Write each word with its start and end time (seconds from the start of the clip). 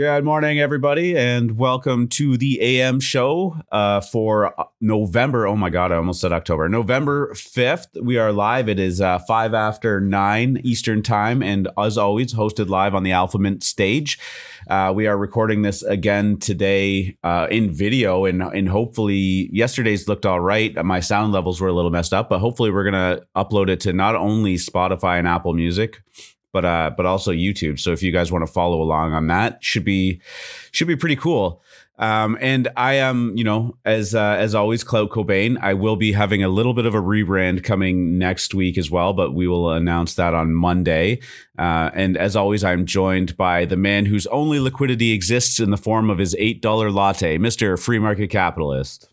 Good 0.00 0.24
morning, 0.24 0.58
everybody, 0.58 1.14
and 1.14 1.58
welcome 1.58 2.08
to 2.08 2.38
the 2.38 2.58
AM 2.62 3.00
show 3.00 3.60
uh, 3.70 4.00
for 4.00 4.54
November. 4.80 5.46
Oh 5.46 5.56
my 5.56 5.68
God, 5.68 5.92
I 5.92 5.96
almost 5.96 6.22
said 6.22 6.32
October. 6.32 6.70
November 6.70 7.34
5th. 7.34 8.02
We 8.02 8.16
are 8.16 8.32
live. 8.32 8.70
It 8.70 8.80
is 8.80 9.02
uh, 9.02 9.18
five 9.18 9.52
after 9.52 10.00
nine 10.00 10.58
Eastern 10.64 11.02
Time, 11.02 11.42
and 11.42 11.68
as 11.76 11.98
always, 11.98 12.32
hosted 12.32 12.70
live 12.70 12.94
on 12.94 13.02
the 13.02 13.10
AlphaMint 13.10 13.62
stage. 13.62 14.18
Uh, 14.70 14.90
we 14.96 15.06
are 15.06 15.18
recording 15.18 15.60
this 15.60 15.82
again 15.82 16.38
today 16.38 17.18
uh, 17.22 17.46
in 17.50 17.70
video, 17.70 18.24
and, 18.24 18.40
and 18.40 18.70
hopefully, 18.70 19.50
yesterday's 19.52 20.08
looked 20.08 20.24
all 20.24 20.40
right. 20.40 20.82
My 20.82 21.00
sound 21.00 21.34
levels 21.34 21.60
were 21.60 21.68
a 21.68 21.74
little 21.74 21.90
messed 21.90 22.14
up, 22.14 22.30
but 22.30 22.38
hopefully, 22.38 22.70
we're 22.70 22.90
to 22.90 23.26
upload 23.36 23.68
it 23.68 23.80
to 23.80 23.92
not 23.92 24.16
only 24.16 24.54
Spotify 24.54 25.18
and 25.18 25.28
Apple 25.28 25.52
Music 25.52 26.00
but 26.52 26.64
uh, 26.64 26.90
but 26.96 27.06
also 27.06 27.32
YouTube. 27.32 27.78
So 27.78 27.92
if 27.92 28.02
you 28.02 28.12
guys 28.12 28.32
want 28.32 28.46
to 28.46 28.52
follow 28.52 28.80
along 28.80 29.12
on 29.12 29.26
that, 29.28 29.62
should 29.62 29.84
be 29.84 30.20
should 30.72 30.88
be 30.88 30.96
pretty 30.96 31.16
cool. 31.16 31.62
Um, 32.00 32.38
and 32.40 32.66
I 32.78 32.94
am, 32.94 33.36
you 33.36 33.44
know, 33.44 33.76
as 33.84 34.14
uh, 34.14 34.36
as 34.38 34.54
always, 34.54 34.82
Clout 34.82 35.10
Cobain. 35.10 35.58
I 35.60 35.74
will 35.74 35.96
be 35.96 36.12
having 36.12 36.42
a 36.42 36.48
little 36.48 36.72
bit 36.72 36.86
of 36.86 36.94
a 36.94 37.00
rebrand 37.00 37.62
coming 37.62 38.18
next 38.18 38.54
week 38.54 38.78
as 38.78 38.90
well, 38.90 39.12
but 39.12 39.34
we 39.34 39.46
will 39.46 39.70
announce 39.70 40.14
that 40.14 40.32
on 40.32 40.54
Monday. 40.54 41.20
Uh, 41.58 41.90
and 41.92 42.16
as 42.16 42.36
always, 42.36 42.64
I'm 42.64 42.86
joined 42.86 43.36
by 43.36 43.66
the 43.66 43.76
man 43.76 44.06
whose 44.06 44.26
only 44.28 44.58
liquidity 44.58 45.12
exists 45.12 45.60
in 45.60 45.70
the 45.70 45.76
form 45.76 46.08
of 46.08 46.16
his 46.16 46.34
eight 46.38 46.62
dollar 46.62 46.90
latte, 46.90 47.36
Mister 47.36 47.76
Free 47.76 47.98
Market 47.98 48.28
Capitalist. 48.28 49.06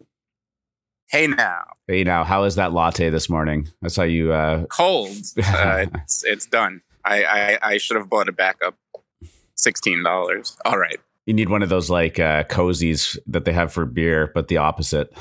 Hey 1.09 1.27
now. 1.27 1.63
Hey 1.87 2.05
now. 2.05 2.23
How 2.23 2.43
is 2.43 2.55
that 2.55 2.71
latte 2.71 3.09
this 3.09 3.29
morning? 3.29 3.67
I 3.83 3.89
saw 3.89 4.03
you. 4.03 4.31
Uh, 4.31 4.65
Cold. 4.67 5.09
Uh, 5.37 5.87
it's 6.03 6.23
it's 6.23 6.45
done. 6.45 6.81
I, 7.07 7.23
I, 7.23 7.59
I 7.61 7.77
should 7.77 7.97
have 7.97 8.09
bought 8.09 8.27
a 8.29 8.31
backup. 8.31 8.75
Sixteen 9.55 10.03
dollars. 10.03 10.55
All 10.65 10.77
right. 10.77 10.99
You 11.25 11.33
need 11.33 11.49
one 11.49 11.63
of 11.63 11.69
those 11.69 11.89
like 11.89 12.19
uh, 12.19 12.43
cozies 12.43 13.17
that 13.27 13.45
they 13.45 13.53
have 13.53 13.73
for 13.73 13.85
beer, 13.85 14.31
but 14.33 14.47
the 14.49 14.57
opposite. 14.57 15.11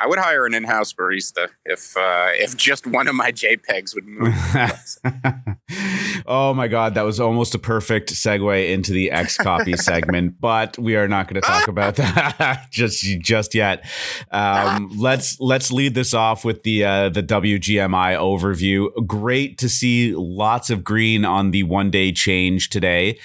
I 0.00 0.06
would 0.06 0.18
hire 0.18 0.46
an 0.46 0.54
in-house 0.54 0.92
barista 0.92 1.48
if 1.64 1.96
uh, 1.96 2.28
if 2.32 2.56
just 2.56 2.86
one 2.86 3.08
of 3.08 3.14
my 3.14 3.32
JPEGs 3.32 3.94
would 3.94 4.06
move. 4.06 4.34
oh 6.26 6.54
my 6.54 6.68
god, 6.68 6.94
that 6.94 7.02
was 7.02 7.20
almost 7.20 7.54
a 7.54 7.58
perfect 7.58 8.12
segue 8.12 8.70
into 8.70 8.92
the 8.92 9.10
XCOPY 9.12 9.78
segment, 9.80 10.40
but 10.40 10.78
we 10.78 10.96
are 10.96 11.08
not 11.08 11.28
going 11.28 11.40
to 11.40 11.46
talk 11.46 11.68
about 11.68 11.96
that 11.96 12.66
just 12.70 13.04
just 13.20 13.54
yet. 13.54 13.84
Um, 14.30 14.90
let's 14.96 15.38
let's 15.40 15.70
lead 15.70 15.94
this 15.94 16.14
off 16.14 16.44
with 16.44 16.62
the 16.62 16.84
uh, 16.84 17.08
the 17.08 17.22
WGMI 17.22 18.16
overview. 18.18 18.88
Great 19.06 19.58
to 19.58 19.68
see 19.68 20.14
lots 20.14 20.70
of 20.70 20.84
green 20.84 21.24
on 21.24 21.50
the 21.50 21.62
one 21.62 21.90
day 21.90 22.12
change 22.12 22.70
today. 22.70 23.18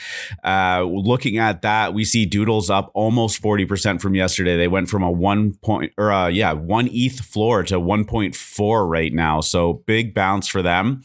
Uh, 0.43 0.83
looking 0.83 1.37
at 1.37 1.61
that, 1.61 1.93
we 1.93 2.05
see 2.05 2.25
Doodles 2.25 2.69
up 2.69 2.91
almost 2.93 3.41
forty 3.41 3.65
percent 3.65 4.01
from 4.01 4.15
yesterday. 4.15 4.57
They 4.57 4.67
went 4.67 4.89
from 4.89 5.03
a 5.03 5.11
one 5.11 5.53
point 5.55 5.93
or 5.97 6.11
uh, 6.11 6.27
yeah 6.27 6.53
one 6.53 6.89
ETH 6.91 7.19
floor 7.19 7.63
to 7.63 7.79
1.4 7.79 8.89
right 8.89 9.13
now. 9.13 9.41
So 9.41 9.73
big 9.85 10.13
bounce 10.13 10.47
for 10.47 10.61
them. 10.61 11.03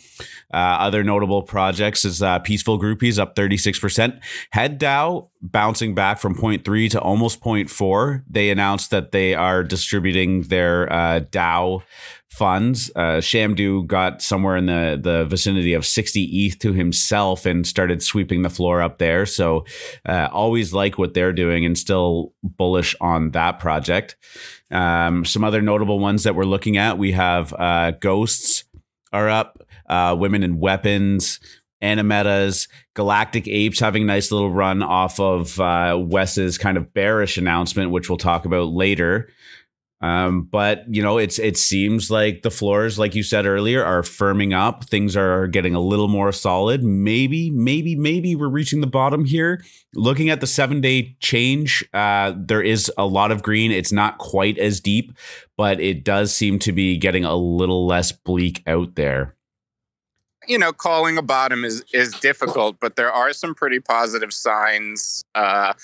Uh, 0.53 0.57
other 0.57 1.03
notable 1.03 1.43
projects 1.43 1.78
is 1.81 2.23
uh, 2.23 2.39
Peaceful 2.41 2.81
Groupies 2.81 3.19
up 3.19 3.35
36%. 3.35 4.21
Head 4.51 4.79
DAO 4.79 5.29
bouncing 5.41 5.95
back 5.95 6.19
from 6.19 6.35
0.3 6.35 6.91
to 6.91 7.01
almost 7.01 7.41
0.4. 7.41 8.25
They 8.29 8.51
announced 8.51 8.91
that 8.91 9.13
they 9.13 9.35
are 9.35 9.63
distributing 9.63 10.43
their 10.43 10.93
uh, 10.93 11.21
DAO 11.21 11.83
funds. 12.31 12.91
Uh, 12.95 13.19
Shamdoo 13.19 13.87
got 13.87 14.23
somewhere 14.23 14.57
in 14.57 14.67
the, 14.67 14.99
the 15.01 15.25
vicinity 15.25 15.75
of 15.75 15.85
60 15.85 16.23
ETH 16.23 16.59
to 16.61 16.73
himself 16.73 17.45
and 17.47 17.67
started 17.67 18.03
sweeping 18.03 18.43
the 18.43 18.51
floor 18.51 18.81
up 18.81 18.99
there. 18.99 19.27
So 19.27 19.65
uh, 20.07 20.29
always 20.31 20.73
like 20.73 20.99
what 20.99 21.15
they're 21.15 21.33
doing 21.33 21.65
and 21.65 21.77
still 21.77 22.33
bullish 22.43 22.95
on 23.01 23.33
that 23.33 23.59
project. 23.59 24.17
Um, 24.71 25.25
some 25.25 25.43
other 25.43 25.61
notable 25.61 25.99
ones 25.99 26.23
that 26.25 26.35
we're 26.35 26.45
looking 26.45 26.77
at 26.77 26.99
we 26.99 27.13
have 27.13 27.53
uh, 27.55 27.93
Ghosts 27.93 28.65
are 29.13 29.29
up, 29.29 29.63
uh, 29.89 30.15
Women 30.19 30.43
in 30.43 30.61
Weapons, 30.61 31.41
Animetas, 31.83 32.69
Galactic 32.95 33.47
Apes 33.47 33.81
having 33.81 34.03
a 34.03 34.07
nice 34.07 34.33
little 34.33 34.51
run 34.51 34.83
off 34.83 35.21
of 35.21 35.59
uh, 35.61 35.97
Wes's 35.99 36.59
kind 36.59 36.77
of 36.77 36.93
bearish 36.93 37.39
announcement, 37.39 37.91
which 37.91 38.09
we'll 38.09 38.19
talk 38.19 38.45
about 38.45 38.69
later. 38.69 39.29
Um, 40.01 40.43
but 40.43 40.85
you 40.89 41.03
know, 41.03 41.19
it's 41.19 41.41
it 41.41 41.57
seems 41.57 42.09
like 42.11 42.43
the 42.43 42.53
floors, 42.53 42.99
like 42.99 43.17
you 43.17 43.25
said 43.25 43.47
earlier, 43.47 43.85
are 43.85 44.03
firming 44.03 44.57
up. 44.57 44.85
Things 44.85 45.17
are 45.17 45.49
getting 45.49 45.75
a 45.75 45.81
little 45.81 46.07
more 46.07 46.31
solid. 46.31 46.85
Maybe, 46.85 47.51
maybe, 47.51 47.97
maybe 47.97 48.37
we're 48.37 48.49
reaching 48.49 48.81
the 48.81 48.87
bottom 48.87 49.25
here. 49.25 49.65
Looking 49.95 50.31
at 50.31 50.41
the 50.41 50.47
seven 50.47 50.81
day 50.81 51.17
change, 51.19 51.85
uh, 51.93 52.33
there 52.37 52.63
is 52.63 52.93
a 52.97 53.07
lot 53.07 53.33
of 53.33 53.43
green. 53.43 53.73
It's 53.73 53.93
not 53.93 54.19
quite 54.19 54.57
as 54.59 54.81
deep, 54.81 55.13
but 55.57 55.81
it 55.81 56.05
does 56.05 56.33
seem 56.33 56.61
to 56.61 56.73
be 56.73 56.97
getting 56.97 57.25
a 57.25 57.35
little 57.35 57.85
less 57.85 58.13
bleak 58.13 58.63
out 58.69 58.95
there. 58.95 59.35
You 60.49 60.59
know, 60.59 60.73
calling 60.73 61.19
a 61.19 61.23
bottom 61.23 61.63
is 61.63 61.85
is 61.93 62.13
difficult, 62.21 62.79
but 62.81 62.97
there 62.97 63.13
are 63.13 63.35
some 63.35 63.55
pretty 63.55 63.81
positive 63.81 64.33
signs. 64.33 65.23
Uh, 65.35 65.75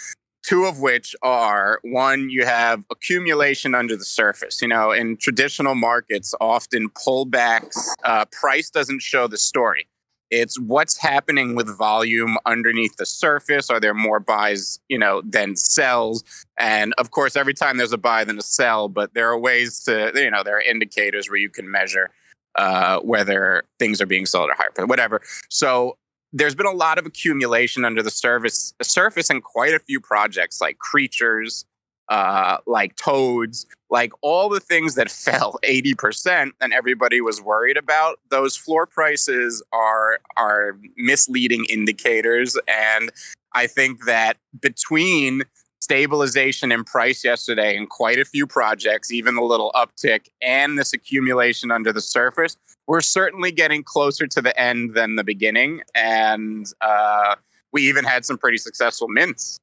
two 0.42 0.64
of 0.64 0.80
which 0.80 1.14
are 1.22 1.80
one, 1.82 2.30
you 2.30 2.46
have 2.46 2.82
accumulation 2.90 3.74
under 3.74 3.94
the 3.94 4.06
surface. 4.06 4.62
You 4.62 4.68
know, 4.68 4.90
in 4.90 5.18
traditional 5.18 5.74
markets, 5.74 6.34
often 6.40 6.88
pullbacks, 6.88 7.76
uh, 8.04 8.24
price 8.32 8.70
doesn't 8.70 9.02
show 9.02 9.26
the 9.26 9.36
story. 9.36 9.86
It's 10.30 10.58
what's 10.58 10.96
happening 10.96 11.54
with 11.54 11.68
volume 11.76 12.38
underneath 12.46 12.96
the 12.96 13.06
surface. 13.06 13.68
Are 13.68 13.78
there 13.78 13.94
more 13.94 14.18
buys, 14.18 14.80
you 14.88 14.98
know, 14.98 15.20
than 15.24 15.56
sells? 15.56 16.24
And 16.58 16.94
of 16.96 17.10
course, 17.10 17.36
every 17.36 17.54
time 17.54 17.76
there's 17.76 17.92
a 17.92 17.98
buy, 17.98 18.24
then 18.24 18.38
a 18.38 18.42
sell. 18.42 18.88
But 18.88 19.12
there 19.14 19.28
are 19.28 19.38
ways 19.38 19.80
to, 19.84 20.10
you 20.14 20.30
know, 20.30 20.42
there 20.42 20.56
are 20.56 20.62
indicators 20.62 21.28
where 21.28 21.38
you 21.38 21.50
can 21.50 21.70
measure 21.70 22.10
uh, 22.56 23.00
whether 23.00 23.64
things 23.78 24.00
are 24.00 24.06
being 24.06 24.26
sold 24.26 24.50
or 24.50 24.54
higher, 24.54 24.86
whatever. 24.86 25.20
So 25.48 25.96
there's 26.32 26.54
been 26.54 26.66
a 26.66 26.72
lot 26.72 26.98
of 26.98 27.06
accumulation 27.06 27.84
under 27.84 28.02
the 28.02 28.10
surface, 28.10 28.74
surface 28.82 29.30
and 29.30 29.42
quite 29.42 29.72
a 29.72 29.78
few 29.78 30.00
projects 30.00 30.60
like 30.60 30.78
creatures, 30.78 31.64
uh, 32.08 32.58
like 32.66 32.96
toads, 32.96 33.66
like 33.88 34.12
all 34.20 34.48
the 34.48 34.60
things 34.60 34.96
that 34.96 35.10
fell 35.10 35.58
80% 35.64 36.50
and 36.60 36.72
everybody 36.72 37.20
was 37.20 37.40
worried 37.40 37.76
about. 37.76 38.18
Those 38.30 38.56
floor 38.56 38.86
prices 38.86 39.62
are 39.72 40.18
are 40.36 40.78
misleading 40.96 41.66
indicators. 41.70 42.58
And 42.66 43.12
I 43.52 43.68
think 43.68 44.04
that 44.04 44.36
between 44.60 45.44
stabilization 45.84 46.72
in 46.72 46.82
price 46.82 47.22
yesterday 47.22 47.76
and 47.76 47.90
quite 47.90 48.18
a 48.18 48.24
few 48.24 48.46
projects, 48.46 49.12
even 49.12 49.36
a 49.36 49.44
little 49.44 49.70
uptick, 49.74 50.28
and 50.40 50.78
this 50.78 50.94
accumulation 50.94 51.70
under 51.70 51.92
the 51.92 52.00
surface, 52.00 52.56
we're 52.86 53.02
certainly 53.02 53.52
getting 53.52 53.82
closer 53.84 54.26
to 54.26 54.40
the 54.40 54.58
end 54.58 54.94
than 54.94 55.16
the 55.16 55.24
beginning. 55.24 55.82
And 55.94 56.66
uh, 56.80 57.36
we 57.70 57.86
even 57.86 58.04
had 58.04 58.24
some 58.24 58.38
pretty 58.38 58.56
successful 58.56 59.08
mints. 59.08 59.60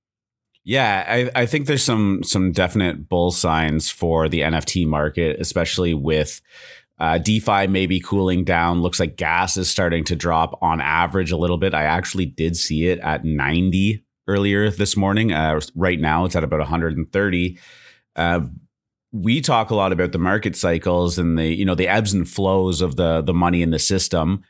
Yeah, 0.63 1.03
I, 1.07 1.41
I 1.41 1.45
think 1.47 1.65
there's 1.65 1.83
some 1.83 2.21
some 2.21 2.51
definite 2.51 3.09
bull 3.09 3.31
signs 3.31 3.89
for 3.89 4.29
the 4.29 4.41
NFT 4.41 4.85
market, 4.85 5.41
especially 5.41 5.95
with 5.95 6.39
uh, 6.99 7.17
DeFi 7.17 7.65
maybe 7.65 7.99
cooling 7.99 8.43
down. 8.43 8.83
Looks 8.83 8.99
like 8.99 9.15
gas 9.17 9.57
is 9.57 9.71
starting 9.71 10.03
to 10.03 10.15
drop 10.15 10.59
on 10.61 10.79
average 10.79 11.31
a 11.31 11.38
little 11.38 11.57
bit. 11.57 11.73
I 11.73 11.85
actually 11.85 12.27
did 12.27 12.55
see 12.55 12.85
it 12.89 12.99
at 12.99 13.25
90 13.25 14.03
earlier 14.27 14.69
this 14.69 14.95
morning. 14.95 15.31
Uh, 15.31 15.59
right 15.75 15.99
now, 15.99 16.25
it's 16.25 16.35
at 16.35 16.43
about 16.43 16.59
130. 16.59 17.59
Uh, 18.15 18.41
we 19.11 19.41
talk 19.41 19.69
a 19.69 19.75
lot 19.75 19.91
about 19.91 20.11
the 20.11 20.19
market 20.19 20.55
cycles 20.55 21.17
and 21.17 21.37
the 21.37 21.47
you 21.47 21.65
know 21.65 21.75
the 21.75 21.87
ebbs 21.87 22.13
and 22.13 22.29
flows 22.29 22.81
of 22.81 22.95
the 22.95 23.21
the 23.21 23.33
money 23.33 23.61
in 23.61 23.71
the 23.71 23.79
system 23.79 24.43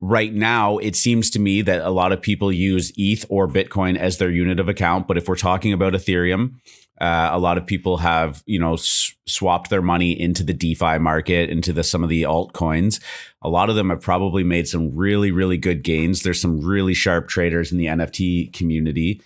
right 0.00 0.32
now 0.32 0.78
it 0.78 0.94
seems 0.94 1.30
to 1.30 1.40
me 1.40 1.62
that 1.62 1.82
a 1.82 1.90
lot 1.90 2.12
of 2.12 2.22
people 2.22 2.52
use 2.52 2.92
eth 2.98 3.24
or 3.28 3.48
bitcoin 3.48 3.96
as 3.96 4.18
their 4.18 4.30
unit 4.30 4.60
of 4.60 4.68
account 4.68 5.08
but 5.08 5.16
if 5.16 5.28
we're 5.28 5.34
talking 5.34 5.72
about 5.72 5.92
ethereum 5.92 6.54
uh, 7.00 7.30
a 7.32 7.38
lot 7.38 7.58
of 7.58 7.66
people 7.66 7.96
have 7.98 8.42
you 8.46 8.58
know 8.58 8.74
s- 8.74 9.14
swapped 9.26 9.70
their 9.70 9.82
money 9.82 10.18
into 10.18 10.44
the 10.44 10.54
defi 10.54 10.98
market 10.98 11.50
into 11.50 11.72
the 11.72 11.82
some 11.82 12.02
of 12.02 12.08
the 12.08 12.22
altcoins. 12.22 13.02
A 13.42 13.48
lot 13.48 13.68
of 13.68 13.76
them 13.76 13.90
have 13.90 14.00
probably 14.00 14.44
made 14.44 14.68
some 14.68 14.94
really 14.94 15.30
really 15.32 15.58
good 15.58 15.82
gains. 15.82 16.22
There's 16.22 16.40
some 16.40 16.60
really 16.60 16.94
sharp 16.94 17.28
traders 17.28 17.72
in 17.72 17.78
the 17.78 17.86
nft 17.86 18.52
community. 18.52 19.20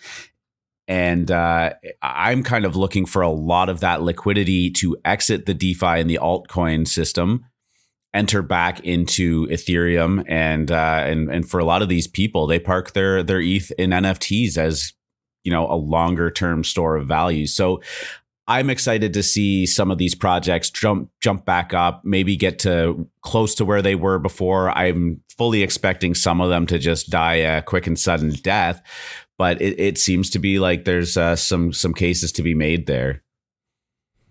And 0.88 1.30
uh, 1.30 1.74
I'm 2.00 2.42
kind 2.42 2.64
of 2.64 2.74
looking 2.74 3.04
for 3.04 3.20
a 3.20 3.28
lot 3.28 3.68
of 3.68 3.80
that 3.80 4.00
liquidity 4.00 4.70
to 4.70 4.96
exit 5.04 5.44
the 5.44 5.52
DeFi 5.52 6.00
and 6.00 6.08
the 6.08 6.18
altcoin 6.20 6.88
system, 6.88 7.44
enter 8.14 8.40
back 8.40 8.80
into 8.80 9.46
Ethereum, 9.48 10.24
and 10.26 10.70
uh, 10.70 11.02
and 11.04 11.30
and 11.30 11.48
for 11.48 11.60
a 11.60 11.64
lot 11.66 11.82
of 11.82 11.90
these 11.90 12.06
people, 12.06 12.46
they 12.46 12.58
park 12.58 12.94
their 12.94 13.22
their 13.22 13.38
ETH 13.38 13.70
in 13.72 13.90
NFTs 13.90 14.56
as 14.56 14.94
you 15.44 15.52
know 15.52 15.70
a 15.70 15.76
longer 15.76 16.30
term 16.30 16.64
store 16.64 16.96
of 16.96 17.06
value. 17.06 17.46
So 17.46 17.80
I'm 18.48 18.70
excited 18.70 19.12
to 19.12 19.22
see 19.22 19.66
some 19.66 19.90
of 19.90 19.98
these 19.98 20.14
projects 20.14 20.70
jump 20.70 21.10
jump 21.20 21.44
back 21.44 21.74
up, 21.74 22.02
maybe 22.04 22.34
get 22.34 22.58
to 22.60 23.06
close 23.20 23.54
to 23.56 23.64
where 23.64 23.82
they 23.82 23.94
were 23.94 24.18
before. 24.18 24.70
I'm 24.70 25.20
fully 25.36 25.62
expecting 25.62 26.14
some 26.14 26.40
of 26.40 26.48
them 26.48 26.66
to 26.66 26.78
just 26.78 27.10
die 27.10 27.36
a 27.36 27.62
quick 27.62 27.86
and 27.86 27.98
sudden 27.98 28.30
death. 28.42 28.82
but 29.36 29.62
it, 29.62 29.78
it 29.78 29.98
seems 29.98 30.30
to 30.30 30.38
be 30.38 30.58
like 30.58 30.84
there's 30.84 31.16
uh, 31.16 31.36
some 31.36 31.72
some 31.72 31.94
cases 31.94 32.32
to 32.32 32.42
be 32.42 32.54
made 32.54 32.86
there. 32.86 33.22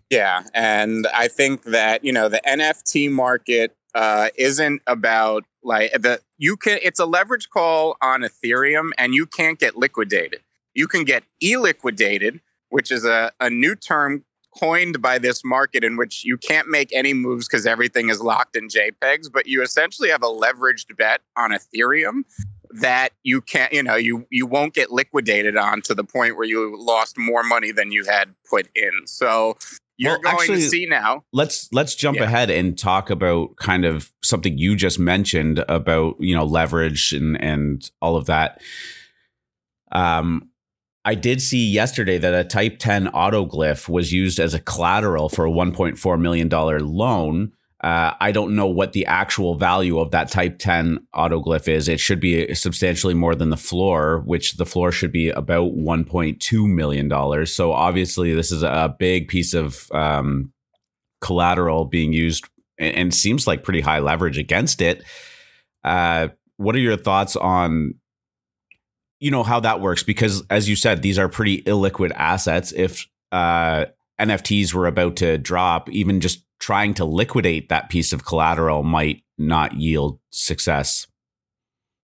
Yeah, 0.10 0.44
and 0.54 1.08
I 1.14 1.28
think 1.28 1.64
that 1.66 2.04
you 2.04 2.12
know 2.12 2.28
the 2.28 2.42
NFT 2.48 3.12
market 3.12 3.76
uh, 3.94 4.30
isn't 4.36 4.82
about 4.88 5.44
like 5.64 5.92
the 5.94 6.22
you 6.38 6.58
can. 6.58 6.80
It's 6.82 7.00
a 7.00 7.06
leverage 7.06 7.50
call 7.50 7.98
on 8.02 8.22
Ethereum, 8.22 8.92
and 8.98 9.14
you 9.14 9.26
can't 9.26 9.60
get 9.60 9.76
liquidated. 9.76 10.42
You 10.78 10.88
can 10.88 11.04
get 11.04 11.24
e-liquidated, 11.42 12.40
which 12.70 12.92
is 12.92 13.04
a, 13.04 13.32
a 13.40 13.50
new 13.50 13.76
term 13.76 14.24
coined 14.58 15.02
by 15.02 15.18
this 15.18 15.44
market 15.44 15.84
in 15.84 15.98
which 15.98 16.24
you 16.24 16.38
can't 16.38 16.68
make 16.68 16.94
any 16.94 17.14
moves 17.14 17.48
because 17.48 17.66
everything 17.66 18.10
is 18.10 18.22
locked 18.22 18.56
in 18.56 18.68
JPEGs, 18.68 19.32
but 19.34 19.48
you 19.48 19.64
essentially 19.64 20.10
have 20.10 20.22
a 20.22 20.28
leveraged 20.28 20.96
bet 20.96 21.22
on 21.36 21.50
Ethereum 21.52 22.22
that 22.70 23.14
you 23.24 23.42
can't, 23.42 23.74
you 23.74 23.82
know, 23.82 23.96
you 23.96 24.28
you 24.30 24.46
won't 24.46 24.76
get 24.76 24.92
liquidated 24.92 25.58
on 25.58 25.82
to 25.82 25.96
the 25.96 26.04
point 26.04 26.36
where 26.36 26.48
you 26.48 26.76
lost 26.80 27.18
more 27.18 27.44
money 27.44 27.72
than 27.72 27.92
you 27.92 28.06
had 28.06 28.36
put 28.48 28.68
in. 28.76 28.92
So 29.06 29.58
you're 29.98 30.14
well, 30.14 30.22
going 30.22 30.36
actually, 30.42 30.62
to 30.62 30.70
see 30.70 30.86
now. 30.86 31.24
Let's 31.34 31.70
let's 31.72 31.96
jump 31.96 32.18
yeah. 32.18 32.26
ahead 32.26 32.50
and 32.52 32.78
talk 32.78 33.10
about 33.10 33.56
kind 33.56 33.84
of 33.84 34.12
something 34.24 34.60
you 34.60 34.76
just 34.76 35.00
mentioned 35.00 35.66
about 35.68 36.18
you 36.20 36.36
know 36.36 36.46
leverage 36.46 37.14
and 37.14 37.42
and 37.42 37.90
all 38.00 38.16
of 38.16 38.26
that. 38.26 38.62
Um, 39.92 40.50
I 41.08 41.16
did 41.16 41.42
see 41.42 41.66
yesterday 41.66 42.18
that 42.18 42.34
a 42.34 42.44
Type 42.44 42.78
10 42.80 43.08
autoglyph 43.08 43.90
was 43.90 44.12
used 44.12 44.40
as 44.40 44.54
a 44.54 44.60
collateral 44.60 45.30
for 45.30 45.46
a 45.46 45.52
1.4 45.52 46.22
million 46.22 46.48
dollar 46.50 46.80
loan 46.82 47.54
uh, 47.82 48.14
I 48.20 48.32
don't 48.32 48.56
know 48.56 48.66
what 48.66 48.94
the 48.94 49.06
actual 49.06 49.56
value 49.56 50.00
of 50.00 50.10
that 50.12 50.32
Type 50.32 50.58
10 50.58 51.00
autoglyph 51.14 51.68
is. 51.68 51.88
It 51.88 52.00
should 52.00 52.20
be 52.20 52.54
substantially 52.56 53.14
more 53.14 53.36
than 53.36 53.52
the 53.52 53.58
floor, 53.58 54.24
which 54.26 54.58
the 54.58 54.66
floor 54.66 54.92
should 54.92 55.12
be 55.12 55.30
about 55.30 55.74
$1.2 55.74 56.68
million. 56.68 57.46
So 57.46 57.74
obviously, 57.74 58.34
this 58.34 58.52
is 58.52 58.64
a 58.64 58.96
big 58.98 59.28
piece 59.28 59.54
of 59.54 59.92
um, 59.92 60.52
collateral 61.22 61.86
being 61.86 62.14
used 62.14 62.50
and, 62.80 63.14
seems 63.14 63.46
like 63.46 63.64
pretty 63.64 63.82
high 63.82 64.00
leverage 64.00 64.40
against 64.40 64.82
it. 64.82 65.04
Uh, 65.84 66.30
what 66.58 66.76
are 66.76 66.80
your 66.80 66.98
thoughts 66.98 67.36
on? 67.36 67.94
You 69.20 69.32
know 69.32 69.44
how 69.44 69.60
that 69.62 69.82
works 69.82 70.04
because, 70.04 70.44
as 70.50 70.70
you 70.70 70.76
said, 70.76 71.02
these 71.02 71.18
are 71.18 71.28
pretty 71.28 71.64
illiquid 71.64 72.12
assets. 72.16 72.72
If 72.72 73.08
uh, 73.32 73.86
NFTs 74.20 74.74
were 74.74 74.88
about 74.88 75.16
to 75.18 75.38
drop, 75.38 75.90
even 75.90 76.22
just 76.22 76.44
trying 76.60 76.94
to 76.96 77.06
liquidate 77.06 77.70
that 77.70 77.90
piece 77.90 78.14
of 78.14 78.26
collateral 78.26 78.84
might 78.84 79.24
not 79.38 79.74
yield 79.74 80.20
success. 80.32 81.08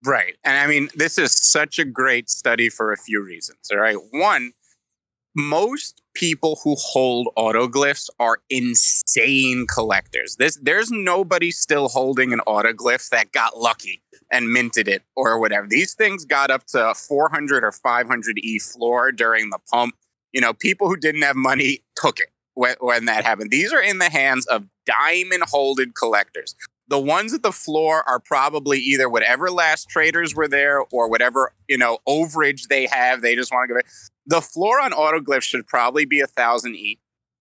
Right. 0.05 0.35
And 0.43 0.57
I 0.57 0.67
mean, 0.67 0.89
this 0.95 1.17
is 1.17 1.31
such 1.31 1.79
a 1.79 1.85
great 1.85 2.29
study 2.29 2.69
for 2.69 2.91
a 2.91 2.97
few 2.97 3.23
reasons. 3.23 3.59
All 3.71 3.79
right. 3.79 3.97
One, 4.11 4.51
most 5.35 6.01
people 6.13 6.59
who 6.63 6.75
hold 6.77 7.27
autoglyphs 7.37 8.09
are 8.19 8.39
insane 8.49 9.65
collectors. 9.67 10.35
This, 10.37 10.57
there's 10.61 10.91
nobody 10.91 11.51
still 11.51 11.89
holding 11.89 12.33
an 12.33 12.41
autoglyph 12.47 13.09
that 13.09 13.31
got 13.31 13.57
lucky 13.57 14.01
and 14.31 14.51
minted 14.51 14.87
it 14.87 15.03
or 15.15 15.39
whatever. 15.39 15.67
These 15.67 15.95
things 15.95 16.25
got 16.25 16.51
up 16.51 16.65
to 16.67 16.93
400 16.95 17.63
or 17.63 17.71
500 17.71 18.37
E 18.39 18.59
floor 18.59 19.11
during 19.11 19.49
the 19.49 19.59
pump. 19.71 19.95
You 20.31 20.41
know, 20.41 20.53
people 20.53 20.87
who 20.87 20.97
didn't 20.97 21.21
have 21.21 21.35
money 21.35 21.79
took 21.95 22.19
it 22.19 22.29
when, 22.53 22.75
when 22.79 23.05
that 23.05 23.23
happened. 23.23 23.51
These 23.51 23.73
are 23.73 23.81
in 23.81 23.97
the 23.99 24.09
hands 24.09 24.45
of 24.47 24.65
diamond 24.85 25.43
holded 25.49 25.95
collectors. 25.95 26.55
The 26.87 26.99
ones 26.99 27.33
at 27.33 27.43
the 27.43 27.51
floor 27.51 28.03
are 28.07 28.19
probably 28.19 28.77
either 28.79 29.09
whatever 29.09 29.49
last 29.49 29.89
traders 29.89 30.35
were 30.35 30.47
there 30.47 30.81
or 30.91 31.09
whatever, 31.09 31.53
you 31.69 31.77
know, 31.77 31.99
overage 32.07 32.67
they 32.67 32.87
have. 32.87 33.21
They 33.21 33.35
just 33.35 33.51
want 33.51 33.69
to 33.69 33.73
give 33.73 33.79
it. 33.79 33.85
The 34.25 34.41
floor 34.41 34.81
on 34.81 34.91
autoglyphs 34.91 35.43
should 35.43 35.65
probably 35.65 36.05
be 36.05 36.19
a 36.19 36.27
thousand 36.27 36.75
E. 36.75 36.99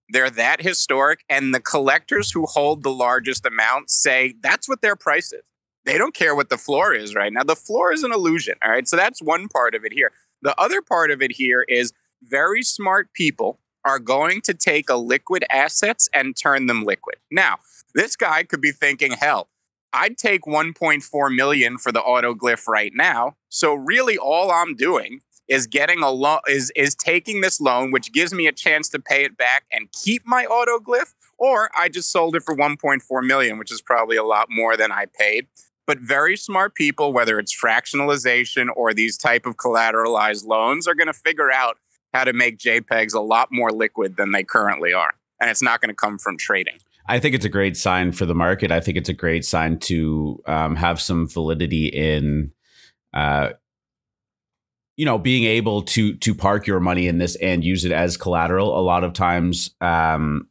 They're 0.09 0.29
that 0.29 0.61
historic. 0.61 1.23
And 1.29 1.53
the 1.53 1.59
collectors 1.59 2.31
who 2.31 2.45
hold 2.45 2.83
the 2.83 2.91
largest 2.91 3.45
amount 3.45 3.89
say 3.89 4.35
that's 4.41 4.69
what 4.69 4.81
their 4.81 4.95
price 4.95 5.33
is. 5.33 5.43
They 5.85 5.97
don't 5.97 6.15
care 6.15 6.35
what 6.35 6.49
the 6.49 6.57
floor 6.57 6.93
is 6.93 7.13
right 7.13 7.31
now. 7.31 7.43
The 7.43 7.55
floor 7.55 7.91
is 7.91 8.03
an 8.03 8.13
illusion. 8.13 8.55
All 8.63 8.71
right. 8.71 8.87
So 8.87 8.95
that's 8.95 9.21
one 9.21 9.49
part 9.49 9.75
of 9.75 9.83
it 9.83 9.91
here. 9.91 10.11
The 10.41 10.59
other 10.59 10.81
part 10.81 11.11
of 11.11 11.21
it 11.21 11.33
here 11.33 11.65
is 11.67 11.91
very 12.21 12.63
smart 12.63 13.11
people 13.13 13.59
are 13.85 13.99
going 13.99 14.41
to 14.41 14.53
take 14.53 14.89
a 14.89 14.95
liquid 14.95 15.43
assets 15.49 16.07
and 16.13 16.37
turn 16.37 16.67
them 16.67 16.85
liquid. 16.85 17.17
Now, 17.29 17.57
this 17.93 18.15
guy 18.15 18.43
could 18.43 18.61
be 18.61 18.71
thinking, 18.71 19.11
hell, 19.11 19.49
I'd 19.93 20.17
take 20.17 20.43
1.4 20.43 21.35
million 21.35 21.77
for 21.77 21.91
the 21.91 22.01
autoglyph 22.01 22.67
right 22.67 22.91
now. 22.93 23.35
So 23.49 23.73
really 23.73 24.17
all 24.17 24.51
I'm 24.51 24.75
doing 24.75 25.21
is 25.47 25.67
getting 25.67 26.01
a 26.01 26.09
loan 26.09 26.39
is 26.47 26.71
is 26.75 26.95
taking 26.95 27.41
this 27.41 27.59
loan 27.59 27.91
which 27.91 28.13
gives 28.13 28.33
me 28.33 28.47
a 28.47 28.51
chance 28.51 28.89
to 28.89 28.99
pay 28.99 29.23
it 29.23 29.37
back 29.37 29.65
and 29.71 29.91
keep 29.91 30.23
my 30.25 30.45
autoglyph 30.45 31.13
or 31.37 31.69
I 31.77 31.89
just 31.89 32.11
sold 32.11 32.35
it 32.35 32.43
for 32.43 32.55
1.4 32.55 33.01
million 33.25 33.57
which 33.57 33.71
is 33.71 33.81
probably 33.81 34.15
a 34.15 34.23
lot 34.23 34.47
more 34.49 34.77
than 34.77 34.91
I 34.91 35.05
paid. 35.05 35.47
But 35.85 35.99
very 35.99 36.37
smart 36.37 36.75
people 36.75 37.13
whether 37.13 37.37
it's 37.39 37.55
fractionalization 37.55 38.69
or 38.75 38.93
these 38.93 39.17
type 39.17 39.45
of 39.45 39.57
collateralized 39.57 40.45
loans 40.47 40.87
are 40.87 40.95
going 40.95 41.07
to 41.07 41.13
figure 41.13 41.51
out 41.51 41.77
how 42.13 42.23
to 42.23 42.33
make 42.33 42.57
JPEGs 42.57 43.13
a 43.13 43.19
lot 43.19 43.49
more 43.51 43.71
liquid 43.71 44.15
than 44.15 44.31
they 44.31 44.43
currently 44.43 44.93
are. 44.93 45.13
And 45.41 45.49
it's 45.49 45.63
not 45.63 45.81
going 45.81 45.89
to 45.89 45.95
come 45.95 46.17
from 46.17 46.37
trading. 46.37 46.77
I 47.05 47.19
think 47.19 47.35
it's 47.35 47.45
a 47.45 47.49
great 47.49 47.75
sign 47.75 48.11
for 48.11 48.25
the 48.25 48.35
market. 48.35 48.71
I 48.71 48.79
think 48.79 48.97
it's 48.97 49.09
a 49.09 49.13
great 49.13 49.45
sign 49.45 49.79
to 49.79 50.41
um, 50.45 50.75
have 50.75 51.01
some 51.01 51.27
validity 51.27 51.87
in, 51.87 52.51
uh, 53.13 53.49
you 54.95 55.05
know, 55.05 55.17
being 55.17 55.43
able 55.43 55.81
to 55.81 56.15
to 56.15 56.35
park 56.35 56.67
your 56.67 56.79
money 56.79 57.07
in 57.07 57.17
this 57.17 57.35
and 57.37 57.63
use 57.63 57.83
it 57.83 57.91
as 57.91 58.15
collateral. 58.15 58.77
A 58.77 58.81
lot 58.81 59.03
of 59.03 59.13
times, 59.13 59.71
um, 59.81 60.47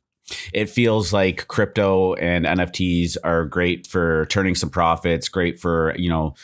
it 0.52 0.68
feels 0.68 1.12
like 1.12 1.46
crypto 1.48 2.14
and 2.14 2.44
NFTs 2.44 3.16
are 3.24 3.44
great 3.44 3.86
for 3.86 4.26
turning 4.26 4.54
some 4.54 4.70
profits, 4.70 5.28
great 5.28 5.58
for 5.58 5.94
you 5.96 6.08
know 6.10 6.34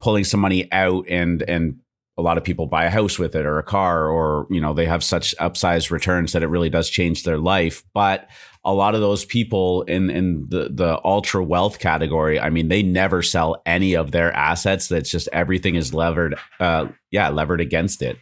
pulling 0.00 0.24
some 0.24 0.40
money 0.40 0.70
out 0.72 1.06
and 1.08 1.42
and 1.42 1.80
a 2.16 2.22
lot 2.22 2.36
of 2.36 2.44
people 2.44 2.66
buy 2.66 2.84
a 2.84 2.90
house 2.90 3.18
with 3.18 3.34
it 3.34 3.46
or 3.46 3.58
a 3.58 3.62
car 3.62 4.08
or 4.08 4.46
you 4.50 4.60
know 4.60 4.74
they 4.74 4.86
have 4.86 5.02
such 5.02 5.34
upsized 5.38 5.90
returns 5.90 6.32
that 6.32 6.42
it 6.42 6.48
really 6.48 6.68
does 6.68 6.90
change 6.90 7.22
their 7.22 7.38
life 7.38 7.82
but 7.94 8.28
a 8.64 8.74
lot 8.74 8.94
of 8.94 9.00
those 9.00 9.24
people 9.24 9.82
in 9.82 10.10
in 10.10 10.46
the 10.48 10.68
the 10.70 11.00
ultra 11.04 11.42
wealth 11.42 11.78
category 11.78 12.38
i 12.38 12.50
mean 12.50 12.68
they 12.68 12.82
never 12.82 13.22
sell 13.22 13.62
any 13.66 13.94
of 13.94 14.10
their 14.10 14.32
assets. 14.32 14.88
That's 14.88 15.10
just 15.10 15.28
everything 15.32 15.74
is 15.74 15.94
levered 15.94 16.36
uh 16.58 16.88
yeah 17.10 17.28
levered 17.28 17.60
against 17.60 18.02
it. 18.02 18.18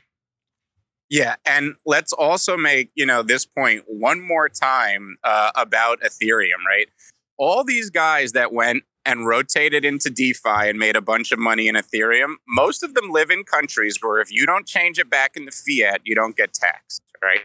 Yeah 1.10 1.36
and 1.46 1.74
let's 1.86 2.12
also 2.12 2.56
make 2.56 2.90
you 2.94 3.06
know 3.06 3.22
this 3.22 3.46
point 3.46 3.84
one 3.86 4.20
more 4.20 4.48
time 4.48 5.16
uh, 5.24 5.50
about 5.56 6.00
ethereum 6.00 6.64
right? 6.66 6.88
All 7.36 7.62
these 7.64 7.88
guys 7.90 8.32
that 8.32 8.52
went 8.52 8.82
and 9.08 9.26
rotated 9.26 9.86
into 9.86 10.10
DeFi 10.10 10.68
and 10.68 10.78
made 10.78 10.94
a 10.94 11.00
bunch 11.00 11.32
of 11.32 11.38
money 11.38 11.66
in 11.66 11.74
Ethereum, 11.76 12.34
most 12.46 12.82
of 12.82 12.92
them 12.92 13.10
live 13.10 13.30
in 13.30 13.42
countries 13.42 13.98
where 14.02 14.20
if 14.20 14.30
you 14.30 14.44
don't 14.44 14.66
change 14.66 14.98
it 14.98 15.08
back 15.08 15.34
into 15.34 15.50
fiat, 15.50 16.02
you 16.04 16.14
don't 16.14 16.36
get 16.36 16.52
taxed, 16.52 17.02
right? 17.24 17.40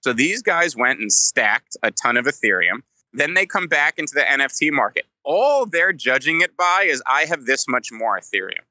So 0.00 0.12
these 0.12 0.42
guys 0.42 0.76
went 0.76 1.00
and 1.00 1.12
stacked 1.12 1.76
a 1.82 1.90
ton 1.90 2.16
of 2.16 2.26
Ethereum. 2.26 2.82
Then 3.12 3.34
they 3.34 3.46
come 3.46 3.66
back 3.66 3.98
into 3.98 4.14
the 4.14 4.22
NFT 4.22 4.70
market. 4.72 5.06
All 5.24 5.66
they're 5.66 5.92
judging 5.92 6.40
it 6.40 6.56
by 6.56 6.86
is 6.86 7.02
I 7.06 7.22
have 7.22 7.44
this 7.44 7.66
much 7.68 7.88
more 7.92 8.18
Ethereum. 8.18 8.64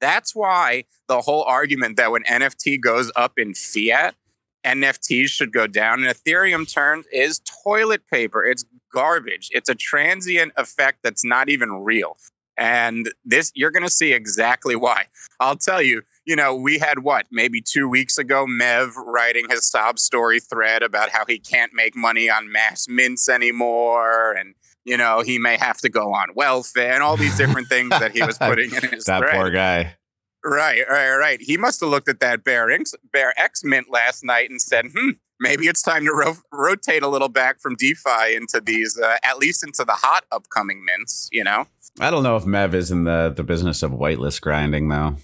That's 0.00 0.34
why 0.34 0.84
the 1.06 1.20
whole 1.20 1.44
argument 1.44 1.96
that 1.96 2.10
when 2.10 2.24
NFT 2.24 2.80
goes 2.80 3.12
up 3.14 3.38
in 3.38 3.54
fiat, 3.54 4.16
NFTs 4.64 5.28
should 5.28 5.52
go 5.52 5.66
down. 5.66 6.02
And 6.02 6.12
Ethereum 6.12 6.72
terms 6.72 7.06
is 7.12 7.40
toilet 7.64 8.06
paper. 8.10 8.44
It's 8.44 8.64
garbage. 8.92 9.48
It's 9.52 9.68
a 9.68 9.74
transient 9.74 10.52
effect 10.56 10.98
that's 11.04 11.24
not 11.24 11.48
even 11.48 11.84
real. 11.84 12.16
And 12.56 13.12
this, 13.24 13.52
you're 13.54 13.70
going 13.70 13.84
to 13.84 13.90
see 13.90 14.12
exactly 14.12 14.76
why. 14.76 15.06
I'll 15.40 15.56
tell 15.56 15.80
you, 15.80 16.02
you 16.24 16.36
know, 16.36 16.54
we 16.54 16.78
had 16.78 17.00
what, 17.00 17.26
maybe 17.30 17.60
two 17.60 17.88
weeks 17.88 18.16
ago, 18.18 18.46
Mev 18.46 18.94
writing 18.96 19.46
his 19.50 19.68
sob 19.68 19.98
story 19.98 20.40
thread 20.40 20.82
about 20.82 21.10
how 21.10 21.24
he 21.26 21.38
can't 21.38 21.72
make 21.74 21.96
money 21.96 22.30
on 22.30 22.50
mass 22.52 22.86
mints 22.88 23.28
anymore. 23.28 24.32
And, 24.32 24.54
you 24.84 24.96
know, 24.96 25.20
he 25.22 25.38
may 25.38 25.56
have 25.56 25.78
to 25.78 25.88
go 25.88 26.12
on 26.12 26.28
welfare 26.34 26.92
and 26.92 27.02
all 27.02 27.16
these 27.16 27.36
different 27.36 27.68
things 27.68 27.90
that 27.90 28.12
he 28.12 28.22
was 28.22 28.38
putting 28.48 28.72
in 28.72 28.90
his 28.90 29.04
That 29.04 29.18
thread. 29.20 29.34
poor 29.34 29.50
guy. 29.50 29.96
Right, 30.44 30.82
right, 30.90 31.14
right. 31.16 31.40
He 31.40 31.56
must 31.56 31.80
have 31.80 31.88
looked 31.90 32.08
at 32.08 32.18
that 32.20 32.42
BearX, 32.44 32.94
Bear 33.12 33.32
X 33.38 33.62
mint 33.62 33.86
last 33.90 34.24
night 34.24 34.50
and 34.50 34.60
said, 34.60 34.86
"Hmm, 34.92 35.10
maybe 35.38 35.66
it's 35.68 35.82
time 35.82 36.04
to 36.04 36.12
ro- 36.12 36.36
rotate 36.52 37.04
a 37.04 37.08
little 37.08 37.28
back 37.28 37.60
from 37.60 37.76
DeFi 37.76 38.34
into 38.34 38.60
these, 38.60 38.98
uh, 38.98 39.18
at 39.22 39.38
least 39.38 39.62
into 39.62 39.84
the 39.84 39.92
hot 39.92 40.24
upcoming 40.32 40.84
mints." 40.84 41.28
You 41.30 41.44
know. 41.44 41.68
I 42.00 42.10
don't 42.10 42.24
know 42.24 42.34
if 42.36 42.42
Mev 42.42 42.74
is 42.74 42.90
in 42.90 43.04
the 43.04 43.32
the 43.36 43.44
business 43.44 43.84
of 43.84 43.92
whitelist 43.92 44.40
grinding 44.40 44.88
though. 44.88 45.14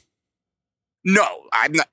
No, 1.05 1.27
I'm 1.53 1.73
not. 1.73 1.89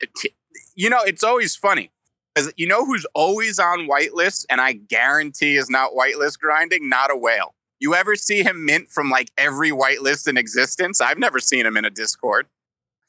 You 0.76 0.90
know, 0.90 1.02
it's 1.02 1.24
always 1.24 1.56
funny. 1.56 1.92
Because 2.34 2.52
you 2.58 2.68
know 2.68 2.86
who's 2.86 3.06
always 3.14 3.60
on 3.60 3.88
whitelist, 3.88 4.46
and 4.50 4.60
I 4.60 4.74
guarantee 4.74 5.56
is 5.56 5.70
not 5.70 5.92
whitelist 5.92 6.40
grinding? 6.40 6.90
Not 6.90 7.12
a 7.12 7.16
whale. 7.16 7.56
You 7.80 7.96
ever 7.96 8.16
see 8.16 8.44
him 8.44 8.66
mint 8.66 8.90
from 8.90 9.10
like 9.10 9.32
every 9.38 9.72
whitelist 9.72 10.28
in 10.28 10.38
existence? 10.38 11.00
I've 11.00 11.18
never 11.18 11.40
seen 11.40 11.66
him 11.66 11.78
in 11.78 11.86
a 11.86 11.90
Discord. 11.90 12.48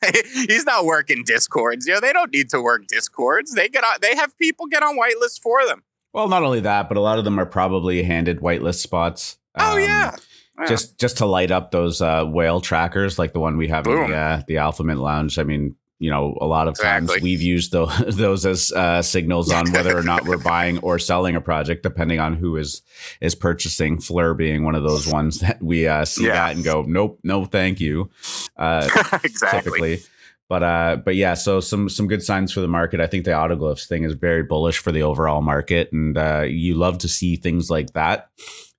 he's 0.33 0.65
not 0.65 0.85
working 0.85 1.25
discords. 1.25 1.87
You 1.87 1.95
know, 1.95 2.01
they 2.01 2.13
don't 2.13 2.33
need 2.33 2.51
to 2.51 2.61
work 2.61 2.87
discords. 2.87 3.55
They 3.55 3.69
get 3.69 3.85
on. 3.85 3.97
They 4.01 4.15
have 4.15 4.37
people 4.39 4.67
get 4.67 4.83
on 4.83 4.97
whitelists 4.97 5.41
for 5.41 5.67
them. 5.67 5.83
Well, 6.13 6.29
not 6.29 6.43
only 6.43 6.61
that, 6.61 6.89
but 6.89 6.97
a 6.97 7.01
lot 7.01 7.19
of 7.19 7.25
them 7.25 7.39
are 7.39 7.47
probably 7.47 8.03
handed 8.03 8.41
whitelist 8.41 8.81
spots. 8.81 9.39
Oh 9.59 9.73
um, 9.73 9.79
yeah. 9.81 10.17
yeah. 10.59 10.67
Just 10.67 10.99
just 10.99 11.19
to 11.19 11.27
light 11.27 11.51
up 11.51 11.71
those 11.71 12.01
uh, 12.01 12.25
whale 12.25 12.61
trackers, 12.61 13.19
like 13.19 13.33
the 13.33 13.41
one 13.41 13.57
we 13.57 13.69
have 13.69 13.85
Boom. 13.85 14.05
in 14.05 14.11
the, 14.11 14.17
uh, 14.17 14.43
the 14.47 14.55
AlphaMint 14.55 15.01
Lounge. 15.01 15.39
I 15.39 15.43
mean, 15.43 15.77
you 15.99 16.11
know, 16.11 16.37
a 16.41 16.47
lot 16.47 16.69
of 16.69 16.73
exactly. 16.73 17.09
times 17.09 17.23
we've 17.23 17.41
used 17.41 17.73
those, 17.73 17.97
those 18.17 18.45
as 18.45 18.73
uh, 18.73 19.01
signals 19.03 19.51
on 19.51 19.71
whether 19.73 19.97
or 19.97 20.03
not 20.03 20.25
we're 20.25 20.37
buying 20.37 20.79
or 20.79 20.99
selling 20.99 21.37
a 21.37 21.41
project, 21.41 21.83
depending 21.83 22.21
on 22.21 22.35
who 22.37 22.57
is 22.57 22.83
is 23.21 23.35
purchasing. 23.35 23.99
Fleur 23.99 24.35
being 24.35 24.65
one 24.65 24.75
of 24.75 24.83
those 24.83 25.07
ones 25.07 25.41
that 25.41 25.63
we 25.63 25.87
uh, 25.87 26.05
see 26.05 26.27
yeah. 26.27 26.35
that 26.35 26.57
and 26.57 26.65
go, 26.65 26.83
nope, 26.83 27.19
no, 27.23 27.45
thank 27.45 27.81
you. 27.81 28.11
Uh, 28.57 28.89
exactly. 29.25 29.63
Typically. 29.63 30.03
But 30.49 30.63
uh, 30.63 30.97
but 31.05 31.17
yeah, 31.17 31.35
so 31.35 31.61
some 31.61 31.89
some 31.89 32.07
good 32.07 32.23
signs 32.23 32.53
for 32.53 32.61
the 32.61 32.69
market. 32.69 33.01
I 33.01 33.09
think 33.09 33.25
the 33.25 33.33
autoglyphs 33.33 33.89
thing 33.89 34.05
is 34.05 34.15
very 34.15 34.45
bullish 34.45 34.79
for 34.79 34.93
the 34.93 35.03
overall 35.03 35.43
market, 35.43 35.91
and 35.93 36.17
uh, 36.17 36.43
you 36.43 36.75
love 36.75 36.99
to 36.99 37.09
see 37.09 37.35
things 37.35 37.69
like 37.69 37.95
that. 37.95 38.29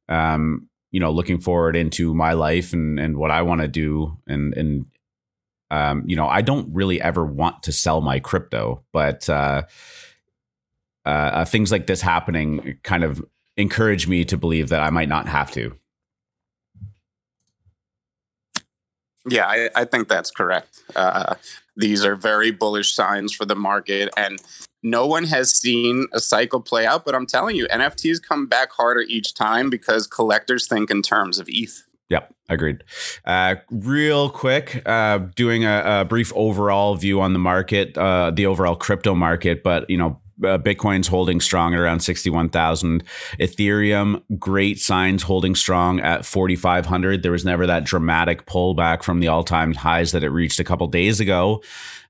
Um, 0.08 0.70
you 0.92 1.02
know, 1.02 1.12
looking 1.12 1.40
forward 1.40 1.76
into 1.76 2.14
my 2.14 2.34
life 2.34 2.72
and 2.72 2.98
and 2.98 3.18
what 3.18 3.32
I 3.32 3.42
want 3.42 3.62
to 3.62 3.68
do, 3.68 4.18
and 4.28 4.54
and 4.56 4.86
um, 5.72 6.04
you 6.06 6.16
know, 6.16 6.28
I 6.28 6.42
don't 6.42 6.74
really 6.74 7.02
ever 7.02 7.26
want 7.26 7.64
to 7.64 7.72
sell 7.72 8.02
my 8.02 8.20
crypto, 8.20 8.84
but 8.94 9.30
uh, 9.30 9.64
uh, 11.06 11.46
things 11.46 11.72
like 11.72 11.88
this 11.88 12.02
happening 12.02 12.80
kind 12.84 13.04
of 13.04 13.24
encourage 13.58 14.08
me 14.08 14.24
to 14.26 14.38
believe 14.38 14.70
that 14.70 14.82
I 14.82 14.90
might 14.90 15.10
not 15.10 15.28
have 15.28 15.52
to. 15.52 15.76
Yeah, 19.30 19.46
I, 19.46 19.70
I 19.76 19.86
think 19.86 20.08
that's 20.08 20.32
correct. 20.32 20.84
Uh, 20.96 21.36
these 21.76 22.06
are 22.06 22.16
very 22.16 22.52
bullish 22.52 22.96
signs 22.96 23.34
for 23.34 23.46
the 23.46 23.56
market, 23.56 24.10
and 24.16 24.42
no 24.84 25.06
one 25.06 25.26
has 25.26 25.52
seen 25.52 26.08
a 26.14 26.20
cycle 26.20 26.62
play 26.62 26.86
out. 26.86 27.04
But 27.04 27.14
I'm 27.14 27.26
telling 27.26 27.58
you, 27.58 27.68
NFTs 27.68 28.22
come 28.22 28.48
back 28.48 28.72
harder 28.72 29.02
each 29.02 29.34
time 29.34 29.70
because 29.70 30.08
collectors 30.08 30.66
think 30.66 30.90
in 30.90 31.02
terms 31.02 31.40
of 31.40 31.48
ETH. 31.50 31.84
Yep, 32.10 32.34
agreed. 32.48 32.84
Uh, 33.26 33.56
real 33.70 34.30
quick, 34.30 34.82
uh, 34.86 35.20
doing 35.36 35.66
a, 35.66 36.02
a, 36.02 36.06
brief 36.06 36.32
overall 36.36 36.96
view 36.96 37.20
on 37.20 37.34
the 37.34 37.40
market, 37.40 37.98
uh, 37.98 38.32
the 38.32 38.46
overall 38.46 38.76
crypto 38.76 39.16
market, 39.16 39.64
but 39.64 39.90
you 39.90 39.98
know. 39.98 40.22
Uh, 40.44 40.56
Bitcoin's 40.56 41.08
holding 41.08 41.42
strong 41.42 41.74
at 41.74 41.80
around 41.80 42.02
61,000. 42.02 43.04
Ethereum, 43.40 44.22
great 44.38 44.80
signs 44.80 45.24
holding 45.24 45.56
strong 45.56 46.00
at 46.00 46.28
4,500. 46.28 47.24
There 47.24 47.32
was 47.32 47.44
never 47.44 47.66
that 47.66 47.86
dramatic 47.86 48.46
pullback 48.46 49.02
from 49.02 49.20
the 49.20 49.30
all 49.30 49.44
time 49.44 49.74
highs 49.74 50.12
that 50.12 50.24
it 50.24 50.30
reached 50.30 50.60
a 50.60 50.64
couple 50.64 50.86
days 50.86 51.20
ago. 51.20 51.64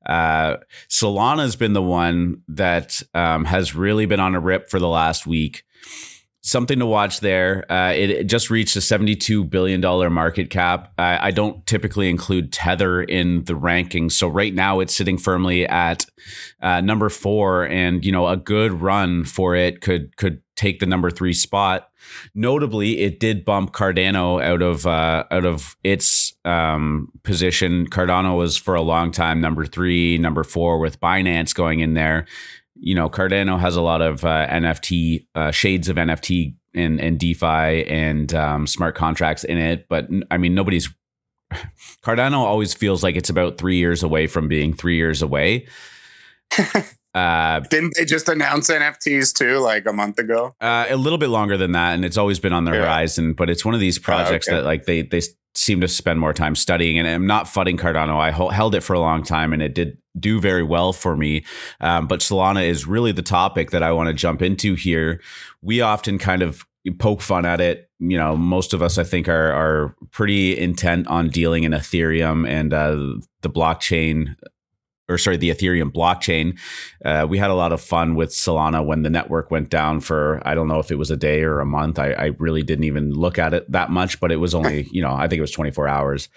Uh, 0.06 0.58
Solana's 0.89 1.56
been 1.56 1.72
the 1.72 1.82
one 1.82 2.42
that 2.50 3.01
um, 3.13 3.46
has 3.46 3.74
really 3.74 4.06
been 4.06 4.20
on 4.20 4.36
a 4.36 4.42
rip 4.42 4.70
for 4.70 4.80
the 4.82 4.89
last 4.89 5.25
week 5.25 5.63
something 6.48 6.80
to 6.80 6.86
watch 6.86 7.20
there. 7.20 7.70
Uh, 7.70 7.92
it, 7.92 8.10
it, 8.10 8.24
just 8.24 8.50
reached 8.50 8.77
a 8.77 8.80
$72 8.80 9.50
billion 9.50 9.82
market 10.13 10.50
cap. 10.50 10.94
I, 10.98 11.27
I, 11.27 11.32
don't 11.32 11.66
typically 11.68 12.10
include 12.10 12.54
Tether 12.54 13.04
in 13.04 13.44
the 13.44 13.54
rankings. 13.54 14.13
So 14.13 14.30
right 14.30 14.54
now 14.54 14.80
it's 14.80 14.96
sitting 14.96 15.18
firmly 15.18 15.68
at 15.68 16.06
uh, 16.62 16.80
number 16.80 17.10
four 17.10 17.68
and, 17.68 18.06
you 18.06 18.13
know, 18.13 18.27
a 18.30 18.38
good 18.38 18.72
run 18.72 19.25
for 19.25 19.56
it 19.56 19.82
could, 19.82 20.16
could 20.16 20.42
take 20.56 20.80
the 20.80 20.86
number 20.86 21.12
three 21.12 21.34
spot. 21.34 21.89
Notably, 22.34 23.00
it 23.00 23.20
did 23.20 23.44
bump 23.44 23.74
Cardano 23.74 24.42
out 24.42 24.62
of, 24.62 24.88
uh, 24.88 25.25
out 25.30 25.44
of 25.44 25.75
its 25.84 26.34
um, 26.46 27.12
position. 27.24 27.89
Cardano 27.89 28.38
was 28.38 28.56
for 28.56 28.74
a 28.74 28.82
long 28.82 29.12
time 29.12 29.42
number 29.42 29.66
three, 29.66 30.18
number 30.18 30.46
four 30.46 30.80
with 30.80 31.01
Binance 31.01 31.54
going 31.54 31.82
in 31.82 31.94
there 31.94 32.25
you 32.79 32.96
know, 32.96 33.10
Cardano 33.10 33.60
has 33.60 33.75
a 33.75 33.81
lot 33.81 34.01
of 34.01 34.24
uh, 34.24 34.48
NFT 34.48 35.27
uh, 35.36 35.51
shades 35.51 35.89
of 35.89 35.98
NFT 35.98 36.55
and, 36.74 37.00
and 37.00 37.19
DeFi 37.19 37.88
and 37.88 38.34
um, 38.34 38.67
smart 38.67 38.96
contracts 38.96 39.43
in 39.43 39.57
it. 39.57 39.88
But 39.89 40.07
I 40.31 40.38
mean, 40.38 40.55
nobody's 40.55 40.89
Cardano 42.03 42.38
always 42.38 42.74
feels 42.74 43.03
like 43.03 43.15
it's 43.15 43.29
about 43.29 43.57
three 43.57 43.77
years 43.77 44.03
away 44.03 44.27
from 44.27 44.48
being 44.48 44.74
three 44.74 44.96
years 44.96 45.22
away. 45.22 45.67
Uh, 47.17 47.62
Didn't 47.72 47.93
they 47.98 48.05
just 48.05 48.29
announce 48.29 48.69
NFTs 48.69 49.34
too, 49.34 49.57
like 49.57 49.88
a 49.88 49.93
month 49.93 50.19
ago? 50.19 50.53
Uh, 50.62 50.86
a 50.88 50.96
little 50.96 51.17
bit 51.17 51.29
longer 51.29 51.57
than 51.57 51.72
that, 51.72 51.96
and 51.96 52.05
it's 52.05 52.17
always 52.17 52.39
been 52.39 52.53
on 52.53 52.65
the 52.65 52.72
yeah. 52.72 52.81
horizon. 52.81 53.34
But 53.34 53.50
it's 53.50 53.65
one 53.65 53.74
of 53.74 53.79
these 53.79 53.98
projects 53.98 54.48
oh, 54.48 54.51
okay. 54.51 54.62
that 54.62 54.67
like 54.67 54.86
they 54.86 55.01
they 55.01 55.22
seem 55.55 55.81
to 55.81 55.88
spend 55.88 56.19
more 56.19 56.34
time 56.34 56.53
studying. 56.53 57.00
And 57.00 57.07
I'm 57.07 57.25
not 57.25 57.46
fudding 57.46 57.79
Cardano. 57.79 58.19
I 58.19 58.29
held 58.29 58.75
it 58.75 58.81
for 58.81 58.93
a 58.93 59.00
long 59.00 59.24
time, 59.24 59.51
and 59.51 59.63
it 59.63 59.74
did 59.74 59.98
do 60.20 60.40
very 60.40 60.64
well 60.64 60.94
for 60.94 61.16
me. 61.16 61.44
Um, 61.82 62.08
but 62.08 62.20
Solana 62.20 62.68
is 62.68 62.88
really 62.88 63.12
the 63.12 63.22
topic 63.22 63.72
that 63.72 63.84
I 63.84 63.92
want 63.92 64.08
to 64.08 64.14
jump 64.14 64.42
into 64.42 64.76
here. 64.76 65.22
We 65.62 65.82
often 65.82 66.18
kind 66.18 66.42
of 66.42 66.66
poke 67.00 67.22
fun 67.22 67.46
at 67.46 67.62
it. 67.62 67.90
You 68.00 68.18
know, 68.18 68.36
most 68.36 68.74
of 68.74 68.82
us, 68.82 68.98
I 68.98 69.04
think, 69.04 69.28
are 69.28 69.52
are 69.52 69.96
pretty 70.12 70.58
intent 70.58 71.08
on 71.08 71.30
dealing 71.30 71.64
in 71.64 71.72
Ethereum 71.72 72.48
and 72.48 72.74
uh, 72.74 73.20
the 73.42 73.50
blockchain 73.50 74.36
or 75.10 75.18
sorry, 75.18 75.38
the 75.38 75.50
Ethereum 75.50 75.92
blockchain. 75.92 76.60
Uh, 77.04 77.26
we 77.28 77.38
had 77.38 77.50
a 77.50 77.56
lot 77.56 77.72
of 77.72 77.82
fun 77.82 78.16
with 78.16 78.30
Solana 78.30 78.86
when 78.86 79.04
the 79.04 79.10
network 79.10 79.50
went 79.50 79.70
down 79.70 80.02
for 80.02 80.42
I 80.46 80.54
don't 80.54 80.68
know 80.68 80.80
if 80.80 80.92
it 80.92 80.98
was 80.98 81.12
a 81.12 81.18
day 81.18 81.44
or 81.44 81.60
a 81.60 81.66
month. 81.66 81.98
I, 81.98 82.12
I 82.12 82.26
really 82.40 82.64
didn't 82.64 82.84
even 82.84 83.14
look 83.14 83.40
at 83.40 83.54
it 83.54 83.72
that 83.72 83.90
much, 83.90 84.20
but 84.20 84.32
it 84.32 84.38
was 84.38 84.54
only 84.54 84.88
you 84.92 85.02
know 85.02 85.14
I 85.14 85.28
think 85.28 85.38
it 85.38 85.42
was 85.42 85.52
24 85.52 85.88
hours. 85.88 86.30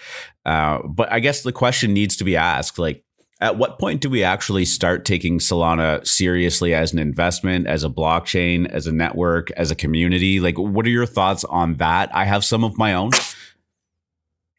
Uh, 0.45 0.83
but 0.87 1.11
I 1.13 1.21
guess 1.21 1.43
the 1.43 1.53
question 1.53 1.93
needs 1.93 2.17
to 2.17 2.25
be 2.25 2.37
asked 2.37 2.79
like 2.79 3.05
at 3.41 3.57
what 3.57 3.79
point 3.79 4.01
do 4.01 4.11
we 4.11 4.23
actually 4.23 4.65
start 4.65 5.05
taking 5.05 5.39
Solana 5.39 6.07
seriously 6.07 6.75
as 6.75 6.93
an 6.93 6.99
investment, 6.99 7.67
as 7.67 7.85
a 7.85 7.89
blockchain, 7.89 8.69
as 8.69 8.87
a 8.87 8.93
network, 8.93 9.51
as 9.53 9.71
a 9.71 9.75
community? 9.75 10.41
Like, 10.41 10.59
what 10.59 10.85
are 10.85 10.91
your 10.91 11.07
thoughts 11.07 11.45
on 11.45 11.77
that? 11.77 12.15
I 12.15 12.25
have 12.25 12.45
some 12.45 12.65
of 12.65 12.77
my 12.77 12.93
own. 12.93 13.13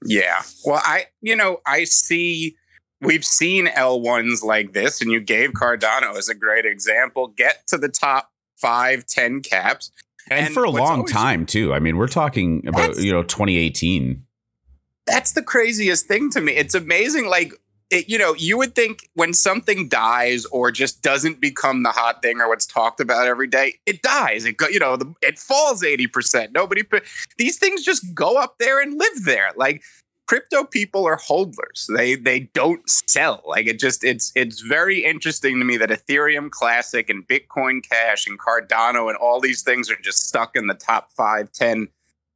Yeah. 0.04 0.42
Well, 0.66 0.82
I, 0.84 1.06
you 1.22 1.36
know, 1.36 1.60
I 1.66 1.84
see, 1.84 2.56
we've 3.02 3.24
seen 3.24 3.68
L1s 3.68 4.44
like 4.44 4.74
this, 4.74 5.00
and 5.00 5.12
you 5.12 5.20
gave 5.20 5.52
Cardano 5.52 6.18
as 6.18 6.28
a 6.28 6.34
great 6.34 6.66
example, 6.66 7.28
get 7.28 7.68
to 7.68 7.78
the 7.78 7.90
top 7.90 8.32
five, 8.58 9.06
10 9.06 9.42
caps. 9.42 9.92
And, 10.32 10.48
and 10.48 10.54
for 10.56 10.64
a 10.64 10.72
long 10.72 11.06
time, 11.06 11.46
too. 11.46 11.72
I 11.72 11.80
mean, 11.80 11.98
we're 11.98 12.08
talking 12.08 12.66
about, 12.68 12.98
you 12.98 13.12
know, 13.12 13.22
2018 13.22 14.26
that's 15.08 15.34
the 15.34 15.42
craziest 15.42 16.08
thing 16.08 16.30
to 16.32 16.42
me. 16.42 16.54
It's 16.54 16.76
amazing. 16.76 17.28
Like 17.28 17.54
it, 17.92 18.10
you 18.10 18.18
know, 18.18 18.34
you 18.34 18.58
would 18.58 18.74
think 18.74 19.10
when 19.14 19.34
something 19.34 19.90
dies 19.90 20.46
or 20.46 20.72
just 20.72 21.02
doesn't 21.02 21.42
become 21.42 21.84
the 21.84 21.90
hot 21.90 22.22
thing 22.22 22.40
or 22.40 22.48
what's 22.48 22.66
talked 22.66 23.02
about 23.02 23.28
every 23.28 23.48
day, 23.48 23.76
it 23.86 24.02
dies. 24.02 24.46
It 24.46 24.58
go, 24.58 24.68
you 24.70 24.80
know, 24.80 24.96
the, 24.96 25.14
it 25.22 25.38
falls 25.38 25.84
eighty 25.84 26.08
percent. 26.08 26.54
Nobody, 26.54 26.84
these 27.38 27.60
things 27.60 27.84
just 27.84 28.16
go 28.16 28.38
up 28.38 28.56
there 28.60 28.82
and 28.82 28.98
live 28.98 29.26
there. 29.26 29.50
Like 29.58 29.84
crypto 30.32 30.64
people 30.64 31.06
are 31.06 31.18
holders. 31.18 31.90
They 31.94 32.16
they 32.16 32.40
don't 32.54 32.90
sell. 32.90 33.44
Like 33.46 33.68
it 33.68 33.78
just 33.78 34.06
it's 34.06 34.32
it's 34.34 34.62
very 34.62 35.04
interesting 35.04 35.60
to 35.60 35.66
me 35.66 35.76
that 35.76 35.90
Ethereum 35.90 36.50
Classic 36.50 37.10
and 37.10 37.28
Bitcoin 37.28 37.82
Cash 37.84 38.26
and 38.26 38.40
Cardano 38.40 39.10
and 39.10 39.18
all 39.18 39.42
these 39.42 39.62
things 39.62 39.92
are 39.92 39.98
just 40.02 40.26
stuck 40.30 40.56
in 40.56 40.68
the 40.68 40.74
top 40.74 41.12
five, 41.12 41.52
ten 41.52 41.90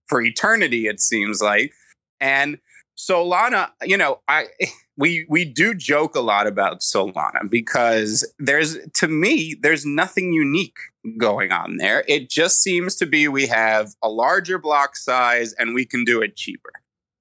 for 0.07 0.21
eternity. 0.21 0.87
It 0.87 0.99
seems 0.99 1.41
like, 1.41 1.71
and 2.19 2.59
Solana, 2.97 3.71
you 3.83 3.95
know, 3.95 4.19
I 4.27 4.47
we 4.97 5.25
we 5.29 5.45
do 5.45 5.73
joke 5.73 6.15
a 6.15 6.21
lot 6.21 6.47
about 6.47 6.81
Solana 6.81 7.49
because 7.49 8.29
there's 8.39 8.77
to 8.95 9.07
me 9.07 9.55
there's 9.59 9.85
nothing 9.85 10.33
unique 10.33 10.77
going 11.17 11.51
on 11.51 11.77
there. 11.77 12.03
It 12.07 12.29
just 12.29 12.61
seems 12.61 12.95
to 12.95 13.05
be 13.05 13.27
we 13.27 13.47
have 13.47 13.93
a 14.01 14.09
larger 14.09 14.57
block 14.57 14.95
size 14.95 15.53
and 15.53 15.75
we 15.75 15.85
can 15.85 16.05
do 16.05 16.21
it 16.21 16.35
cheaper. 16.35 16.71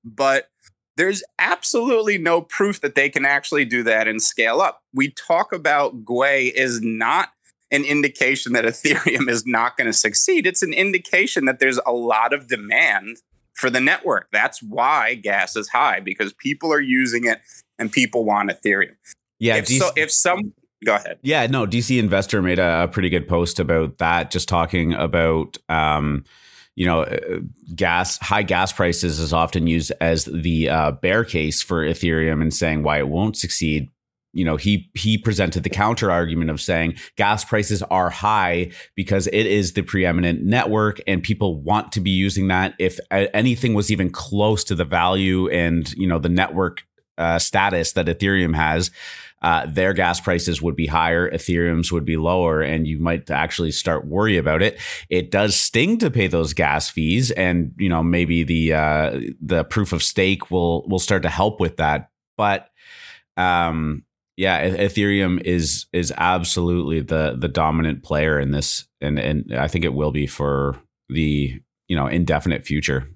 But 0.05 0.49
there's 0.97 1.25
absolutely 1.39 2.19
no 2.19 2.41
proof 2.41 2.81
that 2.81 2.95
they 2.95 3.09
can 3.09 3.25
actually 3.25 3.65
do 3.65 3.83
that 3.83 4.07
and 4.07 4.23
scale 4.23 4.61
up. 4.61 4.83
We 4.93 5.11
talk 5.11 5.53
about 5.53 6.05
Gwei 6.05 6.53
is 6.53 6.81
not 6.81 7.31
an 7.73 7.85
indication 7.85 8.53
that 8.53 8.65
Ethereum 8.65 9.29
is 9.29 9.45
not 9.45 9.77
going 9.77 9.87
to 9.87 9.93
succeed. 9.93 10.47
It's 10.47 10.63
an 10.63 10.73
indication 10.73 11.47
that 11.47 11.59
there's 11.59 11.81
a 11.85 11.93
lot 11.93 12.33
of 12.33 12.47
demand 12.47 13.19
for 13.55 13.71
the 13.71 13.81
network. 13.81 14.29
That's 14.33 14.63
why 14.63 15.15
gas 15.15 15.57
is 15.57 15.69
high 15.69 16.01
because 16.01 16.33
people 16.33 16.73
are 16.73 16.81
using 16.81 17.25
it 17.25 17.41
and 17.79 17.91
people 17.91 18.25
want 18.25 18.51
Ethereum. 18.51 18.97
Yeah. 19.39 19.57
If, 19.57 19.67
DC, 19.67 19.79
so, 19.79 19.91
if 19.97 20.11
some 20.11 20.53
go 20.85 20.97
ahead. 20.97 21.19
Yeah, 21.23 21.47
no, 21.47 21.67
DC 21.67 21.99
Investor 21.99 22.43
made 22.43 22.59
a, 22.59 22.89
pretty 22.89 23.09
good 23.09 23.27
post 23.27 23.59
about 23.59 23.99
that, 23.99 24.31
just 24.31 24.49
talking 24.49 24.93
about 24.93 25.57
um, 25.69 26.25
you 26.77 26.87
know, 26.87 27.03
uh, 27.03 27.39
gas 27.75 28.19
high 28.19 28.43
gas 28.43 28.73
prices 28.73 29.19
is 29.19 29.33
often 29.33 29.67
used 29.67 29.93
as 30.01 30.25
the 30.25 30.69
uh, 30.69 30.91
bear 30.93 31.25
case 31.25 31.63
for 31.63 31.85
Ethereum 31.85 32.43
and 32.43 32.53
saying 32.53 32.83
why 32.83 32.99
it 32.99 33.09
won't 33.09 33.37
succeed 33.37 33.91
you 34.35 34.45
know 34.45 34.57
he 34.57 34.91
he 34.95 35.17
presented 35.17 35.63
the 35.63 35.71
counter 35.71 36.11
argument 36.11 36.51
of 36.51 36.61
saying 36.61 36.97
gas 37.17 37.45
prices 37.45 37.83
are 37.85 38.11
high 38.11 38.71
because 38.95 39.29
it 39.29 39.47
is 39.47 39.73
the 39.73 39.83
preeminent 39.83 40.43
network 40.43 41.01
and 41.07 41.23
people 41.23 41.63
want 41.63 41.93
to 41.93 42.01
be 42.01 42.11
using 42.11 42.49
that 42.49 42.75
if 42.79 42.99
anything 43.11 43.73
was 43.73 43.91
even 43.91 44.11
close 44.11 44.65
to 44.65 44.75
the 44.75 44.85
value 44.85 45.49
and 45.49 45.93
you 45.95 46.07
know 46.07 46.19
the 46.19 46.29
network 46.29 46.85
uh, 47.19 47.39
status 47.39 47.93
that 47.93 48.07
Ethereum 48.07 48.55
has, 48.55 48.91
uh, 49.45 49.67
their 49.67 49.93
gas 49.93 50.21
prices 50.21 50.63
would 50.63 50.75
be 50.75 50.87
higher, 50.87 51.31
Ethereum's 51.31 51.93
would 51.93 52.07
be 52.07 52.17
lower, 52.17 52.63
and 52.63 52.87
you 52.87 52.99
might 52.99 53.31
actually 53.31 53.71
start 53.71 54.07
worry 54.07 54.39
about 54.39 54.63
it. 54.63 54.81
It 55.11 55.31
does 55.31 55.55
sting 55.55 55.99
to 55.99 56.11
pay 56.11 56.29
those 56.29 56.55
gas 56.55 56.89
fees, 56.89 57.31
and 57.31 57.75
you 57.77 57.91
know 57.91 58.03
maybe 58.03 58.43
the 58.43 58.73
uh, 58.73 59.21
the 59.43 59.65
proof 59.65 59.93
of 59.93 60.03
stake 60.03 60.51
will 60.51 60.89
will 60.89 60.99
start 60.99 61.23
to 61.25 61.29
help 61.29 61.61
with 61.61 61.77
that. 61.77 62.11
But 62.39 62.71
um, 63.37 64.05
yeah, 64.39 64.67
Ethereum 64.67 65.43
is 65.43 65.87
is 65.93 66.11
absolutely 66.17 67.01
the 67.01 67.37
the 67.39 67.49
dominant 67.49 68.03
player 68.03 68.41
in 68.41 68.51
this, 68.51 68.87
and 69.03 69.19
and 69.19 69.55
I 69.55 69.69
think 69.69 69.85
it 69.85 69.93
will 69.93 70.11
be 70.11 70.27
for 70.27 70.77
the 71.11 71.61
you 71.87 71.97
know 71.97 72.07
indefinite 72.07 72.65
future 72.65 73.14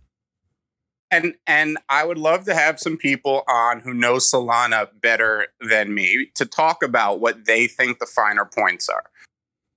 and 1.11 1.35
and 1.47 1.79
I 1.89 2.05
would 2.05 2.19
love 2.19 2.45
to 2.45 2.55
have 2.55 2.79
some 2.79 2.97
people 2.97 3.43
on 3.49 3.81
who 3.81 3.95
know 3.95 4.15
Solana 4.15 4.89
better 5.01 5.49
than 5.61 5.95
me 5.95 6.31
to 6.35 6.45
talk 6.45 6.83
about 6.83 7.21
what 7.21 7.47
they 7.47 7.67
think 7.67 7.99
the 7.99 8.07
finer 8.07 8.45
points 8.45 8.89
are. 8.89 9.05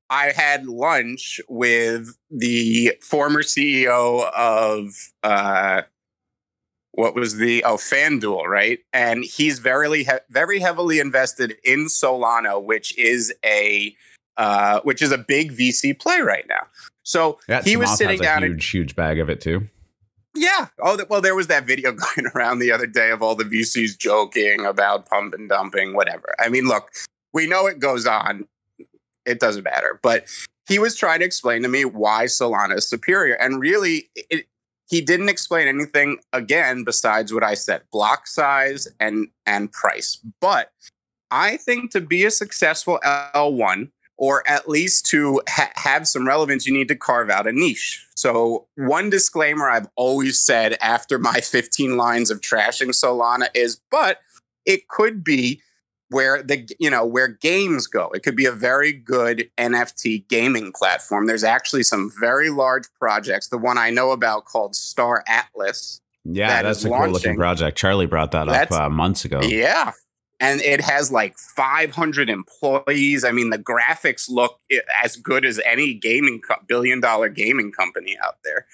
I 0.10 0.34
had 0.36 0.66
lunch 0.66 1.40
with 1.48 2.18
the 2.30 2.98
former 3.02 3.44
CEO 3.44 4.30
of 4.34 4.90
uh, 5.24 5.84
what 6.92 7.16
was 7.16 7.38
the 7.38 7.64
oh 7.64 7.78
FanDuel, 7.78 8.46
right? 8.46 8.80
And 8.92 9.24
he's 9.24 9.60
very 9.60 10.06
very 10.30 10.60
heavily 10.60 11.00
invested 11.00 11.56
in 11.64 11.88
Solana, 11.88 12.62
which 12.62 12.98
is 12.98 13.34
a 13.46 13.96
uh, 14.38 14.82
which 14.82 15.02
is 15.02 15.12
a 15.12 15.18
big 15.18 15.52
VC 15.54 15.98
play 15.98 16.20
right 16.20 16.46
now. 16.50 16.68
So 17.04 17.40
yeah, 17.48 17.62
he 17.62 17.78
was 17.78 17.98
sitting 17.98 18.20
down. 18.20 18.44
Huge, 18.44 18.52
and, 18.52 18.64
huge 18.64 18.96
bag 18.96 19.20
of 19.20 19.30
it 19.30 19.40
too. 19.40 19.70
Yeah. 20.36 20.68
Oh, 20.82 20.98
well, 21.10 21.22
there 21.22 21.36
was 21.36 21.48
that 21.48 21.66
video 21.66 21.92
going 22.16 22.28
around 22.34 22.60
the 22.60 22.72
other 22.72 22.88
day 22.88 23.12
of 23.12 23.22
all 23.22 23.36
the 23.36 23.44
VCs 23.44 23.98
joking 23.98 24.66
about 24.66 25.10
pump 25.10 25.34
and 25.34 25.50
dumping, 25.50 25.94
whatever. 25.94 26.34
I 26.40 26.50
mean, 26.50 26.66
look, 26.66 26.92
we 27.34 27.48
know 27.48 27.68
it 27.68 27.80
goes 27.80 28.06
on. 28.06 28.48
It 29.26 29.40
doesn't 29.40 29.64
matter. 29.64 30.00
But 30.02 30.26
he 30.68 30.80
was 30.80 30.96
trying 30.96 31.20
to 31.20 31.26
explain 31.26 31.64
to 31.64 31.68
me 31.68 31.86
why 31.86 32.26
Solana 32.26 32.78
is 32.78 32.88
superior. 32.88 33.36
And 33.36 33.60
really, 33.60 34.10
it, 34.16 34.48
he 34.90 35.02
didn't 35.02 35.30
explain 35.30 35.68
anything 35.68 36.20
again 36.34 36.84
besides 36.84 37.34
what 37.34 37.44
I 37.44 37.54
said 37.54 37.84
block 37.92 38.28
size 38.28 38.88
and, 39.00 39.28
and 39.46 39.72
price. 39.72 40.20
But 40.40 40.72
I 41.30 41.58
think 41.58 41.92
to 41.92 42.02
be 42.02 42.26
a 42.26 42.32
successful 42.32 43.00
L1, 43.04 43.92
or 44.22 44.48
at 44.48 44.70
least 44.70 45.08
to 45.08 45.42
ha- 45.50 45.72
have 45.74 46.08
some 46.08 46.28
relevance, 46.28 46.68
you 46.68 46.74
need 46.74 46.88
to 46.88 46.96
carve 46.96 47.32
out 47.32 47.48
a 47.48 47.52
niche. 47.52 48.06
So, 48.14 48.68
one 48.76 49.10
disclaimer 49.10 49.68
I've 49.68 49.88
always 49.96 50.40
said 50.40 50.78
after 50.80 51.18
my 51.18 51.42
15 51.42 51.98
lines 51.98 52.30
of 52.30 52.40
trashing 52.40 52.90
Solana 52.90 53.48
is, 53.56 53.82
but 53.90 54.20
it 54.64 54.88
could 54.88 55.24
be 55.24 55.60
where 56.10 56.44
the 56.44 56.70
you 56.80 56.90
know 56.92 57.04
where 57.04 57.30
games 57.30 57.88
go. 57.88 58.10
It 58.14 58.22
could 58.22 58.36
be 58.36 58.46
a 58.46 58.52
very 58.52 58.94
good 58.94 59.50
NFT 59.58 60.28
gaming 60.28 60.72
platform. 60.72 61.26
There's 61.26 61.44
actually 61.44 61.84
some 61.84 62.12
very 62.20 62.52
large 62.52 62.86
projects. 63.00 63.48
The 63.48 63.58
one 63.58 63.80
I 63.80 63.90
know 63.90 64.12
about 64.12 64.46
called 64.46 64.76
Star 64.76 65.24
Atlas. 65.28 66.00
Yeah, 66.26 66.48
that 66.50 66.62
that's 66.62 66.86
a 66.86 66.90
launching. 66.90 67.06
cool 67.06 67.14
looking 67.14 67.36
project. 67.38 67.76
Charlie 67.76 68.06
brought 68.06 68.32
that 68.32 68.46
that's, 68.46 68.76
up 68.76 68.84
uh, 68.84 68.90
months 68.90 69.26
ago. 69.26 69.42
Yeah, 69.42 69.94
and 70.42 70.60
it 70.62 70.82
has 70.82 71.12
like 71.12 71.38
500 71.38 72.30
employees. 72.30 73.24
I 73.24 73.32
mean, 73.32 73.52
the 73.52 73.60
graphics 73.60 74.30
look 74.30 74.60
as 75.02 75.16
good 75.16 75.46
as 75.46 75.62
any 75.64 75.94
gaming 75.94 76.42
co- 76.42 76.56
billion 76.68 77.00
dollar 77.00 77.30
gaming 77.30 77.72
company 77.72 78.18
out 78.26 78.38
there, 78.44 78.66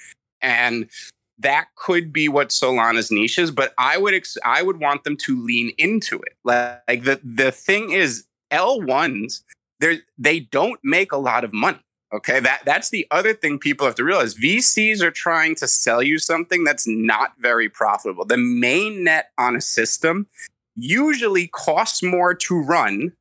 and 0.41 0.89
that 1.37 1.67
could 1.75 2.11
be 2.11 2.29
what 2.29 2.49
Solana's 2.49 3.11
niche 3.11 3.37
is. 3.37 3.51
But 3.51 3.73
I 3.77 3.97
would 3.97 4.13
ex- 4.13 4.37
I 4.45 4.63
would 4.63 4.79
want 4.79 5.03
them 5.03 5.17
to 5.17 5.43
lean 5.43 5.73
into 5.77 6.19
it. 6.21 6.37
Like 6.43 7.03
the 7.03 7.19
the 7.21 7.51
thing 7.51 7.91
is, 7.91 8.25
L 8.49 8.81
ones 8.81 9.43
they 9.79 9.99
they 10.17 10.39
don't 10.39 10.79
make 10.83 11.11
a 11.11 11.17
lot 11.17 11.43
of 11.43 11.53
money. 11.53 11.79
Okay, 12.13 12.39
that 12.39 12.61
that's 12.65 12.89
the 12.89 13.05
other 13.11 13.33
thing 13.33 13.59
people 13.59 13.85
have 13.85 13.95
to 13.95 14.05
realize. 14.05 14.35
VCs 14.35 15.01
are 15.01 15.11
trying 15.11 15.55
to 15.55 15.67
sell 15.67 16.01
you 16.01 16.17
something 16.17 16.63
that's 16.63 16.87
not 16.87 17.33
very 17.37 17.67
profitable. 17.67 18.23
The 18.23 18.37
main 18.37 19.03
net 19.03 19.31
on 19.37 19.57
a 19.57 19.61
system 19.61 20.27
usually 20.77 21.47
costs 21.47 22.01
more 22.01 22.33
to 22.33 22.61
run 22.61 23.11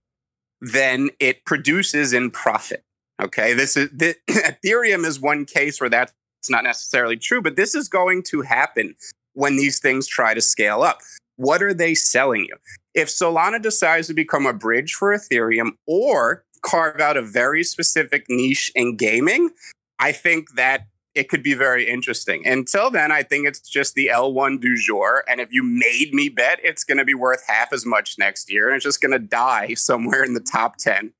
than 0.61 1.11
it 1.19 1.45
produces 1.45 2.13
in 2.13 2.31
profit. 2.31 2.83
Okay, 3.21 3.55
this 3.55 3.77
is 3.77 3.91
the, 3.91 4.15
Ethereum 4.31 5.05
is 5.05 5.19
one 5.19 5.45
case 5.47 5.81
where 5.81 5.91
that's 5.91 6.13
not 6.49 6.65
necessarily 6.65 7.17
true, 7.17 7.43
but 7.43 7.57
this 7.57 7.75
is 7.75 7.89
going 7.89 8.23
to 8.25 8.43
happen 8.43 8.95
when 9.33 9.57
these 9.57 9.81
things 9.81 10.07
try 10.07 10.35
to 10.35 10.41
scale 10.41 10.83
up. 10.83 11.01
What 11.37 11.63
are 11.63 11.75
they 11.75 11.95
selling 11.95 12.43
you? 12.43 12.57
If 12.95 13.09
Solana 13.09 13.61
decides 13.61 14.07
to 14.07 14.15
become 14.15 14.47
a 14.47 14.53
bridge 14.53 14.95
for 14.95 15.15
Ethereum 15.17 15.73
or 15.87 16.45
carve 16.63 17.01
out 17.01 17.17
a 17.17 17.23
very 17.23 17.63
specific 17.65 18.27
niche 18.29 18.71
in 18.75 18.97
gaming, 18.97 19.51
I 19.99 20.13
think 20.13 20.55
that 20.57 20.87
it 21.17 21.31
could 21.31 21.43
be 21.43 21.55
very 21.55 21.89
interesting. 21.89 22.47
Until 22.47 22.91
then, 22.91 23.11
I 23.11 23.23
think 23.23 23.49
it's 23.49 23.61
just 23.61 23.95
the 23.95 24.11
L1 24.13 24.61
du 24.61 24.77
jour. 24.77 25.25
And 25.27 25.41
if 25.41 25.51
you 25.51 25.63
made 25.63 26.13
me 26.13 26.29
bet, 26.29 26.61
it's 26.63 26.85
going 26.85 26.99
to 26.99 27.07
be 27.07 27.15
worth 27.15 27.43
half 27.49 27.73
as 27.73 27.87
much 27.87 28.17
next 28.19 28.53
year. 28.53 28.69
And 28.69 28.77
it's 28.77 28.85
just 28.85 29.01
going 29.01 29.13
to 29.13 29.19
die 29.19 29.75
somewhere 29.75 30.23
in 30.23 30.35
the 30.35 30.41
top 30.41 30.77
10 30.77 31.13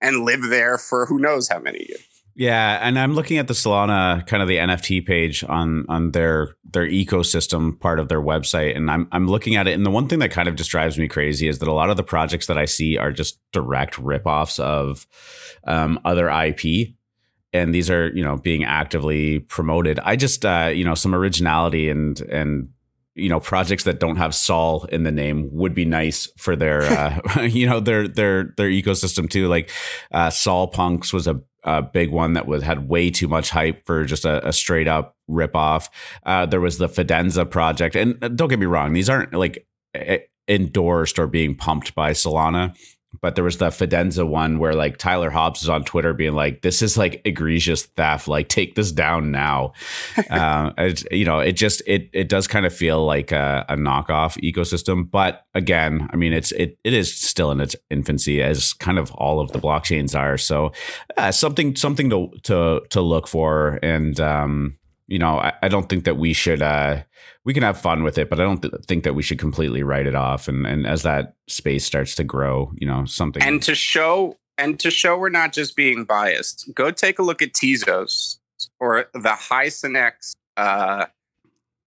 and 0.00 0.24
live 0.24 0.48
there 0.48 0.78
for 0.78 1.06
who 1.06 1.18
knows 1.18 1.48
how 1.48 1.58
many 1.58 1.80
years. 1.88 2.06
Yeah, 2.34 2.78
and 2.80 2.98
I'm 2.98 3.14
looking 3.14 3.36
at 3.36 3.46
the 3.46 3.52
Solana 3.52 4.26
kind 4.26 4.42
of 4.42 4.48
the 4.48 4.56
NFT 4.56 5.04
page 5.04 5.44
on 5.44 5.84
on 5.90 6.12
their 6.12 6.56
their 6.64 6.88
ecosystem 6.88 7.78
part 7.78 8.00
of 8.00 8.08
their 8.08 8.22
website, 8.22 8.74
and 8.74 8.90
I'm 8.90 9.06
I'm 9.12 9.28
looking 9.28 9.54
at 9.54 9.68
it, 9.68 9.72
and 9.72 9.84
the 9.84 9.90
one 9.90 10.08
thing 10.08 10.20
that 10.20 10.30
kind 10.30 10.48
of 10.48 10.54
just 10.54 10.70
drives 10.70 10.96
me 10.96 11.08
crazy 11.08 11.46
is 11.46 11.58
that 11.58 11.68
a 11.68 11.74
lot 11.74 11.90
of 11.90 11.98
the 11.98 12.02
projects 12.02 12.46
that 12.46 12.56
I 12.56 12.64
see 12.64 12.96
are 12.96 13.12
just 13.12 13.38
direct 13.52 13.96
ripoffs 13.96 14.58
of 14.58 15.06
um, 15.66 16.00
other 16.06 16.30
IP 16.30 16.94
and 17.52 17.74
these 17.74 17.90
are 17.90 18.08
you 18.08 18.24
know 18.24 18.36
being 18.36 18.64
actively 18.64 19.40
promoted. 19.40 19.98
I 20.00 20.16
just 20.16 20.44
uh 20.44 20.70
you 20.74 20.84
know 20.84 20.94
some 20.94 21.14
originality 21.14 21.88
and 21.88 22.20
and 22.22 22.68
you 23.14 23.28
know 23.28 23.40
projects 23.40 23.84
that 23.84 24.00
don't 24.00 24.16
have 24.16 24.34
sol 24.34 24.84
in 24.86 25.02
the 25.02 25.12
name 25.12 25.50
would 25.52 25.74
be 25.74 25.84
nice 25.84 26.28
for 26.36 26.56
their 26.56 26.82
uh 27.36 27.42
you 27.42 27.68
know 27.68 27.80
their 27.80 28.08
their 28.08 28.54
their 28.56 28.68
ecosystem 28.68 29.28
too. 29.28 29.48
Like 29.48 29.70
uh 30.12 30.30
sol 30.30 30.68
punks 30.68 31.12
was 31.12 31.26
a, 31.26 31.40
a 31.64 31.82
big 31.82 32.10
one 32.10 32.32
that 32.32 32.46
was 32.46 32.62
had 32.62 32.88
way 32.88 33.10
too 33.10 33.28
much 33.28 33.50
hype 33.50 33.84
for 33.86 34.04
just 34.04 34.24
a, 34.24 34.46
a 34.48 34.52
straight 34.52 34.88
up 34.88 35.16
rip 35.28 35.54
off 35.54 35.90
uh 36.26 36.44
there 36.46 36.60
was 36.60 36.78
the 36.78 36.88
fidenza 36.88 37.48
project. 37.48 37.96
And 37.96 38.22
uh, 38.22 38.28
don't 38.28 38.48
get 38.48 38.58
me 38.58 38.66
wrong 38.66 38.92
these 38.92 39.08
aren't 39.08 39.34
like 39.34 39.66
endorsed 40.48 41.18
or 41.18 41.26
being 41.26 41.54
pumped 41.54 41.94
by 41.94 42.12
solana 42.12 42.76
but 43.20 43.34
there 43.34 43.44
was 43.44 43.58
the 43.58 43.68
Fidenza 43.68 44.26
one 44.26 44.58
where 44.58 44.74
like 44.74 44.96
Tyler 44.96 45.30
Hobbs 45.30 45.62
is 45.62 45.68
on 45.68 45.84
Twitter 45.84 46.14
being 46.14 46.34
like, 46.34 46.62
"This 46.62 46.80
is 46.80 46.96
like 46.96 47.20
egregious 47.24 47.84
theft. 47.84 48.28
Like, 48.28 48.48
take 48.48 48.74
this 48.74 48.90
down 48.90 49.30
now." 49.30 49.72
uh, 50.30 50.72
it, 50.78 51.10
you 51.12 51.24
know, 51.24 51.38
it 51.38 51.52
just 51.52 51.82
it 51.86 52.08
it 52.12 52.28
does 52.28 52.46
kind 52.46 52.64
of 52.64 52.74
feel 52.74 53.04
like 53.04 53.32
a, 53.32 53.64
a, 53.68 53.76
knockoff 53.76 54.40
ecosystem. 54.42 55.10
But 55.10 55.44
again, 55.54 56.08
I 56.12 56.16
mean, 56.16 56.32
it's 56.32 56.52
it 56.52 56.78
it 56.84 56.94
is 56.94 57.14
still 57.14 57.50
in 57.50 57.60
its 57.60 57.76
infancy, 57.90 58.42
as 58.42 58.72
kind 58.72 58.98
of 58.98 59.10
all 59.12 59.40
of 59.40 59.52
the 59.52 59.58
blockchains 59.58 60.18
are. 60.18 60.38
So, 60.38 60.72
uh, 61.16 61.32
something 61.32 61.76
something 61.76 62.08
to 62.10 62.30
to 62.44 62.82
to 62.90 63.00
look 63.00 63.28
for, 63.28 63.78
and 63.82 64.18
um, 64.20 64.78
you 65.08 65.18
know, 65.18 65.38
I, 65.38 65.52
I 65.62 65.68
don't 65.68 65.88
think 65.88 66.04
that 66.04 66.16
we 66.16 66.32
should. 66.32 66.62
Uh, 66.62 67.02
we 67.44 67.54
can 67.54 67.62
have 67.62 67.80
fun 67.80 68.02
with 68.02 68.18
it, 68.18 68.30
but 68.30 68.40
I 68.40 68.44
don't 68.44 68.62
th- 68.62 68.72
think 68.86 69.04
that 69.04 69.14
we 69.14 69.22
should 69.22 69.38
completely 69.38 69.82
write 69.82 70.06
it 70.06 70.14
off. 70.14 70.48
And 70.48 70.66
and 70.66 70.86
as 70.86 71.02
that 71.02 71.34
space 71.48 71.84
starts 71.84 72.14
to 72.16 72.24
grow, 72.24 72.72
you 72.76 72.86
know, 72.86 73.04
something. 73.04 73.42
And 73.42 73.62
to 73.62 73.74
show 73.74 74.38
and 74.58 74.78
to 74.80 74.90
show 74.90 75.18
we're 75.18 75.28
not 75.28 75.52
just 75.52 75.76
being 75.76 76.04
biased, 76.04 76.70
go 76.74 76.90
take 76.90 77.18
a 77.18 77.22
look 77.22 77.42
at 77.42 77.52
Tezos 77.52 78.38
or 78.78 79.06
the 79.12 79.36
Hic 79.36 79.72
et 79.84 79.90
nunc 79.90 80.14
uh, 80.56 81.06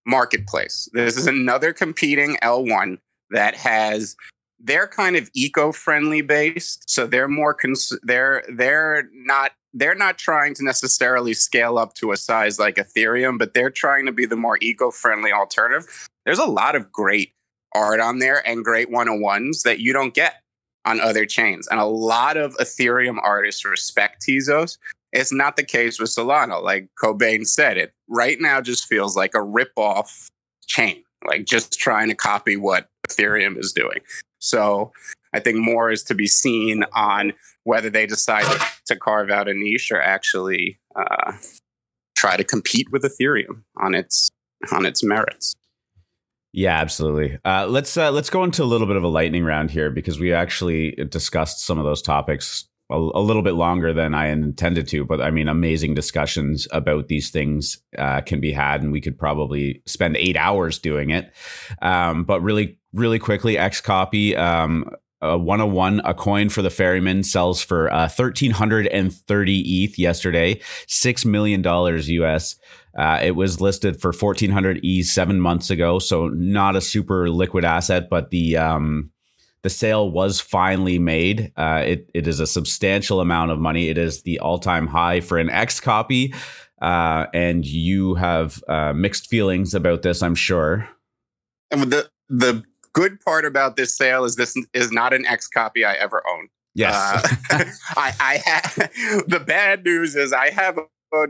marketplace. 0.06 0.88
This 0.92 1.16
is 1.16 1.26
another 1.26 1.72
competing 1.72 2.36
L1 2.42 2.98
that 3.30 3.54
has 3.54 4.16
they're 4.58 4.88
kind 4.88 5.16
of 5.16 5.30
eco-friendly 5.34 6.22
based, 6.22 6.88
so 6.88 7.06
they're 7.06 7.28
more 7.28 7.54
cons- 7.54 7.98
they're 8.02 8.44
they're 8.48 9.08
not 9.12 9.52
they're 9.74 9.94
not 9.94 10.16
trying 10.16 10.54
to 10.54 10.64
necessarily 10.64 11.34
scale 11.34 11.76
up 11.76 11.94
to 11.94 12.12
a 12.12 12.16
size 12.16 12.58
like 12.58 12.76
Ethereum, 12.76 13.38
but 13.38 13.52
they're 13.52 13.70
trying 13.70 14.06
to 14.06 14.12
be 14.12 14.24
the 14.24 14.36
more 14.36 14.56
eco-friendly 14.60 15.32
alternative. 15.32 16.08
There's 16.24 16.38
a 16.38 16.46
lot 16.46 16.76
of 16.76 16.92
great 16.92 17.32
art 17.74 18.00
on 18.00 18.20
there 18.20 18.46
and 18.46 18.64
great 18.64 18.90
one-on-ones 18.90 19.62
that 19.64 19.80
you 19.80 19.92
don't 19.92 20.14
get 20.14 20.34
on 20.84 21.00
other 21.00 21.26
chains. 21.26 21.66
And 21.66 21.80
a 21.80 21.84
lot 21.84 22.36
of 22.36 22.56
Ethereum 22.58 23.18
artists 23.20 23.64
respect 23.64 24.24
Tezos. 24.26 24.78
It's 25.12 25.32
not 25.32 25.56
the 25.56 25.64
case 25.64 25.98
with 25.98 26.10
Solana. 26.10 26.62
Like 26.62 26.88
Cobain 27.02 27.46
said, 27.46 27.76
it 27.76 27.92
right 28.08 28.36
now 28.40 28.60
just 28.60 28.86
feels 28.86 29.16
like 29.16 29.34
a 29.34 29.42
rip-off 29.42 30.28
chain, 30.66 31.02
like 31.26 31.46
just 31.46 31.78
trying 31.78 32.08
to 32.08 32.14
copy 32.14 32.56
what 32.56 32.88
Ethereum 33.08 33.58
is 33.58 33.72
doing. 33.72 34.00
So 34.38 34.92
I 35.32 35.40
think 35.40 35.58
more 35.58 35.90
is 35.90 36.04
to 36.04 36.14
be 36.14 36.26
seen 36.26 36.84
on 36.92 37.32
whether 37.64 37.90
they 37.90 38.06
decide 38.06 38.46
to 38.86 38.96
carve 38.96 39.30
out 39.30 39.48
a 39.48 39.54
niche 39.54 39.90
or 39.90 40.00
actually 40.00 40.78
uh, 40.96 41.32
try 42.16 42.36
to 42.36 42.44
compete 42.44 42.86
with 42.92 43.02
Ethereum 43.02 43.64
on 43.82 43.94
its 43.94 44.30
on 44.72 44.86
its 44.86 45.02
merits. 45.02 45.54
Yeah, 46.52 46.78
absolutely. 46.78 47.38
Uh, 47.44 47.66
let's 47.66 47.96
uh, 47.96 48.12
let's 48.12 48.30
go 48.30 48.44
into 48.44 48.62
a 48.62 48.64
little 48.64 48.86
bit 48.86 48.96
of 48.96 49.02
a 49.02 49.08
lightning 49.08 49.44
round 49.44 49.72
here 49.72 49.90
because 49.90 50.20
we 50.20 50.32
actually 50.32 50.92
discussed 51.08 51.60
some 51.60 51.78
of 51.78 51.84
those 51.84 52.00
topics 52.00 52.68
a, 52.90 52.94
a 52.96 53.20
little 53.20 53.42
bit 53.42 53.54
longer 53.54 53.92
than 53.92 54.14
I 54.14 54.28
intended 54.28 54.86
to. 54.88 55.04
But 55.04 55.20
I 55.20 55.30
mean, 55.30 55.48
amazing 55.48 55.94
discussions 55.94 56.68
about 56.70 57.08
these 57.08 57.30
things 57.30 57.78
uh, 57.98 58.20
can 58.20 58.40
be 58.40 58.52
had, 58.52 58.82
and 58.82 58.92
we 58.92 59.00
could 59.00 59.18
probably 59.18 59.82
spend 59.86 60.16
eight 60.16 60.36
hours 60.36 60.78
doing 60.78 61.10
it. 61.10 61.34
Um, 61.82 62.24
but 62.24 62.40
really, 62.40 62.78
really 62.92 63.18
quickly, 63.18 63.56
XCOPY. 63.56 64.38
Um, 64.38 64.90
a 65.24 65.38
101 65.38 66.00
a 66.04 66.14
coin 66.14 66.48
for 66.48 66.62
the 66.62 66.70
ferryman 66.70 67.22
sells 67.22 67.62
for 67.62 67.92
uh, 67.92 68.08
1330 68.08 69.84
eth 69.84 69.98
yesterday 69.98 70.60
6 70.86 71.24
million 71.24 71.62
dollars 71.62 72.08
us 72.08 72.56
uh, 72.96 73.18
it 73.22 73.32
was 73.32 73.60
listed 73.60 74.00
for 74.00 74.12
1400 74.12 74.80
e 74.84 75.02
seven 75.02 75.40
months 75.40 75.70
ago 75.70 75.98
so 75.98 76.28
not 76.28 76.76
a 76.76 76.80
super 76.80 77.30
liquid 77.30 77.64
asset 77.64 78.08
but 78.08 78.30
the 78.30 78.56
um, 78.56 79.10
the 79.62 79.70
sale 79.70 80.10
was 80.10 80.42
finally 80.42 80.98
made. 80.98 81.50
Uh, 81.56 81.82
it, 81.86 82.10
it 82.12 82.28
is 82.28 82.38
a 82.38 82.46
substantial 82.46 83.22
amount 83.22 83.50
of 83.50 83.58
money. 83.58 83.88
It 83.88 83.96
is 83.96 84.20
the 84.20 84.38
all-time 84.40 84.86
high 84.86 85.20
for 85.20 85.38
an 85.38 85.48
XCOPY. 85.48 86.34
Uh, 86.82 87.26
and 87.32 87.64
you 87.64 88.14
have 88.14 88.62
uh, 88.68 88.92
mixed 88.92 89.28
feelings 89.28 89.74
about 89.74 90.02
this 90.02 90.22
i'm 90.22 90.34
sure. 90.34 90.86
And 91.70 91.84
the 91.84 92.10
the 92.28 92.62
good 92.94 93.20
part 93.20 93.44
about 93.44 93.76
this 93.76 93.94
sale 93.94 94.24
is 94.24 94.36
this 94.36 94.56
is 94.72 94.90
not 94.90 95.12
an 95.12 95.24
XCOPY 95.24 95.84
I 95.84 95.94
ever 95.96 96.22
owned. 96.26 96.48
Yes. 96.74 96.94
Uh, 97.50 97.64
I, 97.96 98.12
I 98.18 98.42
have 98.44 98.74
the 99.28 99.42
bad 99.44 99.84
news 99.84 100.16
is 100.16 100.32
I 100.32 100.50
have 100.50 100.78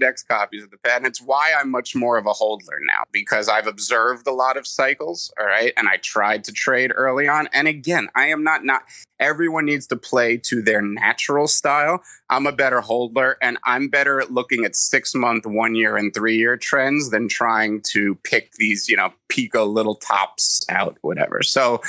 X 0.03 0.23
copies 0.23 0.65
of 0.65 0.71
the 0.71 0.79
pad, 0.79 0.99
and 0.99 1.07
it's 1.07 1.21
why 1.21 1.53
I'm 1.59 1.71
much 1.71 1.95
more 1.95 2.17
of 2.17 2.27
a 2.27 2.33
holder 2.33 2.79
now 2.81 3.03
because 3.13 3.49
I've 3.49 3.67
observed 3.67 4.27
a 4.27 4.33
lot 4.33 4.57
of 4.57 4.67
cycles. 4.67 5.33
All 5.39 5.47
right, 5.47 5.73
and 5.77 5.89
I 5.89 5.97
tried 5.99 6.45
to 6.45 6.53
trade 6.53 6.93
early 6.95 7.29
on, 7.29 7.49
and 7.53 7.69
again, 7.69 8.09
I 8.15 8.27
am 8.27 8.43
not 8.43 8.65
not. 8.65 8.83
Everyone 9.21 9.65
needs 9.65 9.87
to 9.89 9.97
play 9.97 10.37
to 10.39 10.61
their 10.61 10.83
natural 10.83 11.47
style. 11.47 12.03
I'm 12.29 12.47
a 12.47 12.53
better 12.53 12.81
holder, 12.81 13.37
and 13.41 13.59
I'm 13.65 13.89
better 13.89 14.21
at 14.21 14.33
looking 14.33 14.65
at 14.65 14.75
six 14.75 15.15
month, 15.15 15.47
one 15.47 15.75
year, 15.75 15.97
and 15.97 16.13
three 16.13 16.37
year 16.37 16.57
trends 16.57 17.11
than 17.11 17.29
trying 17.29 17.83
to 17.93 18.17
pick 18.25 18.53
these, 18.55 18.89
you 18.89 18.97
know, 18.97 19.13
pico 19.29 19.67
little 19.67 19.97
tops 19.97 20.63
out, 20.69 20.97
whatever. 21.03 21.43
So 21.43 21.81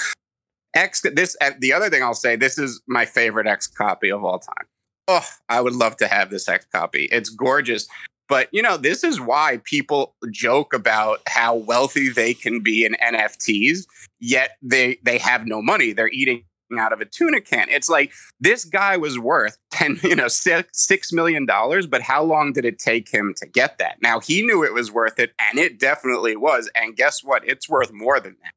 X 0.75 1.01
this 1.01 1.36
the 1.60 1.73
other 1.73 1.89
thing 1.89 2.03
I'll 2.03 2.13
say, 2.13 2.36
this 2.36 2.58
is 2.58 2.81
my 2.88 3.05
favorite 3.05 3.47
XCOPY 3.47 4.13
of 4.13 4.23
all 4.23 4.39
time 4.39 4.67
oh, 5.07 5.27
I 5.49 5.61
would 5.61 5.73
love 5.73 5.97
to 5.97 6.07
have 6.07 6.29
this 6.29 6.47
XCOPY. 6.47 7.07
It's 7.11 7.29
gorgeous. 7.29 7.87
But 8.27 8.49
you 8.51 8.61
know, 8.61 8.77
this 8.77 9.03
is 9.03 9.21
why 9.21 9.61
people 9.63 10.15
joke 10.31 10.73
about 10.73 11.21
how 11.27 11.55
wealthy 11.55 12.09
they 12.09 12.33
can 12.33 12.61
be 12.61 12.85
in 12.85 12.95
NFTs, 12.95 13.85
yet 14.19 14.57
they 14.61 14.97
they 15.03 15.19
have 15.19 15.45
no 15.45 15.61
money. 15.61 15.93
They're 15.93 16.09
eating 16.09 16.43
out 16.79 16.93
of 16.93 17.01
a 17.01 17.05
tuna 17.05 17.41
can. 17.41 17.69
It's 17.69 17.89
like 17.89 18.11
this 18.39 18.65
guy 18.65 18.97
was 18.97 19.19
worth 19.19 19.57
10, 19.71 19.99
you 20.03 20.15
know, 20.15 20.27
six, 20.27 20.69
six 20.73 21.13
million 21.13 21.45
dollars, 21.45 21.85
but 21.85 22.01
how 22.01 22.23
long 22.23 22.53
did 22.53 22.65
it 22.65 22.79
take 22.79 23.09
him 23.09 23.33
to 23.37 23.45
get 23.45 23.77
that? 23.77 23.97
Now 24.01 24.19
he 24.19 24.41
knew 24.41 24.63
it 24.63 24.73
was 24.73 24.91
worth 24.91 25.19
it, 25.19 25.33
and 25.49 25.59
it 25.59 25.79
definitely 25.79 26.35
was. 26.35 26.69
And 26.75 26.95
guess 26.95 27.23
what? 27.23 27.47
It's 27.47 27.69
worth 27.69 27.93
more 27.93 28.19
than 28.19 28.37
that, 28.43 28.53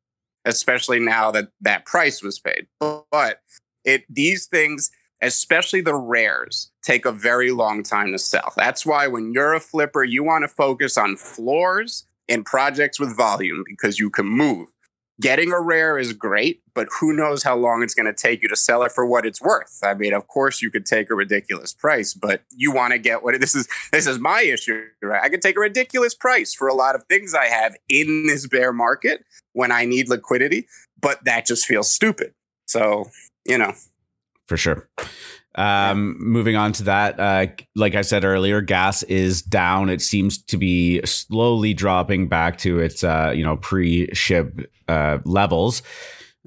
especially 0.50 1.00
now 1.00 1.30
that 1.32 1.48
that 1.60 1.84
price 1.84 2.22
was 2.22 2.38
paid. 2.38 2.66
But 2.80 3.40
it 3.84 4.04
these 4.08 4.46
things 4.46 4.90
especially 5.20 5.80
the 5.80 5.94
rares, 5.94 6.70
take 6.82 7.04
a 7.04 7.12
very 7.12 7.50
long 7.50 7.82
time 7.82 8.12
to 8.12 8.18
sell. 8.18 8.52
That's 8.56 8.86
why 8.86 9.06
when 9.06 9.32
you're 9.32 9.54
a 9.54 9.60
flipper, 9.60 10.04
you 10.04 10.22
want 10.22 10.44
to 10.44 10.48
focus 10.48 10.96
on 10.96 11.16
floors 11.16 12.06
and 12.28 12.44
projects 12.44 13.00
with 13.00 13.16
volume 13.16 13.64
because 13.66 13.98
you 13.98 14.10
can 14.10 14.26
move. 14.26 14.68
Getting 15.20 15.50
a 15.50 15.60
rare 15.60 15.98
is 15.98 16.12
great, 16.12 16.62
but 16.74 16.86
who 17.00 17.12
knows 17.12 17.42
how 17.42 17.56
long 17.56 17.82
it's 17.82 17.94
going 17.94 18.06
to 18.06 18.12
take 18.12 18.40
you 18.40 18.48
to 18.48 18.54
sell 18.54 18.84
it 18.84 18.92
for 18.92 19.04
what 19.04 19.26
it's 19.26 19.40
worth. 19.40 19.80
I 19.82 19.94
mean, 19.94 20.12
of 20.12 20.28
course 20.28 20.62
you 20.62 20.70
could 20.70 20.86
take 20.86 21.10
a 21.10 21.14
ridiculous 21.16 21.74
price, 21.74 22.14
but 22.14 22.42
you 22.52 22.70
want 22.70 22.92
to 22.92 23.00
get 23.00 23.24
what 23.24 23.34
this 23.40 23.56
is 23.56 23.66
this 23.90 24.06
is 24.06 24.20
my 24.20 24.42
issue, 24.42 24.84
right? 25.02 25.22
I 25.22 25.28
could 25.28 25.42
take 25.42 25.56
a 25.56 25.60
ridiculous 25.60 26.14
price 26.14 26.54
for 26.54 26.68
a 26.68 26.74
lot 26.74 26.94
of 26.94 27.02
things 27.04 27.34
I 27.34 27.46
have 27.46 27.76
in 27.88 28.28
this 28.28 28.46
bear 28.46 28.72
market 28.72 29.24
when 29.54 29.72
I 29.72 29.86
need 29.86 30.08
liquidity, 30.08 30.68
but 31.00 31.24
that 31.24 31.46
just 31.46 31.66
feels 31.66 31.90
stupid. 31.90 32.32
So, 32.66 33.10
you 33.44 33.58
know, 33.58 33.74
for 34.48 34.56
sure. 34.56 34.88
Um, 35.54 36.16
moving 36.20 36.56
on 36.56 36.72
to 36.74 36.84
that, 36.84 37.18
uh, 37.18 37.46
like 37.74 37.94
I 37.94 38.02
said 38.02 38.24
earlier, 38.24 38.60
gas 38.60 39.02
is 39.04 39.42
down. 39.42 39.88
It 39.88 40.00
seems 40.00 40.40
to 40.44 40.56
be 40.56 41.04
slowly 41.04 41.74
dropping 41.74 42.28
back 42.28 42.58
to 42.58 42.78
its 42.78 43.02
uh, 43.02 43.32
you 43.34 43.44
know 43.44 43.56
pre-ship 43.56 44.70
uh, 44.88 45.18
levels. 45.24 45.82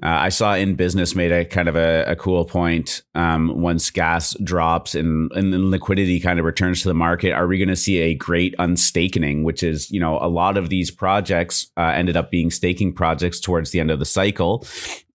Uh, 0.02 0.08
I 0.08 0.30
saw 0.30 0.54
in 0.54 0.74
business 0.74 1.14
made 1.14 1.30
a 1.30 1.44
kind 1.44 1.68
of 1.68 1.76
a, 1.76 2.04
a 2.08 2.16
cool 2.16 2.44
point. 2.44 3.02
Um, 3.14 3.60
once 3.60 3.88
gas 3.90 4.34
drops 4.42 4.96
and, 4.96 5.30
and 5.32 5.52
then 5.52 5.70
liquidity 5.70 6.18
kind 6.18 6.40
of 6.40 6.44
returns 6.44 6.82
to 6.82 6.88
the 6.88 6.94
market, 6.94 7.32
are 7.32 7.46
we 7.46 7.56
going 7.56 7.68
to 7.68 7.76
see 7.76 7.98
a 7.98 8.14
great 8.14 8.54
unstaking, 8.58 9.44
which 9.44 9.62
is, 9.62 9.92
you 9.92 10.00
know, 10.00 10.18
a 10.20 10.26
lot 10.26 10.56
of 10.56 10.70
these 10.70 10.90
projects 10.90 11.70
uh, 11.76 11.82
ended 11.82 12.16
up 12.16 12.32
being 12.32 12.50
staking 12.50 12.92
projects 12.92 13.38
towards 13.38 13.70
the 13.70 13.78
end 13.78 13.92
of 13.92 14.00
the 14.00 14.04
cycle. 14.04 14.66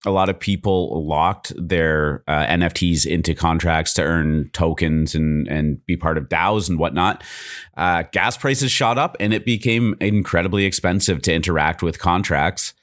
A 0.08 0.12
lot 0.12 0.30
of 0.30 0.40
people 0.40 1.06
locked 1.06 1.52
their 1.58 2.24
uh, 2.28 2.46
NFTs 2.46 3.06
into 3.06 3.36
contracts 3.36 3.94
to 3.96 4.04
earn 4.04 4.50
tokens 4.54 5.14
and, 5.14 5.48
and 5.48 5.86
be 5.86 5.98
part 5.98 6.18
of 6.18 6.30
DAOs 6.30 6.70
and 6.70 6.80
whatnot. 6.80 7.24
Uh, 7.76 8.04
gas 8.14 8.38
prices 8.38 8.72
shot 8.72 8.98
up 8.98 9.18
and 9.20 9.34
it 9.34 9.46
became 9.46 9.96
incredibly 10.00 10.64
expensive 10.64 11.22
to 11.24 11.34
interact 11.34 11.84
with 11.84 12.00
contracts. 12.00 12.74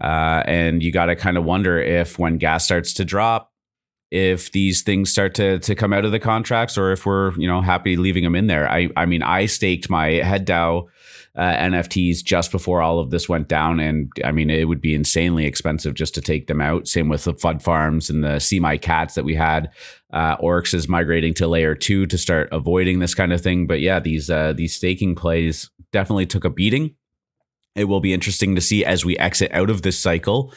Uh, 0.00 0.42
and 0.46 0.82
you 0.82 0.92
got 0.92 1.06
to 1.06 1.16
kind 1.16 1.38
of 1.38 1.44
wonder 1.44 1.78
if 1.78 2.18
when 2.18 2.36
gas 2.36 2.64
starts 2.64 2.92
to 2.94 3.04
drop, 3.04 3.50
if 4.10 4.52
these 4.52 4.82
things 4.82 5.10
start 5.10 5.34
to 5.34 5.58
to 5.60 5.74
come 5.74 5.92
out 5.92 6.04
of 6.04 6.12
the 6.12 6.20
contracts, 6.20 6.76
or 6.76 6.92
if 6.92 7.06
we're 7.06 7.32
you 7.38 7.48
know 7.48 7.60
happy 7.60 7.96
leaving 7.96 8.24
them 8.24 8.34
in 8.34 8.46
there. 8.46 8.68
I 8.68 8.88
I 8.96 9.06
mean, 9.06 9.22
I 9.22 9.46
staked 9.46 9.88
my 9.88 10.08
head 10.08 10.46
DAO 10.46 10.88
uh, 11.36 11.54
NFTs 11.54 12.22
just 12.22 12.52
before 12.52 12.80
all 12.80 12.98
of 12.98 13.10
this 13.10 13.28
went 13.28 13.48
down, 13.48 13.80
and 13.80 14.10
I 14.24 14.32
mean, 14.32 14.50
it 14.50 14.68
would 14.68 14.80
be 14.80 14.94
insanely 14.94 15.46
expensive 15.46 15.94
just 15.94 16.14
to 16.14 16.20
take 16.20 16.46
them 16.46 16.60
out. 16.60 16.86
Same 16.86 17.08
with 17.08 17.24
the 17.24 17.34
FUD 17.34 17.62
farms 17.62 18.08
and 18.10 18.22
the 18.22 18.38
See 18.38 18.60
My 18.60 18.76
Cats 18.76 19.14
that 19.14 19.24
we 19.24 19.34
had. 19.34 19.70
Uh, 20.12 20.36
Orcs 20.36 20.74
is 20.74 20.88
migrating 20.88 21.34
to 21.34 21.48
layer 21.48 21.74
two 21.74 22.06
to 22.06 22.16
start 22.16 22.48
avoiding 22.52 23.00
this 23.00 23.14
kind 23.14 23.32
of 23.32 23.40
thing. 23.40 23.66
But 23.66 23.80
yeah, 23.80 23.98
these 24.00 24.30
uh, 24.30 24.52
these 24.52 24.74
staking 24.74 25.14
plays 25.14 25.70
definitely 25.92 26.26
took 26.26 26.44
a 26.44 26.50
beating 26.50 26.94
it 27.74 27.84
will 27.84 28.00
be 28.00 28.12
interesting 28.12 28.54
to 28.54 28.60
see 28.60 28.84
as 28.84 29.04
we 29.04 29.16
exit 29.18 29.52
out 29.52 29.70
of 29.70 29.82
this 29.82 29.98
cycle 29.98 30.52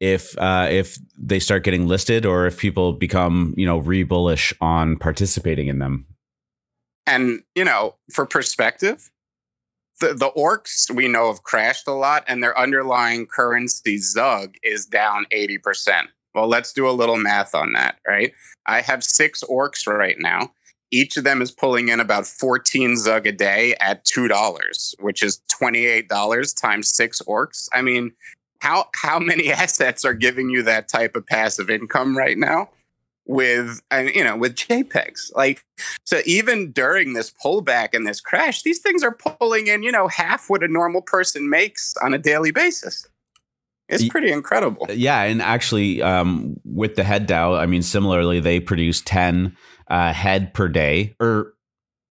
if 0.00 0.36
uh, 0.38 0.68
if 0.70 0.98
they 1.16 1.38
start 1.38 1.64
getting 1.64 1.86
listed 1.86 2.26
or 2.26 2.46
if 2.46 2.58
people 2.58 2.92
become 2.92 3.54
you 3.56 3.66
know 3.66 3.78
re 3.78 4.02
bullish 4.02 4.52
on 4.60 4.96
participating 4.96 5.68
in 5.68 5.78
them. 5.78 6.06
And 7.06 7.42
you 7.54 7.64
know, 7.64 7.96
for 8.10 8.26
perspective, 8.26 9.10
the 10.00 10.14
the 10.14 10.30
orcs 10.36 10.90
we 10.90 11.08
know 11.08 11.28
have 11.28 11.42
crashed 11.42 11.86
a 11.86 11.92
lot, 11.92 12.24
and 12.26 12.42
their 12.42 12.58
underlying 12.58 13.26
currency 13.26 13.98
Zug 13.98 14.54
is 14.62 14.86
down 14.86 15.26
eighty 15.30 15.58
percent. 15.58 16.08
Well, 16.34 16.48
let's 16.48 16.72
do 16.72 16.88
a 16.88 16.90
little 16.90 17.16
math 17.16 17.54
on 17.54 17.72
that, 17.74 17.96
right? 18.06 18.32
I 18.66 18.80
have 18.80 19.04
six 19.04 19.44
orcs 19.44 19.86
right 19.86 20.16
now. 20.18 20.50
Each 20.90 21.16
of 21.16 21.24
them 21.24 21.40
is 21.40 21.50
pulling 21.50 21.88
in 21.88 22.00
about 22.00 22.26
14 22.26 22.96
Zug 22.96 23.26
a 23.26 23.32
day 23.32 23.74
at 23.80 24.04
$2, 24.04 24.94
which 25.00 25.22
is 25.22 25.40
$28 25.60 26.60
times 26.60 26.88
six 26.88 27.20
orcs. 27.22 27.68
I 27.72 27.82
mean, 27.82 28.12
how 28.60 28.86
how 28.94 29.18
many 29.18 29.52
assets 29.52 30.04
are 30.04 30.14
giving 30.14 30.50
you 30.50 30.62
that 30.64 30.88
type 30.88 31.14
of 31.16 31.26
passive 31.26 31.70
income 31.70 32.16
right 32.16 32.38
now? 32.38 32.70
With 33.26 33.80
and 33.90 34.10
you 34.10 34.22
know 34.22 34.36
with 34.36 34.54
jpegs. 34.54 35.34
Like 35.34 35.64
so 36.04 36.20
even 36.26 36.72
during 36.72 37.14
this 37.14 37.32
pullback 37.44 37.90
and 37.92 38.06
this 38.06 38.20
crash 38.20 38.62
these 38.62 38.80
things 38.80 39.02
are 39.02 39.12
pulling 39.14 39.66
in 39.66 39.82
you 39.82 39.92
know 39.92 40.08
half 40.08 40.50
what 40.50 40.62
a 40.62 40.68
normal 40.68 41.02
person 41.02 41.48
makes 41.48 41.94
on 42.02 42.14
a 42.14 42.18
daily 42.18 42.50
basis. 42.50 43.06
It's 43.86 44.08
pretty 44.08 44.32
incredible. 44.32 44.86
Yeah 44.90 45.22
and 45.22 45.42
actually 45.42 46.00
um, 46.02 46.58
with 46.64 46.96
the 46.96 47.04
head 47.04 47.28
DAO 47.28 47.58
i 47.58 47.66
mean 47.66 47.82
similarly 47.82 48.40
they 48.40 48.60
produce 48.60 49.02
10 49.02 49.56
uh, 49.88 50.12
head 50.12 50.54
per 50.54 50.68
day, 50.68 51.14
or 51.20 51.53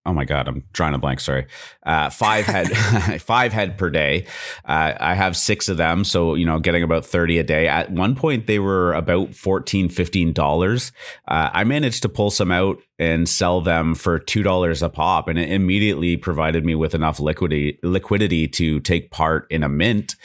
oh 0.06 0.12
my 0.12 0.24
god, 0.24 0.48
I'm 0.48 0.64
drawing 0.72 0.94
a 0.94 0.98
blank. 0.98 1.20
Sorry, 1.20 1.46
uh, 1.84 2.10
five 2.10 2.46
head, 2.46 2.68
five 3.22 3.52
head 3.52 3.76
per 3.76 3.90
day. 3.90 4.26
Uh, 4.64 4.94
I 4.98 5.14
have 5.14 5.36
six 5.36 5.68
of 5.68 5.76
them, 5.76 6.04
so 6.04 6.34
you 6.34 6.46
know, 6.46 6.58
getting 6.58 6.82
about 6.82 7.04
thirty 7.04 7.38
a 7.38 7.42
day. 7.42 7.68
At 7.68 7.90
one 7.90 8.14
point, 8.14 8.46
they 8.46 8.58
were 8.58 8.92
about 8.94 9.34
14 9.34 9.88
15 9.88 10.32
dollars. 10.32 10.92
Uh, 11.28 11.50
I 11.52 11.64
managed 11.64 12.02
to 12.02 12.08
pull 12.08 12.30
some 12.30 12.50
out 12.50 12.78
and 12.98 13.28
sell 13.28 13.60
them 13.60 13.94
for 13.94 14.18
two 14.18 14.42
dollars 14.42 14.82
a 14.82 14.88
pop, 14.88 15.28
and 15.28 15.38
it 15.38 15.50
immediately 15.50 16.16
provided 16.16 16.64
me 16.64 16.74
with 16.74 16.94
enough 16.94 17.20
liquidity 17.20 17.78
liquidity 17.82 18.48
to 18.48 18.80
take 18.80 19.10
part 19.10 19.46
in 19.50 19.62
a 19.62 19.68
mint. 19.68 20.16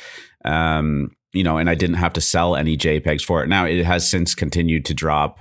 Um, 0.43 1.11
you 1.33 1.43
know, 1.43 1.57
and 1.57 1.69
I 1.69 1.75
didn't 1.75 1.97
have 1.97 2.13
to 2.13 2.21
sell 2.21 2.55
any 2.55 2.77
JPEGs 2.77 3.23
for 3.23 3.43
it. 3.43 3.49
Now 3.49 3.65
it 3.65 3.83
has 3.83 4.09
since 4.09 4.33
continued 4.33 4.85
to 4.85 4.93
drop 4.93 5.39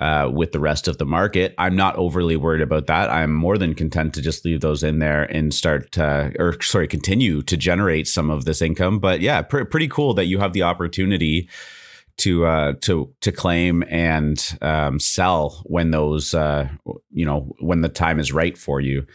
uh, 0.00 0.30
with 0.32 0.52
the 0.52 0.60
rest 0.60 0.88
of 0.88 0.98
the 0.98 1.04
market. 1.04 1.54
I'm 1.58 1.76
not 1.76 1.96
overly 1.96 2.36
worried 2.36 2.62
about 2.62 2.86
that. 2.86 3.10
I'm 3.10 3.34
more 3.34 3.58
than 3.58 3.74
content 3.74 4.14
to 4.14 4.22
just 4.22 4.44
leave 4.44 4.60
those 4.60 4.82
in 4.82 4.98
there 4.98 5.24
and 5.24 5.52
start, 5.52 5.96
or 5.98 6.56
sorry, 6.62 6.88
continue 6.88 7.42
to 7.42 7.56
generate 7.56 8.08
some 8.08 8.30
of 8.30 8.46
this 8.46 8.62
income. 8.62 8.98
But 8.98 9.20
yeah, 9.20 9.42
pr- 9.42 9.64
pretty 9.64 9.88
cool 9.88 10.14
that 10.14 10.24
you 10.24 10.38
have 10.38 10.54
the 10.54 10.62
opportunity 10.62 11.48
to 12.18 12.46
uh, 12.46 12.72
to 12.82 13.12
to 13.20 13.32
claim 13.32 13.82
and 13.88 14.58
um, 14.62 15.00
sell 15.00 15.62
when 15.64 15.90
those 15.90 16.34
uh, 16.34 16.68
you 17.10 17.24
know 17.24 17.54
when 17.60 17.80
the 17.80 17.88
time 17.88 18.18
is 18.18 18.32
right 18.32 18.56
for 18.56 18.80
you. 18.80 19.06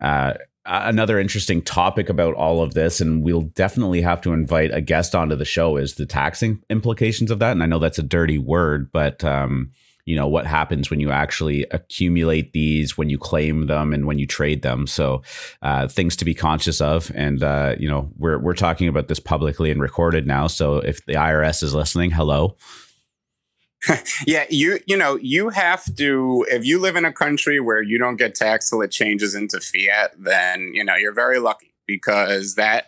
Uh, 0.00 0.34
another 0.66 1.18
interesting 1.18 1.62
topic 1.62 2.08
about 2.08 2.34
all 2.34 2.62
of 2.62 2.74
this, 2.74 3.00
and 3.00 3.22
we'll 3.22 3.42
definitely 3.42 4.00
have 4.00 4.20
to 4.22 4.32
invite 4.32 4.72
a 4.72 4.80
guest 4.80 5.14
onto 5.14 5.36
the 5.36 5.44
show, 5.44 5.76
is 5.76 5.94
the 5.94 6.06
taxing 6.06 6.62
implications 6.70 7.30
of 7.30 7.38
that. 7.38 7.52
And 7.52 7.62
I 7.62 7.66
know 7.66 7.78
that's 7.78 7.98
a 7.98 8.02
dirty 8.02 8.38
word, 8.38 8.90
but 8.92 9.22
um, 9.24 9.72
you 10.04 10.16
know 10.16 10.28
what 10.28 10.46
happens 10.46 10.90
when 10.90 11.00
you 11.00 11.10
actually 11.10 11.64
accumulate 11.70 12.52
these 12.52 12.96
when 12.98 13.08
you 13.08 13.18
claim 13.18 13.66
them 13.66 13.92
and 13.92 14.06
when 14.06 14.18
you 14.18 14.26
trade 14.26 14.62
them. 14.62 14.86
So 14.86 15.22
uh, 15.62 15.88
things 15.88 16.16
to 16.16 16.24
be 16.24 16.34
conscious 16.34 16.80
of. 16.80 17.10
And 17.14 17.42
uh, 17.42 17.76
you 17.78 17.88
know 17.88 18.10
we're, 18.16 18.38
we're 18.38 18.54
talking 18.54 18.88
about 18.88 19.08
this 19.08 19.20
publicly 19.20 19.70
and 19.70 19.80
recorded 19.80 20.26
now. 20.26 20.46
So 20.46 20.76
if 20.76 21.04
the 21.06 21.14
irs 21.14 21.62
is 21.62 21.74
listening 21.74 22.10
hello. 22.10 22.56
Yeah 24.26 24.46
you 24.48 24.78
you 24.86 24.96
know 24.96 25.16
you 25.16 25.50
have 25.50 25.84
to 25.96 26.46
if 26.48 26.64
you 26.64 26.78
live 26.78 26.96
in 26.96 27.04
a 27.04 27.12
country 27.12 27.60
where 27.60 27.82
you 27.82 27.98
don't 27.98 28.16
get 28.16 28.34
taxed 28.34 28.70
till 28.70 28.80
it 28.80 28.90
changes 28.90 29.34
into 29.34 29.60
fiat 29.60 30.12
then 30.18 30.72
you 30.72 30.82
know 30.82 30.96
you're 30.96 31.12
very 31.12 31.38
lucky 31.38 31.74
because 31.86 32.54
that 32.54 32.86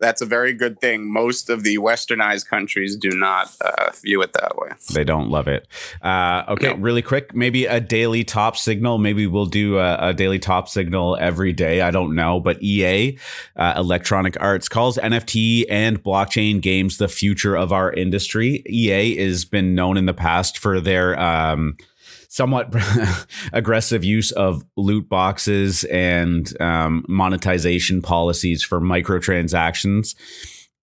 that's 0.00 0.20
a 0.20 0.26
very 0.26 0.52
good 0.52 0.80
thing. 0.80 1.10
Most 1.10 1.48
of 1.48 1.62
the 1.62 1.78
westernized 1.78 2.46
countries 2.46 2.96
do 2.96 3.10
not 3.10 3.54
uh, 3.60 3.90
view 4.02 4.22
it 4.22 4.32
that 4.32 4.56
way. 4.56 4.70
They 4.92 5.04
don't 5.04 5.30
love 5.30 5.48
it. 5.48 5.68
Uh, 6.02 6.44
okay, 6.48 6.68
no. 6.68 6.76
really 6.76 7.02
quick, 7.02 7.34
maybe 7.34 7.66
a 7.66 7.80
daily 7.80 8.24
top 8.24 8.56
signal. 8.56 8.98
Maybe 8.98 9.26
we'll 9.26 9.46
do 9.46 9.78
a, 9.78 10.10
a 10.10 10.14
daily 10.14 10.38
top 10.38 10.68
signal 10.68 11.16
every 11.20 11.52
day. 11.52 11.80
I 11.80 11.90
don't 11.90 12.14
know, 12.14 12.40
but 12.40 12.62
EA, 12.62 13.18
uh, 13.56 13.74
Electronic 13.76 14.40
Arts, 14.40 14.68
calls 14.68 14.98
NFT 14.98 15.66
and 15.70 16.02
blockchain 16.02 16.60
games 16.60 16.98
the 16.98 17.08
future 17.08 17.56
of 17.56 17.72
our 17.72 17.92
industry. 17.92 18.64
EA 18.68 19.16
has 19.16 19.44
been 19.44 19.74
known 19.74 19.96
in 19.96 20.06
the 20.06 20.14
past 20.14 20.58
for 20.58 20.80
their 20.80 21.18
um, 21.18 21.76
somewhat 22.34 22.74
aggressive 23.52 24.02
use 24.02 24.32
of 24.32 24.64
loot 24.76 25.08
boxes 25.08 25.84
and 25.84 26.60
um, 26.60 27.04
monetization 27.08 28.02
policies 28.02 28.60
for 28.60 28.80
microtransactions. 28.80 30.16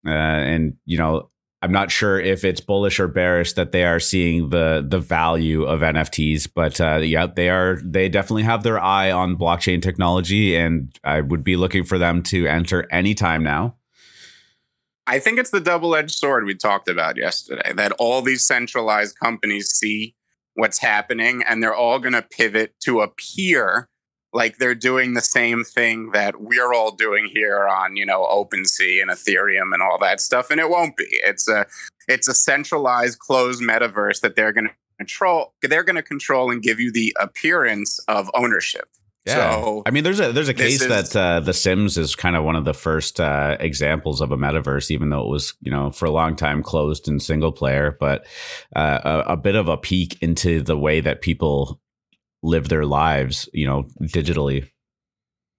Uh, 0.07 0.11
and 0.11 0.77
you 0.87 0.97
know, 0.97 1.29
I'm 1.61 1.73
not 1.73 1.91
sure 1.91 2.21
if 2.21 2.45
it's 2.45 2.61
bullish 2.61 3.01
or 3.01 3.09
bearish 3.09 3.55
that 3.55 3.73
they 3.73 3.85
are 3.85 3.99
seeing 3.99 4.51
the 4.51 4.87
the 4.89 5.01
value 5.01 5.65
of 5.65 5.81
NFTs, 5.81 6.49
but 6.55 6.81
uh, 6.81 6.99
yeah, 6.99 7.27
they 7.27 7.51
are. 7.51 7.81
They 7.85 8.09
definitely 8.09 8.45
have 8.45 8.63
their 8.63 8.79
eye 8.79 9.11
on 9.11 9.37
blockchain 9.37 9.83
technology, 9.83 10.57
and 10.57 10.97
I 11.03 11.21
would 11.21 11.43
be 11.43 11.57
looking 11.57 11.83
for 11.83 11.99
them 11.99 12.23
to 12.25 12.47
enter 12.47 12.87
anytime 12.93 13.43
now. 13.43 13.75
I 15.09 15.19
think 15.19 15.41
it's 15.41 15.51
the 15.51 15.61
double 15.61 15.97
edged 15.97 16.13
sword 16.13 16.45
we 16.45 16.55
talked 16.55 16.89
about 16.89 17.17
yesterday 17.17 17.73
that 17.75 17.91
all 17.99 18.23
these 18.23 18.47
centralized 18.47 19.19
companies 19.19 19.69
see 19.69 20.15
what's 20.55 20.79
happening 20.79 21.43
and 21.49 21.63
they're 21.63 21.75
all 21.75 21.99
going 21.99 22.13
to 22.13 22.23
pivot 22.23 22.75
to 22.81 23.01
appear 23.01 23.89
like 24.33 24.59
they're 24.59 24.75
doing 24.75 25.15
the 25.15 25.21
same 25.21 25.65
thing 25.65 26.13
that 26.13 26.41
we're 26.41 26.73
all 26.73 26.93
doing 26.93 27.29
here 27.33 27.67
on 27.67 27.97
you 27.97 28.07
know 28.07 28.23
OpenSea 28.25 29.03
and 29.03 29.11
Ethereum 29.11 29.73
and 29.73 29.83
all 29.83 29.99
that 29.99 30.21
stuff 30.21 30.51
and 30.51 30.61
it 30.61 30.71
won't 30.71 30.97
be. 30.97 31.07
It's 31.25 31.49
a 31.49 31.67
it's 32.09 32.29
a 32.29 32.35
centralized 32.35 33.19
closed 33.19 33.63
metaverse 33.63 34.21
that 34.21 34.37
they're 34.37 34.53
going 34.53 34.69
to 34.69 34.75
control 34.99 35.55
they're 35.63 35.85
going 35.85 35.97
to 35.97 36.03
control 36.03 36.51
and 36.51 36.63
give 36.63 36.79
you 36.79 36.93
the 36.93 37.17
appearance 37.19 37.99
of 38.07 38.31
ownership 38.35 38.89
yeah, 39.27 39.53
so, 39.53 39.83
I 39.85 39.91
mean, 39.91 40.03
there's 40.03 40.19
a 40.19 40.33
there's 40.33 40.49
a 40.49 40.55
case 40.55 40.81
is, 40.81 40.89
that 40.89 41.17
uh, 41.17 41.41
The 41.41 41.53
Sims 41.53 41.99
is 41.99 42.17
kind 42.17 42.37
of 42.37 42.45
one 42.45 42.57
of 42.57 42.65
the 42.65 42.73
first 42.73 43.21
uh, 43.21 43.57
examples 43.61 44.23
of 44.23 44.33
a 44.33 44.37
metaverse, 44.37 44.91
even 44.91 45.11
though 45.11 45.23
it 45.23 45.29
was 45.29 45.55
you 45.61 45.71
know 45.71 45.91
for 45.91 46.07
a 46.07 46.11
long 46.11 46.37
time 46.37 46.63
closed 46.63 47.07
in 47.07 47.21
single 47.21 47.53
player, 47.53 47.97
but 48.01 48.27
uh, 48.75 49.01
a, 49.27 49.33
a, 49.33 49.37
bit 49.37 49.57
of 49.57 49.69
a 49.69 49.77
peek 49.77 50.21
into 50.23 50.63
the 50.63 50.79
way 50.79 51.01
that 51.01 51.21
people 51.21 51.81
live 52.43 52.71
their 52.71 52.87
lives, 52.87 53.47
you 53.53 53.67
know, 53.67 53.85
digitally. 54.03 54.71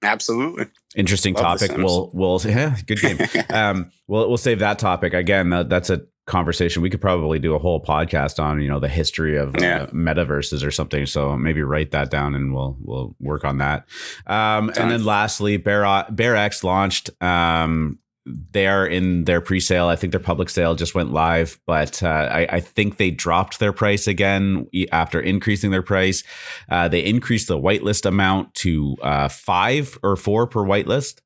Absolutely. 0.04 0.65
Interesting 0.95 1.36
Love 1.36 1.60
topic. 1.60 1.78
We'll 1.78 2.10
we'll 2.13 2.41
yeah, 2.45 2.76
good 2.88 3.00
game. 3.00 3.19
um, 3.52 3.91
we'll 4.08 4.28
we'll 4.28 4.38
save 4.38 4.60
that 4.60 4.80
topic 4.80 5.13
again. 5.13 5.52
That, 5.52 5.69
that's 5.69 5.91
a 5.91 6.02
conversation. 6.28 6.82
We 6.82 6.90
could 6.90 7.02
probably 7.02 7.40
do 7.40 7.56
a 7.56 7.60
whole 7.60 7.84
podcast 7.84 8.42
on 8.42 8.62
you 8.62 8.68
know 8.68 8.80
the 8.80 8.88
history 8.88 9.38
of 9.38 9.56
yeah. 9.60 9.84
uh, 9.84 9.86
metaverses 9.88 10.66
or 10.66 10.72
something. 10.72 11.06
So 11.06 11.38
maybe 11.38 11.62
write 11.62 11.92
that 11.92 12.10
down 12.12 12.36
and 12.36 12.54
we'll 12.54 12.78
we'll 12.80 13.16
work 13.20 13.44
on 13.44 13.58
that. 13.58 13.86
Um, 14.28 14.72
and 14.78 14.92
then 14.92 15.04
lastly 15.04 15.58
bear 15.58 16.06
bear 16.10 16.36
x 16.36 16.64
launched 16.64 17.10
um, 17.22 18.00
they 18.26 18.68
are 18.68 18.86
in 18.86 19.26
their 19.26 19.42
pre-sale. 19.42 19.88
I 19.88 19.96
think 19.96 20.12
their 20.12 20.20
public 20.20 20.50
sale 20.50 20.76
just 20.76 20.94
went 20.94 21.12
live 21.12 21.60
but 21.66 22.04
uh, 22.04 22.30
I, 22.32 22.48
I, 22.50 22.60
think 22.60 22.98
they 22.98 23.10
dropped 23.10 23.60
their 23.60 23.74
price 23.74 24.08
again 24.08 24.68
after 24.92 25.20
increasing 25.20 25.72
their 25.72 25.82
price. 25.82 26.24
Uh, 26.70 26.88
they 26.88 27.04
increased 27.04 27.48
the 27.48 27.58
whitelist 27.58 28.06
amount 28.06 28.54
to 28.56 28.96
uh, 29.02 29.28
five 29.28 29.98
or 30.04 30.16
four 30.16 30.46
per 30.46 30.62
whitelist. 30.62 31.22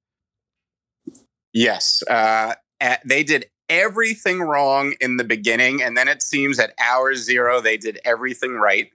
Yes 1.54 2.02
uh, 2.10 2.56
they 3.06 3.24
did 3.24 3.48
everything 3.70 4.42
wrong 4.42 4.94
in 5.00 5.18
the 5.18 5.24
beginning. 5.24 5.82
And 5.82 5.98
then 5.98 6.08
it 6.08 6.22
seems 6.22 6.60
at 6.60 6.74
hour 6.80 7.16
zero, 7.16 7.62
they 7.62 7.78
did 7.78 8.00
everything 8.06 8.54
right. 8.54 8.90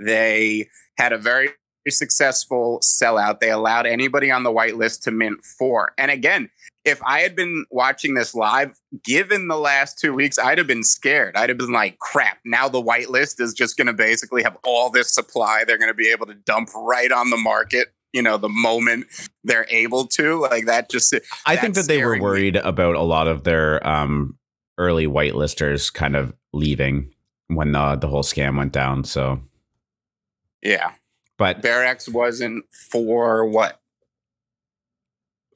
They 0.00 0.68
had 0.96 1.12
a 1.12 1.18
very 1.18 1.50
successful 1.88 2.80
sellout. 2.82 3.40
They 3.40 3.50
allowed 3.50 3.86
anybody 3.86 4.30
on 4.30 4.42
the 4.42 4.52
whitelist 4.52 5.02
to 5.02 5.10
mint 5.10 5.42
four. 5.42 5.92
And 5.96 6.10
again, 6.10 6.50
if 6.84 7.02
I 7.04 7.20
had 7.20 7.36
been 7.36 7.66
watching 7.70 8.14
this 8.14 8.34
live, 8.34 8.78
given 9.04 9.48
the 9.48 9.56
last 9.56 9.98
two 9.98 10.14
weeks, 10.14 10.38
I'd 10.38 10.58
have 10.58 10.66
been 10.66 10.84
scared. 10.84 11.36
I'd 11.36 11.48
have 11.48 11.58
been 11.58 11.72
like, 11.72 11.98
crap, 11.98 12.38
now 12.44 12.68
the 12.68 12.82
whitelist 12.82 13.40
is 13.40 13.52
just 13.52 13.76
going 13.76 13.88
to 13.88 13.92
basically 13.92 14.42
have 14.42 14.56
all 14.64 14.90
this 14.90 15.12
supply 15.12 15.64
they're 15.66 15.78
going 15.78 15.90
to 15.90 15.94
be 15.94 16.10
able 16.10 16.26
to 16.26 16.34
dump 16.34 16.70
right 16.74 17.12
on 17.12 17.30
the 17.30 17.36
market 17.36 17.88
you 18.12 18.22
know 18.22 18.36
the 18.36 18.48
moment 18.48 19.06
they're 19.44 19.66
able 19.70 20.06
to 20.06 20.40
like 20.40 20.66
that 20.66 20.90
just 20.90 21.14
i 21.46 21.56
think 21.56 21.74
that 21.74 21.86
they 21.86 22.04
were 22.04 22.20
worried 22.20 22.54
me. 22.54 22.60
about 22.60 22.94
a 22.94 23.02
lot 23.02 23.28
of 23.28 23.44
their 23.44 23.86
um 23.86 24.36
early 24.78 25.06
whitelisters 25.06 25.92
kind 25.92 26.16
of 26.16 26.32
leaving 26.52 27.12
when 27.48 27.72
the 27.72 27.96
the 27.96 28.08
whole 28.08 28.22
scam 28.22 28.56
went 28.56 28.72
down 28.72 29.04
so 29.04 29.40
yeah 30.62 30.92
but 31.36 31.62
BearX 31.62 32.12
wasn't 32.12 32.64
for 32.72 33.46
what 33.46 33.80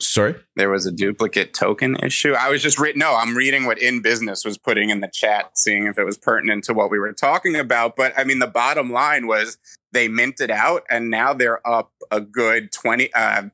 Sorry? 0.02 0.34
There 0.56 0.68
was 0.68 0.84
a 0.84 0.92
duplicate 0.92 1.54
token 1.54 1.96
issue. 1.96 2.32
I 2.32 2.50
was 2.50 2.62
just 2.62 2.78
reading, 2.78 2.98
no, 2.98 3.14
I'm 3.14 3.36
reading 3.36 3.66
what 3.66 3.78
In 3.78 4.02
Business 4.02 4.44
was 4.44 4.58
putting 4.58 4.90
in 4.90 5.00
the 5.00 5.08
chat, 5.08 5.56
seeing 5.56 5.86
if 5.86 5.98
it 5.98 6.04
was 6.04 6.18
pertinent 6.18 6.64
to 6.64 6.74
what 6.74 6.90
we 6.90 6.98
were 6.98 7.12
talking 7.12 7.54
about. 7.56 7.94
But 7.96 8.12
I 8.16 8.24
mean, 8.24 8.40
the 8.40 8.48
bottom 8.48 8.90
line 8.90 9.26
was 9.26 9.58
they 9.92 10.08
minted 10.08 10.50
out 10.50 10.82
and 10.90 11.08
now 11.08 11.34
they're 11.34 11.66
up 11.66 11.92
a 12.10 12.20
good 12.20 12.72
20, 12.72 13.12
uh, 13.14 13.44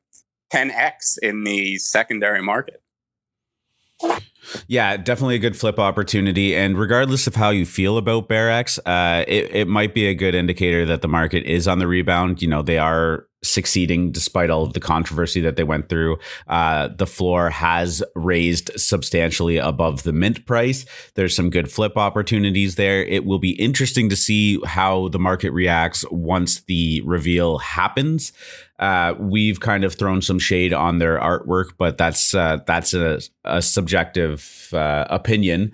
10x 0.51 1.19
in 1.21 1.43
the 1.43 1.77
secondary 1.77 2.41
market. 2.41 2.81
Yeah, 4.67 4.97
definitely 4.97 5.35
a 5.35 5.39
good 5.39 5.57
flip 5.57 5.79
opportunity. 5.79 6.55
And 6.55 6.77
regardless 6.77 7.27
of 7.27 7.35
how 7.35 7.49
you 7.49 7.65
feel 7.65 7.97
about 7.97 8.29
BearX, 8.29 8.79
uh, 8.85 9.25
it, 9.27 9.55
it 9.55 9.67
might 9.67 9.93
be 9.93 10.07
a 10.07 10.15
good 10.15 10.35
indicator 10.35 10.85
that 10.85 11.01
the 11.01 11.07
market 11.07 11.45
is 11.45 11.67
on 11.67 11.79
the 11.79 11.87
rebound. 11.87 12.41
You 12.41 12.47
know, 12.47 12.61
they 12.61 12.77
are 12.77 13.25
succeeding 13.43 14.11
despite 14.11 14.49
all 14.49 14.63
of 14.63 14.73
the 14.73 14.79
controversy 14.79 15.39
that 15.41 15.55
they 15.55 15.63
went 15.63 15.87
through. 15.87 16.17
Uh, 16.47 16.89
the 16.89 17.07
floor 17.07 17.49
has 17.49 18.03
raised 18.15 18.71
substantially 18.75 19.57
above 19.57 20.03
the 20.03 20.11
mint 20.11 20.45
price. 20.45 20.85
There's 21.15 21.35
some 21.35 21.49
good 21.49 21.71
flip 21.71 21.97
opportunities 21.97 22.75
there. 22.75 23.03
It 23.03 23.25
will 23.25 23.39
be 23.39 23.51
interesting 23.51 24.09
to 24.09 24.15
see 24.15 24.59
how 24.65 25.07
the 25.09 25.19
market 25.19 25.51
reacts 25.51 26.03
once 26.11 26.61
the 26.61 27.01
reveal 27.05 27.59
happens. 27.59 28.33
Uh, 28.79 29.13
we've 29.19 29.59
kind 29.59 29.83
of 29.83 29.93
thrown 29.93 30.21
some 30.21 30.39
shade 30.39 30.73
on 30.73 30.99
their 30.99 31.19
artwork, 31.19 31.73
but 31.77 31.97
that's 31.97 32.33
uh, 32.33 32.59
that's 32.65 32.93
a, 32.93 33.19
a 33.43 33.61
subjective 33.61 34.69
uh, 34.73 35.05
opinion. 35.09 35.73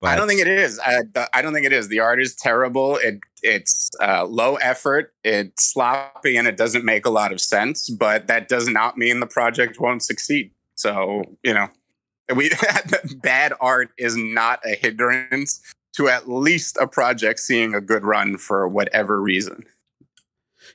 But 0.00 0.10
I 0.10 0.16
don't 0.16 0.28
think 0.28 0.40
it 0.40 0.48
is. 0.48 0.78
I, 0.84 1.00
I, 1.32 1.40
don't 1.40 1.54
think 1.54 1.64
it 1.64 1.72
is. 1.72 1.88
The 1.88 2.00
art 2.00 2.20
is 2.20 2.34
terrible. 2.34 2.96
It 2.96 3.20
it's 3.42 3.88
uh, 4.02 4.26
low 4.26 4.56
effort. 4.56 5.14
It's 5.22 5.72
sloppy, 5.72 6.36
and 6.36 6.48
it 6.48 6.56
doesn't 6.56 6.84
make 6.84 7.06
a 7.06 7.10
lot 7.10 7.32
of 7.32 7.40
sense. 7.40 7.88
But 7.88 8.26
that 8.26 8.48
does 8.48 8.68
not 8.68 8.98
mean 8.98 9.20
the 9.20 9.26
project 9.26 9.80
won't 9.80 10.02
succeed. 10.02 10.50
So 10.74 11.22
you 11.44 11.54
know, 11.54 11.68
we 12.34 12.50
bad 13.22 13.52
art 13.60 13.90
is 13.96 14.16
not 14.16 14.60
a 14.66 14.74
hindrance 14.74 15.62
to 15.96 16.08
at 16.08 16.28
least 16.28 16.76
a 16.80 16.88
project 16.88 17.38
seeing 17.38 17.74
a 17.74 17.80
good 17.80 18.04
run 18.04 18.36
for 18.36 18.68
whatever 18.68 19.22
reason. 19.22 19.64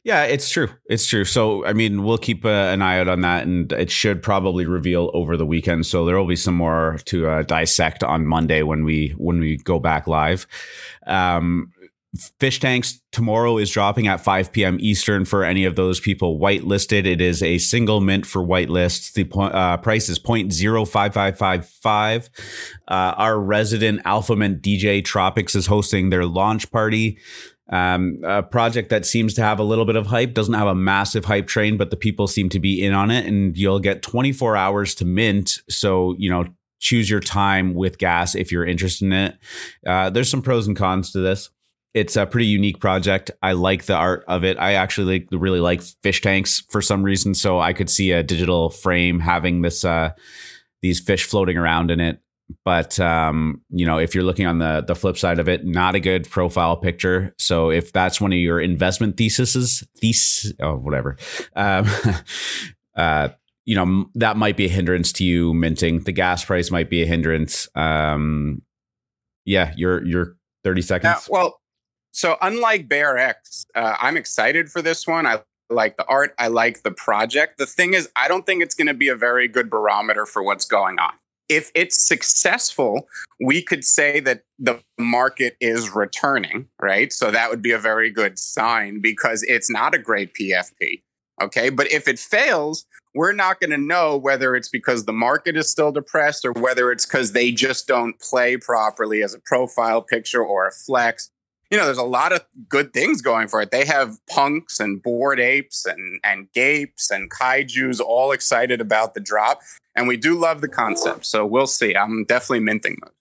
Yeah, 0.03 0.23
it's 0.23 0.49
true. 0.49 0.69
It's 0.85 1.05
true. 1.05 1.25
So, 1.25 1.65
I 1.65 1.73
mean, 1.73 2.03
we'll 2.03 2.17
keep 2.17 2.45
uh, 2.45 2.49
an 2.49 2.81
eye 2.81 2.99
out 2.99 3.09
on 3.09 3.21
that, 3.21 3.45
and 3.45 3.71
it 3.73 3.91
should 3.91 4.23
probably 4.23 4.65
reveal 4.65 5.11
over 5.13 5.35
the 5.35 5.45
weekend. 5.45 5.85
So 5.85 6.05
there 6.05 6.17
will 6.17 6.27
be 6.27 6.37
some 6.37 6.55
more 6.55 6.99
to 7.05 7.27
uh, 7.27 7.43
dissect 7.43 8.03
on 8.03 8.25
Monday 8.25 8.63
when 8.63 8.85
we 8.85 9.13
when 9.17 9.39
we 9.39 9.57
go 9.57 9.79
back 9.79 10.07
live. 10.07 10.47
Um, 11.05 11.73
Fish 12.39 12.59
tanks 12.59 13.01
tomorrow 13.11 13.59
is 13.59 13.69
dropping 13.69 14.07
at 14.07 14.19
5 14.19 14.51
p.m. 14.51 14.77
Eastern 14.79 15.25
for 15.25 15.43
any 15.43 15.63
of 15.63 15.75
those 15.75 15.99
people 15.99 16.39
whitelisted. 16.39 17.05
It 17.05 17.21
is 17.21 17.43
a 17.43 17.59
single 17.59 18.01
mint 18.01 18.25
for 18.25 18.41
whitelists. 18.41 19.13
The 19.13 19.29
uh, 19.39 19.77
price 19.77 20.09
is 20.09 20.17
0.05555. 20.17 22.29
Uh, 22.87 23.13
our 23.15 23.39
resident 23.39 24.03
AlphaMint 24.05 24.61
DJ 24.61 25.05
Tropics 25.05 25.53
is 25.53 25.67
hosting 25.67 26.09
their 26.09 26.25
launch 26.25 26.71
party. 26.71 27.19
Um, 27.71 28.19
a 28.23 28.41
project 28.41 28.89
that 28.89 29.05
seems 29.05 29.33
to 29.35 29.43
have 29.43 29.59
a 29.59 29.63
little 29.63 29.85
bit 29.85 29.95
of 29.95 30.07
hype 30.07 30.33
doesn't 30.33 30.53
have 30.53 30.67
a 30.67 30.75
massive 30.75 31.25
hype 31.25 31.47
train, 31.47 31.77
but 31.77 31.91
the 31.91 31.97
people 31.97 32.27
seem 32.27 32.49
to 32.49 32.59
be 32.59 32.83
in 32.83 32.93
on 32.93 33.11
it, 33.11 33.25
and 33.25 33.57
you'll 33.57 33.79
get 33.79 34.01
24 34.01 34.55
hours 34.55 34.95
to 34.95 35.05
mint. 35.05 35.61
So 35.69 36.15
you 36.17 36.29
know, 36.29 36.45
choose 36.79 37.09
your 37.09 37.19
time 37.19 37.73
with 37.73 37.97
gas 37.97 38.35
if 38.35 38.51
you're 38.51 38.65
interested 38.65 39.05
in 39.05 39.13
it. 39.13 39.37
Uh, 39.85 40.09
there's 40.09 40.29
some 40.29 40.41
pros 40.41 40.67
and 40.67 40.75
cons 40.75 41.11
to 41.11 41.19
this 41.19 41.49
it's 41.93 42.15
a 42.15 42.25
pretty 42.25 42.45
unique 42.45 42.79
project. 42.79 43.31
I 43.41 43.53
like 43.53 43.85
the 43.85 43.95
art 43.95 44.23
of 44.27 44.43
it. 44.43 44.59
I 44.59 44.73
actually 44.73 45.19
like, 45.19 45.27
really 45.31 45.59
like 45.59 45.81
fish 45.81 46.21
tanks 46.21 46.63
for 46.69 46.81
some 46.81 47.03
reason, 47.03 47.33
so 47.33 47.59
I 47.59 47.73
could 47.73 47.89
see 47.89 48.11
a 48.11 48.23
digital 48.23 48.69
frame 48.69 49.19
having 49.19 49.61
this 49.61 49.83
uh, 49.83 50.11
these 50.81 50.99
fish 50.99 51.25
floating 51.25 51.57
around 51.57 51.91
in 51.91 51.99
it. 51.99 52.21
But 52.65 52.99
um, 52.99 53.61
you 53.69 53.85
know, 53.85 53.99
if 53.99 54.15
you're 54.15 54.23
looking 54.23 54.45
on 54.45 54.59
the 54.59 54.83
the 54.85 54.95
flip 54.95 55.17
side 55.17 55.39
of 55.39 55.47
it, 55.47 55.65
not 55.65 55.95
a 55.95 55.99
good 55.99 56.29
profile 56.29 56.77
picture. 56.77 57.33
So 57.37 57.69
if 57.69 57.91
that's 57.93 58.19
one 58.19 58.33
of 58.33 58.39
your 58.39 58.59
investment 58.59 59.17
theses, 59.17 59.83
thesis, 59.97 60.53
oh 60.59 60.75
whatever, 60.75 61.17
um, 61.55 61.87
uh, 62.95 63.29
you 63.65 63.75
know 63.75 64.09
that 64.15 64.37
might 64.37 64.57
be 64.57 64.65
a 64.65 64.69
hindrance 64.69 65.11
to 65.13 65.23
you 65.23 65.53
minting. 65.53 66.01
The 66.01 66.11
gas 66.11 66.43
price 66.43 66.71
might 66.71 66.89
be 66.89 67.03
a 67.03 67.05
hindrance. 67.05 67.67
Um, 67.75 68.63
yeah, 69.45 69.73
you're 69.77 70.03
you're 70.05 70.35
30 70.63 70.81
seconds. 70.81 71.27
Well, 71.29 71.59
so 72.11 72.37
unlike 72.41 72.87
BearX, 72.87 73.65
uh, 73.75 73.95
I'm 73.99 74.17
excited 74.17 74.71
for 74.71 74.81
this 74.81 75.07
one. 75.07 75.25
I 75.25 75.41
like 75.69 75.97
the 75.97 76.05
art. 76.05 76.33
I 76.37 76.47
like 76.47 76.83
the 76.83 76.91
project. 76.91 77.57
The 77.57 77.65
thing 77.65 77.93
is, 77.93 78.09
I 78.15 78.27
don't 78.27 78.45
think 78.45 78.63
it's 78.63 78.75
going 78.75 78.87
to 78.87 78.93
be 78.93 79.07
a 79.07 79.15
very 79.15 79.47
good 79.47 79.69
barometer 79.69 80.25
for 80.25 80.43
what's 80.43 80.65
going 80.65 80.99
on. 80.99 81.13
If 81.49 81.71
it's 81.73 81.97
successful, 81.97 83.07
we 83.39 83.61
could 83.61 83.83
say 83.83 84.19
that 84.21 84.43
the 84.57 84.81
market 84.97 85.57
is 85.59 85.93
returning, 85.95 86.67
right? 86.81 87.11
So 87.11 87.31
that 87.31 87.49
would 87.49 87.61
be 87.61 87.71
a 87.71 87.79
very 87.79 88.11
good 88.11 88.37
sign 88.37 89.01
because 89.01 89.43
it's 89.43 89.69
not 89.69 89.95
a 89.95 89.99
great 89.99 90.33
PFP. 90.33 91.01
Okay. 91.41 91.69
But 91.69 91.91
if 91.91 92.07
it 92.07 92.19
fails, 92.19 92.85
we're 93.15 93.33
not 93.33 93.59
going 93.59 93.71
to 93.71 93.77
know 93.77 94.17
whether 94.17 94.55
it's 94.55 94.69
because 94.69 95.05
the 95.05 95.13
market 95.13 95.55
is 95.57 95.71
still 95.71 95.91
depressed 95.91 96.45
or 96.45 96.51
whether 96.51 96.91
it's 96.91 97.05
because 97.05 97.31
they 97.31 97.51
just 97.51 97.87
don't 97.87 98.19
play 98.19 98.57
properly 98.57 99.23
as 99.23 99.33
a 99.33 99.39
profile 99.39 100.01
picture 100.01 100.43
or 100.43 100.67
a 100.67 100.71
flex 100.71 101.31
you 101.69 101.77
know, 101.77 101.85
there's 101.85 101.97
a 101.99 102.03
lot 102.03 102.31
of 102.31 102.43
good 102.67 102.93
things 102.93 103.21
going 103.21 103.47
for 103.47 103.61
it. 103.61 103.69
They 103.69 103.85
have 103.85 104.17
punks 104.27 104.79
and 104.79 105.01
bored 105.01 105.39
apes 105.39 105.85
and 105.85 106.19
and 106.23 106.51
gapes 106.51 107.11
and 107.11 107.29
kaiju's 107.29 107.99
all 107.99 108.31
excited 108.31 108.81
about 108.81 109.13
the 109.13 109.19
drop, 109.19 109.61
and 109.99 110.07
we 110.07 110.15
do 110.15 110.39
love 110.39 110.61
the 110.61 110.69
concept. 110.69 111.25
So 111.25 111.45
we'll 111.45 111.67
see. 111.67 111.95
I'm 111.95 112.23
definitely 112.23 112.61
minting 112.61 112.97
those. 113.03 113.11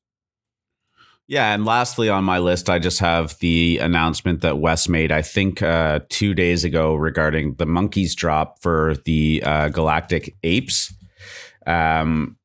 Yeah, 1.27 1.53
and 1.53 1.67
lastly 1.67 2.09
on 2.09 2.25
my 2.25 2.38
list, 2.38 2.71
I 2.71 2.79
just 2.79 3.01
have 3.01 3.38
the 3.41 3.79
announcement 3.83 4.41
that 4.41 4.59
Wes 4.59 4.88
made, 4.88 5.12
I 5.12 5.21
think, 5.21 5.61
uh, 5.61 6.01
two 6.09 6.33
days 6.33 6.64
ago 6.64 6.95
regarding 6.95 7.57
the 7.57 7.67
monkeys 7.67 8.14
drop 8.14 8.62
for 8.62 8.95
the 9.05 9.43
uh, 9.45 9.69
Galactic 9.69 10.37
Apes. 10.43 10.95
Um, 11.67 12.38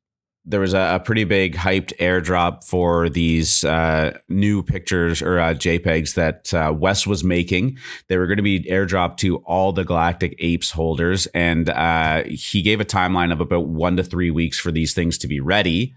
there 0.46 0.60
was 0.60 0.74
a, 0.74 0.96
a, 0.96 1.00
pretty 1.00 1.24
big 1.24 1.56
hyped 1.56 1.96
airdrop 1.98 2.64
for 2.66 3.08
these 3.10 3.64
uh, 3.64 4.18
new 4.28 4.62
pictures 4.62 5.22
or 5.22 5.40
uh, 5.40 5.54
JPEGs 5.54 6.16
that 6.16 6.54
uh, 6.54 6.74
Wes 6.74 7.08
was 7.08 7.24
making. 7.24 7.78
They 8.08 8.18
were 8.18 8.28
going 8.28 8.38
to 8.38 8.44
be 8.44 8.64
airdropped 8.64 9.18
to 9.18 9.38
all 9.38 9.72
the 9.72 9.86
Galactic 9.86 10.36
Apes 10.40 10.72
holders, 10.72 11.28
and 11.28 11.70
uh, 11.70 12.24
he 12.26 12.62
gave 12.62 12.82
a 12.82 12.86
timeline 12.86 13.32
of 13.32 13.40
about 13.40 13.68
one 13.68 13.96
to 13.98 14.04
three 14.04 14.32
weeks 14.32 14.60
for 14.60 14.72
these 14.72 14.94
things 14.94 15.18
to 15.20 15.28
be 15.28 15.40
ready. 15.40 15.96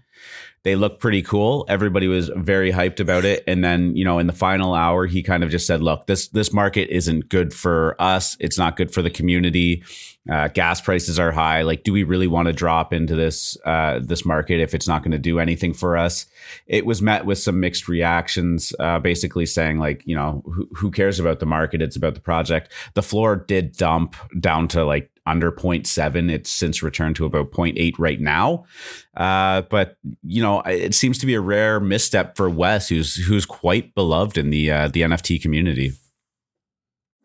They 0.63 0.75
look 0.75 0.99
pretty 0.99 1.21
cool. 1.21 1.65
Everybody 1.69 2.09
was 2.09 2.29
very 2.35 2.73
hyped 2.73 2.99
about 2.99 3.23
it. 3.23 3.41
And 3.47 3.63
then, 3.63 3.95
you 3.95 4.03
know, 4.03 4.19
in 4.19 4.27
the 4.27 4.33
final 4.33 4.73
hour, 4.73 5.05
he 5.05 5.23
kind 5.23 5.41
of 5.41 5.49
just 5.49 5.65
said, 5.65 5.81
look, 5.81 6.07
this 6.07 6.27
this 6.27 6.51
market 6.51 6.89
isn't 6.89 7.29
good 7.29 7.53
for 7.53 7.95
us. 7.99 8.35
It's 8.41 8.57
not 8.57 8.75
good 8.75 8.93
for 8.93 9.01
the 9.01 9.09
community. 9.09 9.83
Uh, 10.29 10.47
gas 10.49 10.81
prices 10.81 11.19
are 11.19 11.31
high. 11.31 11.61
Like, 11.61 11.83
do 11.83 11.93
we 11.93 12.03
really 12.03 12.27
want 12.27 12.47
to 12.47 12.53
drop 12.53 12.93
into 12.93 13.15
this 13.15 13.57
uh, 13.65 13.99
this 14.01 14.25
market 14.25 14.59
if 14.59 14.73
it's 14.73 14.87
not 14.87 15.01
going 15.01 15.11
to 15.11 15.17
do 15.17 15.39
anything 15.39 15.73
for 15.73 15.97
us? 15.97 16.25
It 16.65 16.85
was 16.85 17.01
met 17.01 17.25
with 17.25 17.37
some 17.39 17.59
mixed 17.59 17.87
reactions, 17.87 18.73
uh, 18.79 18.99
basically 18.99 19.45
saying 19.45 19.79
like, 19.79 20.03
you 20.05 20.15
know, 20.15 20.43
who, 20.45 20.67
who 20.73 20.91
cares 20.91 21.19
about 21.19 21.39
the 21.39 21.45
market? 21.45 21.81
It's 21.81 21.95
about 21.95 22.15
the 22.15 22.21
project. 22.21 22.71
The 22.93 23.03
floor 23.03 23.35
did 23.35 23.77
dump 23.77 24.15
down 24.39 24.67
to 24.69 24.83
like 24.83 25.09
under 25.25 25.51
0.7. 25.51 26.31
It's 26.31 26.49
since 26.49 26.81
returned 26.81 27.17
to 27.17 27.25
about 27.25 27.51
0.8 27.51 27.93
right 27.97 28.19
now. 28.19 28.65
Uh, 29.15 29.61
but 29.63 29.97
you 30.23 30.41
know, 30.41 30.61
it 30.61 30.95
seems 30.95 31.17
to 31.19 31.25
be 31.25 31.35
a 31.35 31.41
rare 31.41 31.79
misstep 31.79 32.35
for 32.35 32.49
Wes, 32.49 32.89
who's 32.89 33.15
who's 33.15 33.45
quite 33.45 33.93
beloved 33.93 34.37
in 34.37 34.49
the 34.49 34.71
uh, 34.71 34.87
the 34.87 35.01
NFT 35.01 35.41
community. 35.41 35.93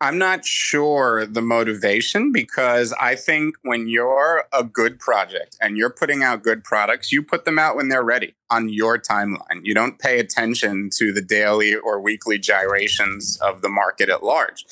I'm 0.03 0.17
not 0.17 0.43
sure 0.43 1.25
the 1.25 1.41
motivation 1.41 2.33
because 2.33 2.91
I 2.99 3.15
think 3.15 3.55
when 3.61 3.87
you're 3.87 4.43
a 4.51 4.61
good 4.61 4.99
project 4.99 5.55
and 5.61 5.77
you're 5.77 5.89
putting 5.89 6.21
out 6.21 6.43
good 6.43 6.65
products, 6.65 7.13
you 7.13 7.23
put 7.23 7.45
them 7.45 7.57
out 7.57 7.77
when 7.77 7.87
they're 7.87 8.03
ready 8.03 8.35
on 8.49 8.67
your 8.67 8.99
timeline. 8.99 9.61
You 9.63 9.73
don't 9.73 9.97
pay 9.97 10.19
attention 10.19 10.89
to 10.97 11.13
the 11.13 11.21
daily 11.21 11.73
or 11.73 12.01
weekly 12.01 12.37
gyrations 12.37 13.39
of 13.41 13.61
the 13.61 13.69
market 13.69 14.09
at 14.09 14.23
large. 14.23 14.65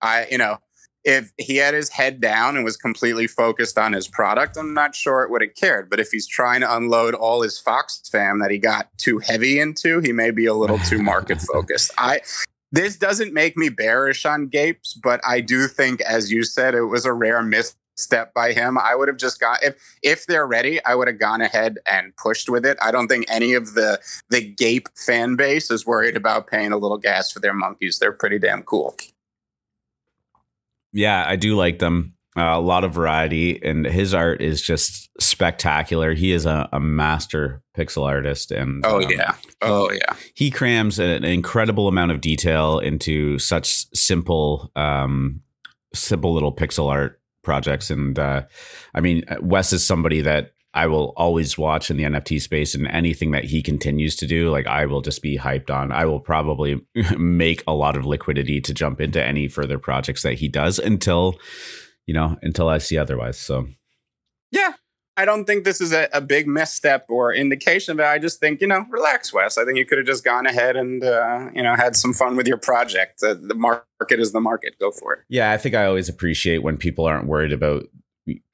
I, 0.00 0.26
you 0.30 0.38
know, 0.38 0.56
if 1.04 1.32
he 1.36 1.56
had 1.56 1.74
his 1.74 1.90
head 1.90 2.18
down 2.18 2.56
and 2.56 2.64
was 2.64 2.78
completely 2.78 3.26
focused 3.26 3.76
on 3.76 3.92
his 3.92 4.08
product, 4.08 4.56
I'm 4.56 4.72
not 4.72 4.94
sure 4.94 5.22
it 5.22 5.30
would 5.30 5.42
have 5.42 5.54
cared. 5.54 5.90
But 5.90 6.00
if 6.00 6.08
he's 6.12 6.26
trying 6.26 6.62
to 6.62 6.76
unload 6.76 7.12
all 7.14 7.42
his 7.42 7.58
Fox 7.58 8.00
fam 8.10 8.38
that 8.38 8.50
he 8.50 8.56
got 8.56 8.88
too 8.96 9.18
heavy 9.18 9.60
into, 9.60 10.00
he 10.00 10.12
may 10.12 10.30
be 10.30 10.46
a 10.46 10.54
little 10.54 10.78
too 10.78 11.02
market 11.02 11.42
focused. 11.42 11.90
I 11.98 12.20
this 12.72 12.96
doesn't 12.96 13.32
make 13.32 13.56
me 13.56 13.68
bearish 13.68 14.26
on 14.26 14.48
Gapes, 14.48 14.94
but 14.94 15.20
I 15.26 15.40
do 15.40 15.66
think, 15.68 16.00
as 16.02 16.30
you 16.30 16.44
said, 16.44 16.74
it 16.74 16.82
was 16.82 17.04
a 17.04 17.12
rare 17.12 17.42
misstep 17.42 18.34
by 18.34 18.52
him. 18.52 18.76
I 18.78 18.94
would 18.94 19.08
have 19.08 19.16
just 19.16 19.40
got 19.40 19.62
if 19.62 19.76
if 20.02 20.26
they're 20.26 20.46
ready, 20.46 20.84
I 20.84 20.94
would 20.94 21.08
have 21.08 21.18
gone 21.18 21.40
ahead 21.40 21.78
and 21.86 22.14
pushed 22.16 22.48
with 22.48 22.66
it. 22.66 22.76
I 22.82 22.90
don't 22.90 23.08
think 23.08 23.24
any 23.28 23.54
of 23.54 23.74
the 23.74 24.00
the 24.28 24.42
Gape 24.42 24.88
fan 24.96 25.36
base 25.36 25.70
is 25.70 25.86
worried 25.86 26.16
about 26.16 26.46
paying 26.46 26.72
a 26.72 26.78
little 26.78 26.98
gas 26.98 27.32
for 27.32 27.40
their 27.40 27.54
monkeys. 27.54 27.98
They're 27.98 28.12
pretty 28.12 28.38
damn 28.38 28.62
cool. 28.62 28.96
Yeah, 30.92 31.24
I 31.26 31.36
do 31.36 31.54
like 31.54 31.78
them. 31.78 32.14
Uh, 32.38 32.56
a 32.56 32.60
lot 32.60 32.84
of 32.84 32.94
variety, 32.94 33.60
and 33.64 33.84
his 33.84 34.14
art 34.14 34.40
is 34.40 34.62
just 34.62 35.10
spectacular. 35.20 36.14
He 36.14 36.30
is 36.30 36.46
a, 36.46 36.68
a 36.72 36.78
master 36.78 37.62
pixel 37.76 38.04
artist, 38.04 38.52
and 38.52 38.86
oh 38.86 39.02
um, 39.02 39.10
yeah, 39.10 39.34
oh 39.60 39.90
yeah, 39.90 40.14
he 40.34 40.50
crams 40.52 41.00
an 41.00 41.24
incredible 41.24 41.88
amount 41.88 42.12
of 42.12 42.20
detail 42.20 42.78
into 42.78 43.40
such 43.40 43.92
simple, 43.92 44.70
um, 44.76 45.40
simple 45.92 46.32
little 46.32 46.54
pixel 46.54 46.88
art 46.88 47.20
projects. 47.42 47.90
And 47.90 48.16
uh, 48.16 48.44
I 48.94 49.00
mean, 49.00 49.24
Wes 49.40 49.72
is 49.72 49.84
somebody 49.84 50.20
that 50.20 50.52
I 50.74 50.86
will 50.86 51.14
always 51.16 51.58
watch 51.58 51.90
in 51.90 51.96
the 51.96 52.04
NFT 52.04 52.40
space 52.40 52.74
and 52.74 52.86
anything 52.86 53.32
that 53.32 53.46
he 53.46 53.62
continues 53.62 54.14
to 54.14 54.28
do, 54.28 54.50
like 54.50 54.68
I 54.68 54.86
will 54.86 55.00
just 55.00 55.22
be 55.22 55.38
hyped 55.38 55.70
on. 55.70 55.90
I 55.90 56.04
will 56.04 56.20
probably 56.20 56.86
make 57.18 57.64
a 57.66 57.74
lot 57.74 57.96
of 57.96 58.06
liquidity 58.06 58.60
to 58.60 58.72
jump 58.72 59.00
into 59.00 59.20
any 59.20 59.48
further 59.48 59.78
projects 59.78 60.22
that 60.22 60.34
he 60.34 60.46
does 60.46 60.78
until, 60.78 61.36
you 62.08 62.14
know, 62.14 62.36
until 62.42 62.68
I 62.70 62.78
see 62.78 62.96
otherwise. 62.96 63.38
So, 63.38 63.68
yeah, 64.50 64.72
I 65.18 65.26
don't 65.26 65.44
think 65.44 65.64
this 65.64 65.78
is 65.78 65.92
a, 65.92 66.08
a 66.10 66.22
big 66.22 66.48
misstep 66.48 67.04
or 67.10 67.34
indication 67.34 67.92
of 67.92 68.00
it. 68.00 68.06
I 68.06 68.18
just 68.18 68.40
think, 68.40 68.62
you 68.62 68.66
know, 68.66 68.86
relax, 68.88 69.30
Wes. 69.30 69.58
I 69.58 69.66
think 69.66 69.76
you 69.76 69.84
could 69.84 69.98
have 69.98 70.06
just 70.06 70.24
gone 70.24 70.46
ahead 70.46 70.74
and, 70.74 71.04
uh, 71.04 71.50
you 71.54 71.62
know, 71.62 71.76
had 71.76 71.96
some 71.96 72.14
fun 72.14 72.34
with 72.34 72.48
your 72.48 72.56
project. 72.56 73.20
The, 73.20 73.34
the 73.34 73.54
market 73.54 74.20
is 74.20 74.32
the 74.32 74.40
market. 74.40 74.78
Go 74.80 74.90
for 74.90 75.12
it. 75.12 75.20
Yeah, 75.28 75.52
I 75.52 75.58
think 75.58 75.74
I 75.74 75.84
always 75.84 76.08
appreciate 76.08 76.62
when 76.62 76.78
people 76.78 77.04
aren't 77.04 77.26
worried 77.26 77.52
about 77.52 77.84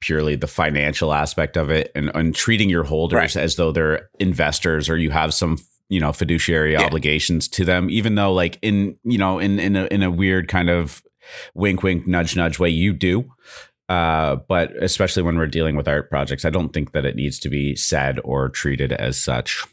purely 0.01 0.35
the 0.35 0.47
financial 0.47 1.13
aspect 1.13 1.55
of 1.55 1.69
it 1.69 1.93
and, 1.95 2.11
and 2.13 2.35
treating 2.35 2.69
your 2.69 2.83
holders 2.83 3.35
right. 3.35 3.37
as 3.37 3.55
though 3.55 3.71
they're 3.71 4.09
investors 4.19 4.89
or 4.89 4.97
you 4.97 5.11
have 5.11 5.33
some 5.33 5.57
you 5.89 5.99
know 5.99 6.13
fiduciary 6.13 6.73
yeah. 6.73 6.81
obligations 6.81 7.49
to 7.49 7.65
them 7.65 7.89
even 7.89 8.15
though 8.15 8.31
like 8.31 8.57
in 8.61 8.97
you 9.03 9.17
know 9.17 9.37
in 9.37 9.59
in 9.59 9.75
a, 9.75 9.83
in 9.87 10.01
a 10.01 10.09
weird 10.09 10.47
kind 10.47 10.69
of 10.69 11.03
wink 11.53 11.83
wink 11.83 12.07
nudge 12.07 12.35
nudge 12.35 12.59
way 12.59 12.69
you 12.69 12.93
do 12.93 13.31
uh, 13.87 14.35
but 14.47 14.71
especially 14.81 15.21
when 15.21 15.37
we're 15.37 15.45
dealing 15.45 15.75
with 15.75 15.87
art 15.87 16.09
projects 16.09 16.45
i 16.45 16.49
don't 16.49 16.73
think 16.73 16.91
that 16.91 17.05
it 17.05 17.15
needs 17.15 17.39
to 17.39 17.49
be 17.49 17.75
said 17.75 18.19
or 18.23 18.49
treated 18.49 18.91
as 18.91 19.17
such 19.17 19.63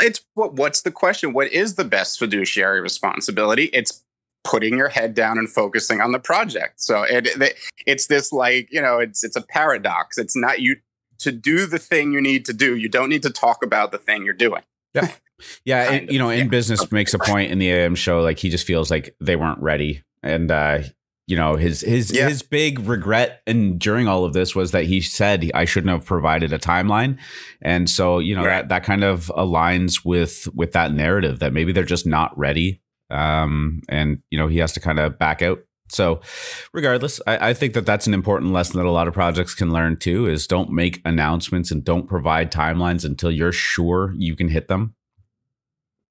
it's 0.00 0.20
what 0.34 0.54
what's 0.54 0.82
the 0.82 0.90
question 0.90 1.32
what 1.32 1.52
is 1.52 1.74
the 1.74 1.84
best 1.84 2.18
fiduciary 2.18 2.80
responsibility 2.80 3.64
it's 3.66 4.04
putting 4.44 4.76
your 4.76 4.88
head 4.88 5.14
down 5.14 5.38
and 5.38 5.50
focusing 5.50 6.00
on 6.00 6.12
the 6.12 6.18
project. 6.18 6.80
So 6.80 7.02
it, 7.02 7.26
it, 7.26 7.56
it's 7.86 8.06
this 8.06 8.32
like, 8.32 8.68
you 8.70 8.80
know, 8.80 8.98
it's 8.98 9.24
it's 9.24 9.36
a 9.36 9.42
paradox. 9.42 10.18
It's 10.18 10.36
not 10.36 10.60
you 10.60 10.76
to 11.18 11.32
do 11.32 11.66
the 11.66 11.78
thing 11.78 12.12
you 12.12 12.20
need 12.20 12.44
to 12.44 12.52
do. 12.52 12.76
You 12.76 12.88
don't 12.88 13.08
need 13.08 13.22
to 13.22 13.30
talk 13.30 13.64
about 13.64 13.90
the 13.90 13.98
thing 13.98 14.24
you're 14.24 14.34
doing. 14.34 14.62
Yeah. 14.94 15.08
Yeah, 15.64 15.90
and, 15.90 16.10
you 16.10 16.18
know, 16.20 16.30
in 16.30 16.38
yeah. 16.38 16.44
business 16.44 16.90
makes 16.92 17.12
a 17.12 17.18
point 17.18 17.50
in 17.50 17.58
the 17.58 17.68
AM 17.68 17.96
show, 17.96 18.20
like 18.20 18.38
he 18.38 18.48
just 18.48 18.64
feels 18.64 18.88
like 18.88 19.16
they 19.20 19.34
weren't 19.34 19.60
ready, 19.60 20.02
and 20.24 20.50
uh, 20.50 20.80
you 21.26 21.36
know 21.36 21.56
his 21.56 21.82
his 21.82 22.10
yeah. 22.10 22.28
his 22.28 22.42
big 22.42 22.80
regret 22.80 23.42
and 23.46 23.78
during 23.78 24.08
all 24.08 24.24
of 24.24 24.32
this 24.32 24.56
was 24.56 24.72
that 24.72 24.84
he 24.84 25.00
said 25.00 25.50
I 25.54 25.64
shouldn't 25.64 25.92
have 25.92 26.04
provided 26.04 26.52
a 26.52 26.58
timeline, 26.58 27.18
and 27.62 27.88
so 27.88 28.18
you 28.18 28.34
know 28.34 28.44
right. 28.44 28.62
that 28.62 28.68
that 28.70 28.84
kind 28.84 29.04
of 29.04 29.30
aligns 29.36 30.04
with 30.04 30.48
with 30.54 30.72
that 30.72 30.92
narrative 30.92 31.38
that 31.38 31.52
maybe 31.52 31.72
they're 31.72 31.84
just 31.84 32.06
not 32.06 32.36
ready, 32.36 32.82
um, 33.10 33.82
and 33.88 34.18
you 34.30 34.38
know 34.38 34.48
he 34.48 34.58
has 34.58 34.72
to 34.72 34.80
kind 34.80 34.98
of 34.98 35.18
back 35.18 35.42
out. 35.42 35.60
So, 35.90 36.22
regardless, 36.72 37.20
I, 37.26 37.50
I, 37.50 37.54
think 37.54 37.74
that 37.74 37.84
that's 37.84 38.06
an 38.06 38.14
important 38.14 38.52
lesson 38.52 38.78
that 38.78 38.86
a 38.86 38.90
lot 38.90 39.06
of 39.06 39.12
projects 39.12 39.54
can 39.54 39.70
learn 39.70 39.98
too: 39.98 40.26
is 40.26 40.46
don't 40.46 40.70
make 40.70 41.00
announcements 41.04 41.70
and 41.70 41.84
don't 41.84 42.08
provide 42.08 42.50
timelines 42.50 43.04
until 43.04 43.30
you're 43.30 43.52
sure 43.52 44.14
you 44.16 44.34
can 44.34 44.48
hit 44.48 44.68
them. 44.68 44.93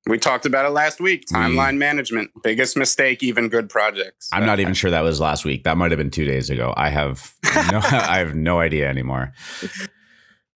We 0.05 0.19
talked 0.19 0.45
about 0.45 0.65
it 0.65 0.69
last 0.69 0.99
week. 0.99 1.27
Timeline 1.27 1.77
management, 1.77 2.31
biggest 2.43 2.75
mistake, 2.75 3.23
even 3.23 3.47
good 3.47 3.69
projects. 3.69 4.29
I'm 4.33 4.45
not 4.45 4.59
even 4.59 4.73
sure 4.73 4.91
that 4.91 5.01
was 5.01 5.21
last 5.21 5.45
week. 5.45 5.63
That 5.63 5.77
might 5.77 5.91
have 5.91 5.97
been 5.97 6.11
two 6.11 6.25
days 6.25 6.49
ago. 6.49 6.73
I 6.75 6.89
have 6.89 7.33
no, 7.71 7.79
I 7.83 8.17
have 8.17 8.35
no 8.35 8.59
idea 8.59 8.89
anymore. 8.89 9.31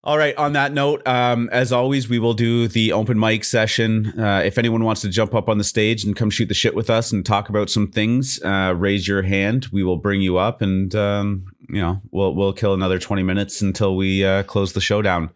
All 0.03 0.17
right. 0.17 0.35
On 0.37 0.53
that 0.53 0.73
note, 0.73 1.05
um, 1.07 1.49
as 1.51 1.73
always, 1.73 2.07
we 2.07 2.19
will 2.19 2.33
do 2.33 2.67
the 2.67 2.93
open 2.93 3.19
mic 3.19 3.43
session. 3.43 4.17
Uh, 4.19 4.41
if 4.45 4.57
anyone 4.57 4.83
wants 4.83 5.01
to 5.01 5.09
jump 5.09 5.33
up 5.33 5.49
on 5.49 5.57
the 5.57 5.63
stage 5.63 6.03
and 6.03 6.15
come 6.15 6.29
shoot 6.29 6.47
the 6.47 6.53
shit 6.53 6.75
with 6.75 6.89
us 6.89 7.11
and 7.11 7.25
talk 7.25 7.49
about 7.49 7.69
some 7.69 7.89
things, 7.89 8.41
uh, 8.43 8.73
raise 8.75 9.07
your 9.07 9.23
hand. 9.23 9.67
We 9.71 9.83
will 9.83 9.97
bring 9.97 10.21
you 10.21 10.37
up, 10.37 10.61
and 10.61 10.93
um, 10.95 11.47
you 11.69 11.81
know 11.81 12.01
we'll 12.11 12.33
we'll 12.33 12.53
kill 12.53 12.73
another 12.73 12.99
20 12.99 13.23
minutes 13.23 13.61
until 13.61 13.95
we 13.95 14.23
uh, 14.23 14.43
close 14.43 14.73
the 14.73 14.81
show 14.81 15.01
down. 15.01 15.31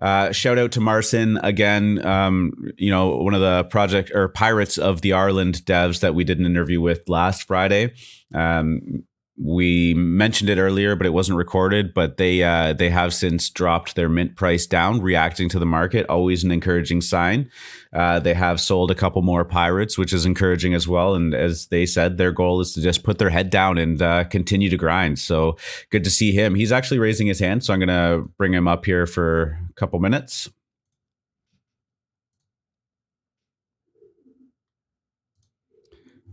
Uh, 0.00 0.30
shout 0.30 0.58
out 0.58 0.72
to 0.72 0.80
Marcin 0.80 1.38
again. 1.42 2.04
Um, 2.06 2.70
you 2.76 2.90
know, 2.90 3.16
one 3.16 3.34
of 3.34 3.40
the 3.40 3.64
project 3.64 4.12
or 4.14 4.28
pirates 4.28 4.78
of 4.78 5.00
the 5.00 5.12
Ireland 5.12 5.62
devs 5.64 6.00
that 6.00 6.14
we 6.14 6.22
did 6.22 6.38
an 6.38 6.46
interview 6.46 6.80
with 6.80 7.08
last 7.08 7.44
Friday. 7.44 7.94
Um, 8.32 9.04
we 9.40 9.94
mentioned 9.94 10.50
it 10.50 10.58
earlier, 10.58 10.96
but 10.96 11.06
it 11.06 11.12
wasn't 11.12 11.38
recorded. 11.38 11.94
But 11.94 12.16
they 12.16 12.42
uh, 12.42 12.72
they 12.72 12.90
have 12.90 13.14
since 13.14 13.48
dropped 13.50 13.94
their 13.94 14.08
mint 14.08 14.36
price 14.36 14.66
down, 14.66 15.00
reacting 15.00 15.48
to 15.50 15.58
the 15.58 15.66
market. 15.66 16.06
Always 16.08 16.42
an 16.42 16.50
encouraging 16.50 17.00
sign. 17.00 17.50
Uh, 17.92 18.18
they 18.18 18.34
have 18.34 18.60
sold 18.60 18.90
a 18.90 18.96
couple 18.96 19.22
more 19.22 19.44
pirates, 19.44 19.96
which 19.96 20.12
is 20.12 20.26
encouraging 20.26 20.74
as 20.74 20.88
well. 20.88 21.14
And 21.14 21.34
as 21.34 21.66
they 21.66 21.86
said, 21.86 22.18
their 22.18 22.32
goal 22.32 22.60
is 22.60 22.72
to 22.74 22.82
just 22.82 23.04
put 23.04 23.18
their 23.18 23.30
head 23.30 23.50
down 23.50 23.78
and 23.78 24.02
uh, 24.02 24.24
continue 24.24 24.68
to 24.70 24.76
grind. 24.76 25.18
So 25.18 25.56
good 25.90 26.04
to 26.04 26.10
see 26.10 26.32
him. 26.32 26.54
He's 26.54 26.72
actually 26.72 26.98
raising 26.98 27.28
his 27.28 27.38
hand, 27.38 27.64
so 27.64 27.72
I'm 27.72 27.80
going 27.80 27.88
to 27.88 28.28
bring 28.38 28.52
him 28.52 28.66
up 28.66 28.84
here 28.84 29.06
for 29.06 29.58
a 29.70 29.72
couple 29.74 30.00
minutes. 30.00 30.50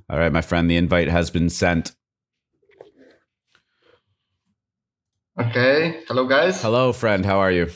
All 0.09 0.19
right, 0.19 0.31
my 0.31 0.41
friend, 0.41 0.69
the 0.69 0.77
invite 0.77 1.07
has 1.07 1.29
been 1.31 1.49
sent. 1.49 1.95
Okay. 5.37 6.03
Hello, 6.07 6.25
guys. 6.25 6.61
Hello, 6.61 6.93
friend. 6.93 7.25
How 7.25 7.39
are 7.39 7.51
you? 7.51 7.67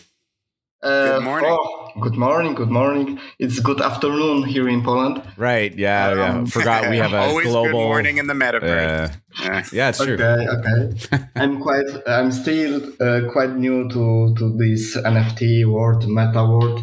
Uh, 0.82 1.18
good 1.18 1.24
morning. 1.26 1.50
Oh, 1.52 1.92
good 2.00 2.16
morning. 2.16 2.56
Good 2.56 2.70
morning. 2.72 3.20
It's 3.38 3.60
good 3.60 3.82
afternoon 3.82 4.44
here 4.44 4.70
in 4.70 4.82
Poland. 4.82 5.22
Right. 5.36 5.78
Yeah. 5.78 6.08
Um, 6.08 6.18
yeah. 6.18 6.46
Forgot 6.56 6.90
we 6.90 6.98
have 7.00 7.12
a 7.12 7.18
always 7.18 7.48
global 7.48 7.72
good 7.72 7.74
morning 7.74 8.18
in 8.18 8.28
the 8.28 8.34
metaverse. 8.34 9.12
Uh, 9.44 9.64
yeah, 9.74 9.90
it's 9.90 10.02
true. 10.02 10.14
Okay. 10.14 10.48
Okay. 10.48 11.26
I'm 11.36 11.60
quite. 11.60 11.86
I'm 12.08 12.32
still 12.32 12.94
uh, 13.02 13.30
quite 13.30 13.52
new 13.58 13.90
to 13.90 14.34
to 14.38 14.58
this 14.58 14.96
NFT 14.96 15.66
world, 15.66 16.08
meta 16.08 16.46
world. 16.46 16.82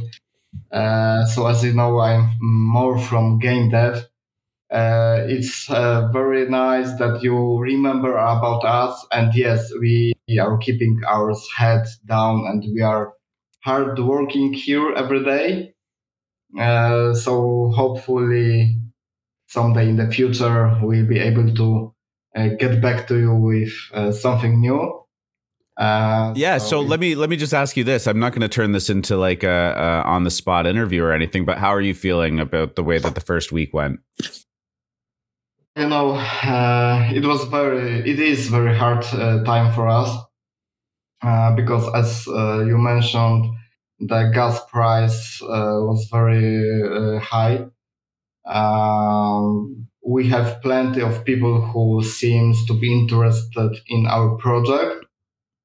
Uh, 0.71 1.25
so 1.25 1.47
as 1.47 1.65
you 1.65 1.73
know, 1.73 2.01
I'm 2.01 2.37
more 2.41 2.99
from 2.99 3.39
game 3.39 3.71
dev. 3.71 4.07
Uh, 4.71 5.23
it's 5.29 5.71
uh, 5.71 6.09
very 6.13 6.49
nice 6.49 6.93
that 6.99 7.23
you 7.23 7.59
remember 7.59 8.17
about 8.17 8.65
us. 8.65 9.07
And 9.13 9.33
yes, 9.35 9.71
we 9.81 10.15
are 10.41 10.59
keeping 10.59 11.01
our 11.07 11.35
head 11.57 11.87
down 12.07 12.45
and 12.49 12.65
we 12.75 12.83
are 12.83 13.13
hard 13.63 13.99
working 13.99 14.53
here 14.53 14.93
every 14.95 15.25
day. 15.25 15.75
Uh, 16.59 17.15
so 17.15 17.73
hopefully 17.75 18.79
someday 19.49 19.89
in 19.89 19.97
the 19.97 20.11
future 20.11 20.77
we'll 20.83 21.07
be 21.07 21.19
able 21.19 21.55
to 21.55 21.95
uh, 22.37 22.49
get 22.59 22.81
back 22.81 23.07
to 23.09 23.19
you 23.19 23.35
with 23.35 23.73
uh, 23.93 24.11
something 24.13 24.61
new. 24.61 25.03
Uh, 25.77 26.33
yeah. 26.35 26.59
So, 26.59 26.69
so 26.69 26.81
let 26.81 27.01
me 27.01 27.15
let 27.15 27.29
me 27.29 27.37
just 27.37 27.53
ask 27.53 27.77
you 27.77 27.85
this. 27.85 28.07
I'm 28.07 28.19
not 28.19 28.33
going 28.33 28.43
to 28.43 28.49
turn 28.49 28.73
this 28.73 28.89
into 28.89 29.17
like 29.17 29.43
a, 29.43 29.75
a 30.07 30.09
on 30.09 30.25
the 30.25 30.31
spot 30.31 30.67
interview 30.67 31.03
or 31.03 31.13
anything, 31.13 31.45
but 31.45 31.59
how 31.59 31.69
are 31.69 31.81
you 31.81 31.95
feeling 31.95 32.41
about 32.41 32.77
the 32.77 32.83
way 32.83 32.99
that 32.99 33.15
the 33.15 33.21
first 33.21 33.53
week 33.53 33.75
went? 33.75 34.01
You 35.77 35.87
know, 35.87 36.13
uh, 36.13 37.11
it 37.13 37.25
was 37.25 37.45
very, 37.45 38.11
it 38.11 38.19
is 38.19 38.49
very 38.49 38.77
hard 38.77 39.05
uh, 39.13 39.45
time 39.45 39.73
for 39.75 39.89
us 39.89 40.11
uh, 41.23 41.55
because, 41.55 41.87
as 41.95 42.27
uh, 42.29 42.65
you 42.67 42.79
mentioned, 42.79 43.45
the 43.99 44.31
gas 44.33 44.65
price 44.71 45.43
uh, 45.43 45.77
was 45.81 46.09
very 46.11 46.83
uh, 46.83 47.19
high. 47.21 47.67
Um, 48.47 49.89
we 50.07 50.29
have 50.29 50.63
plenty 50.63 51.03
of 51.03 51.25
people 51.25 51.61
who 51.61 52.03
seems 52.03 52.65
to 52.67 52.75
be 52.75 52.93
interested 52.93 53.77
in 53.89 54.07
our 54.07 54.37
project, 54.37 55.05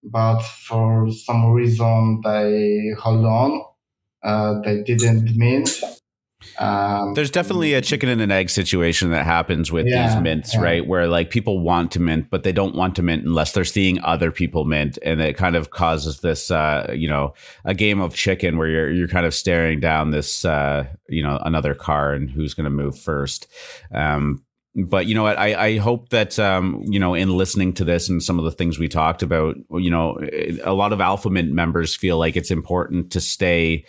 but 0.04 0.42
for 0.42 1.10
some 1.12 1.52
reason 1.52 2.22
they 2.24 2.92
hold 3.00 3.26
on. 3.26 4.62
they 4.64 4.84
didn't 4.84 5.38
mint 5.38 5.70
um, 6.58 7.14
There's 7.14 7.32
definitely 7.32 7.74
a 7.74 7.82
chicken 7.82 8.10
and 8.10 8.22
an 8.22 8.32
egg 8.32 8.50
situation 8.50 9.12
that 9.12 9.26
happens 9.26 9.72
with 9.72 9.88
yeah, 9.88 10.08
these 10.08 10.22
mints, 10.22 10.54
yeah. 10.54 10.62
right? 10.62 10.88
Where 10.88 11.08
like 11.08 11.30
people 11.30 11.60
want 11.60 11.92
to 11.92 12.00
mint, 12.00 12.30
but 12.30 12.44
they 12.44 12.52
don't 12.52 12.76
want 12.76 12.96
to 12.96 13.04
mint 13.04 13.26
unless 13.26 13.52
they're 13.52 13.66
seeing 13.66 14.02
other 14.04 14.32
people 14.32 14.66
mint, 14.66 14.98
and 15.04 15.22
it 15.22 15.38
kind 15.38 15.56
of 15.56 15.70
causes 15.70 16.20
this, 16.22 16.52
uh, 16.52 16.92
you 16.96 17.08
know, 17.08 17.34
a 17.66 17.74
game 17.74 18.02
of 18.02 18.16
chicken 18.16 18.58
where 18.58 18.68
you're 18.68 18.92
you're 18.92 19.08
kind 19.08 19.26
of 19.26 19.34
staring 19.34 19.80
down 19.80 20.12
this, 20.12 20.46
uh, 20.46 20.86
you 21.08 21.24
know, 21.24 21.40
another 21.44 21.74
car 21.74 22.14
and 22.14 22.30
who's 22.30 22.54
going 22.54 22.66
to 22.66 22.70
move 22.70 22.98
first. 22.98 23.48
Um, 23.94 24.44
but 24.76 25.06
you 25.06 25.14
know 25.14 25.24
what 25.24 25.38
I, 25.38 25.66
I 25.66 25.78
hope 25.78 26.10
that 26.10 26.40
um, 26.40 26.84
you 26.88 27.00
know 27.00 27.14
in 27.14 27.30
listening 27.30 27.74
to 27.74 27.84
this 27.84 28.08
and 28.08 28.24
some 28.24 28.40
of 28.40 28.46
the 28.46 28.52
things 28.52 28.80
we 28.80 28.88
talked 28.88 29.22
about 29.22 29.58
you 29.72 29.90
know 29.90 30.18
a 30.64 30.74
lot 30.74 30.94
of 30.94 31.00
AlphaMint 31.00 31.50
members 31.50 31.96
feel 31.96 32.18
like 32.18 32.38
it's 32.38 32.52
important 32.52 33.12
to 33.12 33.20
stay 33.22 33.86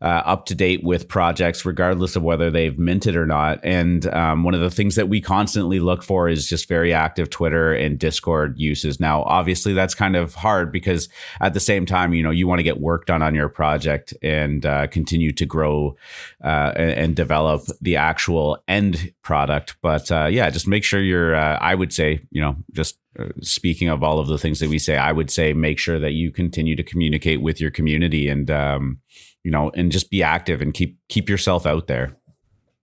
uh, 0.00 0.22
up 0.24 0.46
to 0.46 0.54
date 0.54 0.82
with 0.82 1.08
projects 1.08 1.64
regardless 1.64 2.16
of 2.16 2.22
whether 2.22 2.50
they've 2.50 2.78
minted 2.78 3.16
or 3.16 3.26
not 3.26 3.60
and 3.62 4.06
um, 4.08 4.44
one 4.44 4.54
of 4.54 4.60
the 4.60 4.70
things 4.70 4.96
that 4.96 5.08
we 5.08 5.20
constantly 5.20 5.80
look 5.80 6.02
for 6.02 6.28
is 6.28 6.48
just 6.48 6.68
very 6.68 6.92
active 6.92 7.30
twitter 7.30 7.72
and 7.72 7.98
discord 7.98 8.58
uses 8.58 8.98
now 8.98 9.22
obviously 9.24 9.72
that's 9.72 9.94
kind 9.94 10.16
of 10.16 10.34
hard 10.34 10.72
because 10.72 11.08
at 11.40 11.54
the 11.54 11.60
same 11.60 11.86
time 11.86 12.14
you 12.14 12.22
know 12.22 12.30
you 12.30 12.46
want 12.46 12.58
to 12.58 12.64
get 12.64 12.80
work 12.80 13.06
done 13.06 13.22
on 13.22 13.34
your 13.34 13.48
project 13.48 14.14
and 14.22 14.66
uh, 14.66 14.86
continue 14.88 15.32
to 15.32 15.46
grow 15.46 15.96
uh, 16.42 16.72
and, 16.76 16.90
and, 16.90 17.14
develop 17.14 17.62
the 17.80 17.96
actual 17.96 18.58
end 18.66 19.12
product 19.22 19.76
but 19.84 20.10
uh, 20.10 20.26
yeah, 20.26 20.50
just 20.50 20.66
make 20.66 20.84
sure 20.84 21.00
you're. 21.00 21.34
Uh, 21.34 21.58
I 21.60 21.74
would 21.74 21.92
say, 21.92 22.20
you 22.30 22.40
know, 22.40 22.56
just 22.72 22.98
uh, 23.18 23.28
speaking 23.40 23.88
of 23.88 24.02
all 24.02 24.18
of 24.18 24.28
the 24.28 24.38
things 24.38 24.60
that 24.60 24.68
we 24.68 24.78
say, 24.78 24.96
I 24.96 25.12
would 25.12 25.30
say 25.30 25.52
make 25.52 25.78
sure 25.78 25.98
that 25.98 26.12
you 26.12 26.32
continue 26.32 26.76
to 26.76 26.82
communicate 26.82 27.42
with 27.42 27.60
your 27.60 27.70
community 27.70 28.28
and, 28.28 28.50
um, 28.50 29.00
you 29.44 29.50
know, 29.50 29.70
and 29.74 29.92
just 29.92 30.10
be 30.10 30.22
active 30.22 30.60
and 30.60 30.74
keep 30.74 30.98
keep 31.08 31.28
yourself 31.28 31.66
out 31.66 31.86
there. 31.86 32.16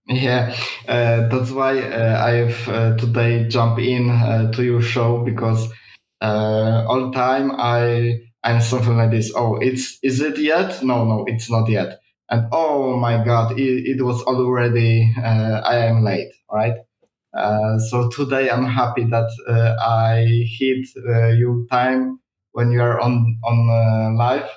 Yeah, 0.06 0.54
uh, 0.88 1.28
that's 1.28 1.50
why 1.50 1.80
uh, 1.80 2.24
I've 2.24 2.68
uh, 2.68 2.96
today 2.96 3.46
jump 3.48 3.78
in 3.78 4.08
to 4.52 4.64
your 4.64 4.82
show 4.82 5.24
because 5.24 5.68
all 6.20 7.10
the 7.10 7.12
time 7.12 7.52
I 7.56 8.18
I'm 8.42 8.60
something 8.60 8.96
like 8.96 9.10
this. 9.10 9.32
Oh, 9.34 9.56
it's 9.56 9.98
is 10.02 10.20
it 10.20 10.38
yet? 10.38 10.82
No, 10.82 11.04
no, 11.04 11.24
it's 11.26 11.50
not 11.50 11.68
yet. 11.68 12.00
And 12.30 12.46
oh 12.50 12.96
my 12.96 13.22
God, 13.22 13.58
it, 13.58 13.98
it 13.98 14.02
was 14.02 14.22
already. 14.22 15.12
I 15.16 15.86
am 15.86 16.02
late, 16.02 16.32
right? 16.50 16.74
Uh, 17.34 17.78
so 17.78 18.08
today 18.10 18.50
I'm 18.50 18.66
happy 18.66 19.04
that 19.04 19.30
uh, 19.48 19.74
I 19.82 20.46
hit 20.58 20.86
uh, 21.08 21.28
your 21.28 21.64
time 21.70 22.20
when 22.52 22.70
you 22.70 22.82
are 22.82 23.00
on 23.00 23.38
on 23.42 24.16
live. 24.16 24.48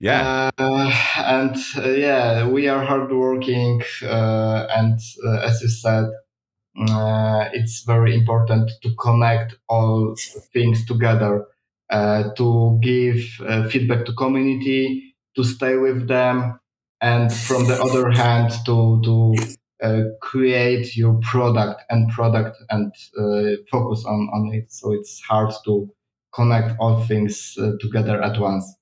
Yeah, 0.00 0.50
and 0.58 1.56
yeah, 1.76 2.46
we 2.48 2.68
are 2.68 2.84
hardworking, 2.84 3.82
and 4.02 5.00
as 5.42 5.60
you 5.62 5.68
said, 5.68 6.06
uh, 6.88 7.48
it's 7.52 7.82
very 7.82 8.14
important 8.14 8.70
to 8.82 8.94
connect 8.96 9.56
all 9.68 10.14
things 10.52 10.86
together 10.86 11.46
uh, 11.90 12.32
to 12.36 12.78
give 12.82 13.18
uh, 13.46 13.68
feedback 13.68 14.04
to 14.06 14.12
community 14.14 15.14
to 15.36 15.44
stay 15.44 15.76
with 15.76 16.06
them 16.08 16.60
and 17.00 17.32
from 17.32 17.66
the 17.66 17.80
other 17.82 18.10
hand 18.10 18.52
to 18.66 19.00
to 19.04 19.34
uh, 19.82 20.02
create 20.20 20.96
your 20.96 21.18
product 21.22 21.82
and 21.90 22.10
product 22.10 22.56
and 22.70 22.92
uh, 23.18 23.56
focus 23.70 24.04
on, 24.04 24.28
on 24.32 24.52
it. 24.54 24.72
So 24.72 24.92
it's 24.92 25.20
hard 25.22 25.52
to 25.64 25.90
connect 26.34 26.78
all 26.80 27.04
things 27.04 27.56
uh, 27.60 27.72
together 27.80 28.20
at 28.22 28.38
once. 28.40 28.76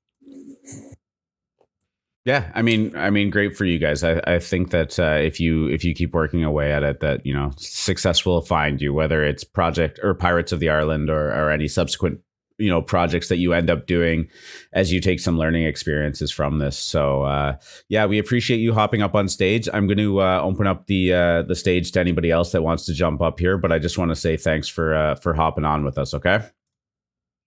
Yeah, 2.27 2.51
I 2.57 2.62
mean, 2.62 2.93
I 2.97 3.11
mean, 3.11 3.31
great 3.31 3.57
for 3.57 3.64
you 3.64 3.79
guys. 3.79 4.03
I, 4.03 4.20
I 4.27 4.41
think 4.41 4.70
that 4.70 4.99
uh, 4.99 5.20
if 5.22 5.39
you 5.39 5.68
if 5.68 5.85
you 5.85 5.95
keep 5.95 6.12
working 6.12 6.43
away 6.43 6.72
at 6.72 6.83
it, 6.83 6.99
that 6.99 7.24
you 7.24 7.33
know, 7.33 7.53
success 7.57 8.27
will 8.27 8.43
find 8.43 8.83
you. 8.83 8.93
Whether 8.93 9.24
it's 9.24 9.45
project 9.45 10.01
or 10.03 10.12
Pirates 10.12 10.51
of 10.51 10.59
the 10.59 10.68
Ireland 10.68 11.09
or 11.09 11.29
or 11.29 11.53
any 11.53 11.68
subsequent 11.68 12.18
you 12.59 12.68
know 12.68 12.83
projects 12.83 13.29
that 13.29 13.37
you 13.37 13.53
end 13.53 13.70
up 13.70 13.87
doing 13.87 14.29
as 14.72 14.93
you 14.93 15.01
take 15.01 15.20
some 15.20 15.39
learning 15.39 15.66
experiences 15.66 16.33
from 16.33 16.59
this 16.59 16.77
so 16.77 17.22
uh, 17.22 17.55
yeah 17.89 18.07
we 18.07 18.18
appreciate 18.18 18.59
you 18.59 18.72
hopping 18.72 19.03
up 19.03 19.14
on 19.14 19.29
stage 19.29 19.68
i'm 19.74 19.87
going 19.87 19.99
to 19.99 20.22
uh, 20.22 20.41
open 20.43 20.66
up 20.66 20.87
the 20.87 21.12
uh, 21.12 21.43
the 21.43 21.55
stage 21.55 21.93
to 21.93 22.01
anybody 22.01 22.31
else 22.31 22.53
that 22.53 22.62
wants 22.62 22.87
to 22.87 22.95
jump 22.95 23.20
up 23.20 23.39
here 23.39 23.59
but 23.59 23.72
i 23.72 23.79
just 23.79 23.99
want 23.99 24.11
to 24.11 24.16
say 24.16 24.39
thanks 24.39 24.68
for 24.68 24.95
uh, 24.95 25.14
for 25.16 25.35
hopping 25.35 25.66
on 25.66 25.85
with 25.85 25.99
us 25.99 26.14
okay 26.14 26.41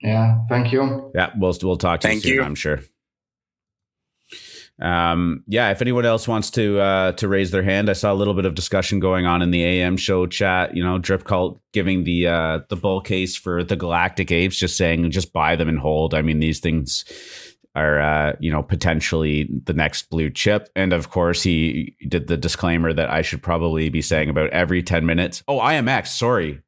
yeah 0.02 0.38
thank 0.48 0.72
you 0.72 1.12
yeah 1.16 1.32
we'll 1.38 1.58
we'll 1.64 1.76
talk 1.76 2.02
to 2.02 2.08
Thank 2.08 2.24
you 2.24 2.30
soon 2.30 2.38
you. 2.38 2.44
i'm 2.44 2.56
sure 2.56 2.80
um, 4.82 5.44
yeah, 5.48 5.72
if 5.72 5.82
anyone 5.82 6.06
else 6.06 6.28
wants 6.28 6.50
to 6.52 6.80
uh, 6.80 7.12
to 7.14 7.28
raise 7.28 7.52
their 7.52 7.64
hand, 7.64 7.90
I 7.90 7.94
saw 7.94 8.14
a 8.14 8.16
little 8.16 8.34
bit 8.34 8.46
of 8.46 8.56
discussion 8.56 9.00
going 9.00 9.26
on 9.26 9.42
in 9.42 9.52
the 9.52 9.64
AM 9.64 9.98
show 9.98 10.26
chat. 10.26 10.76
You 10.76 10.84
know, 10.84 10.98
Drip 10.98 11.26
Cult 11.26 11.60
giving 11.74 12.06
the 12.06 12.28
uh, 12.28 12.60
the 12.70 12.78
bull 12.78 13.02
case 13.02 13.36
for 13.36 13.64
the 13.64 13.76
Galactic 13.76 14.32
Apes, 14.32 14.58
just 14.58 14.78
saying 14.78 15.12
just 15.12 15.34
buy 15.34 15.56
them 15.56 15.68
and 15.68 15.80
hold. 15.80 16.14
I 16.14 16.22
mean, 16.22 16.40
these 16.40 16.60
things 16.60 17.04
are 17.76 18.00
uh, 18.00 18.36
you 18.40 18.52
know 18.52 18.64
potentially 18.64 19.50
the 19.66 19.74
next 19.74 20.10
blue 20.10 20.30
chip, 20.30 20.70
and 20.76 20.94
of 20.94 21.10
course 21.10 21.44
he 21.44 21.96
did 22.08 22.28
the 22.28 22.38
disclaimer 22.38 22.94
that 22.94 23.10
I 23.10 23.22
should 23.22 23.44
probably 23.44 23.90
be 23.90 24.02
saying 24.02 24.30
about 24.30 24.50
every 24.52 24.82
ten 24.82 25.06
minutes. 25.06 25.44
Oh, 25.48 25.60
IMX, 25.60 26.08
sorry. 26.08 26.62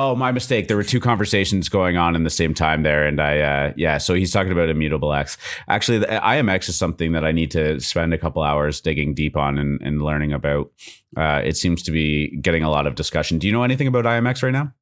Oh, 0.00 0.14
my 0.14 0.30
mistake. 0.30 0.68
There 0.68 0.76
were 0.76 0.84
two 0.84 1.00
conversations 1.00 1.68
going 1.68 1.96
on 1.96 2.14
in 2.14 2.22
the 2.22 2.30
same 2.30 2.54
time 2.54 2.84
there, 2.84 3.04
and 3.04 3.20
I, 3.20 3.40
uh, 3.40 3.72
yeah. 3.76 3.98
So 3.98 4.14
he's 4.14 4.32
talking 4.32 4.52
about 4.52 4.68
immutable 4.68 5.12
X. 5.12 5.36
Actually, 5.68 5.98
the 5.98 6.06
IMX 6.06 6.68
is 6.68 6.76
something 6.76 7.10
that 7.14 7.24
I 7.24 7.32
need 7.32 7.50
to 7.50 7.80
spend 7.80 8.14
a 8.14 8.18
couple 8.18 8.44
hours 8.44 8.80
digging 8.80 9.12
deep 9.12 9.36
on 9.36 9.58
and, 9.58 9.80
and 9.82 10.00
learning 10.00 10.32
about. 10.32 10.70
Uh, 11.16 11.42
it 11.44 11.56
seems 11.56 11.82
to 11.82 11.90
be 11.90 12.36
getting 12.36 12.62
a 12.62 12.70
lot 12.70 12.86
of 12.86 12.94
discussion. 12.94 13.40
Do 13.40 13.48
you 13.48 13.52
know 13.52 13.64
anything 13.64 13.88
about 13.88 14.04
IMX 14.04 14.40
right 14.40 14.52
now? 14.52 14.72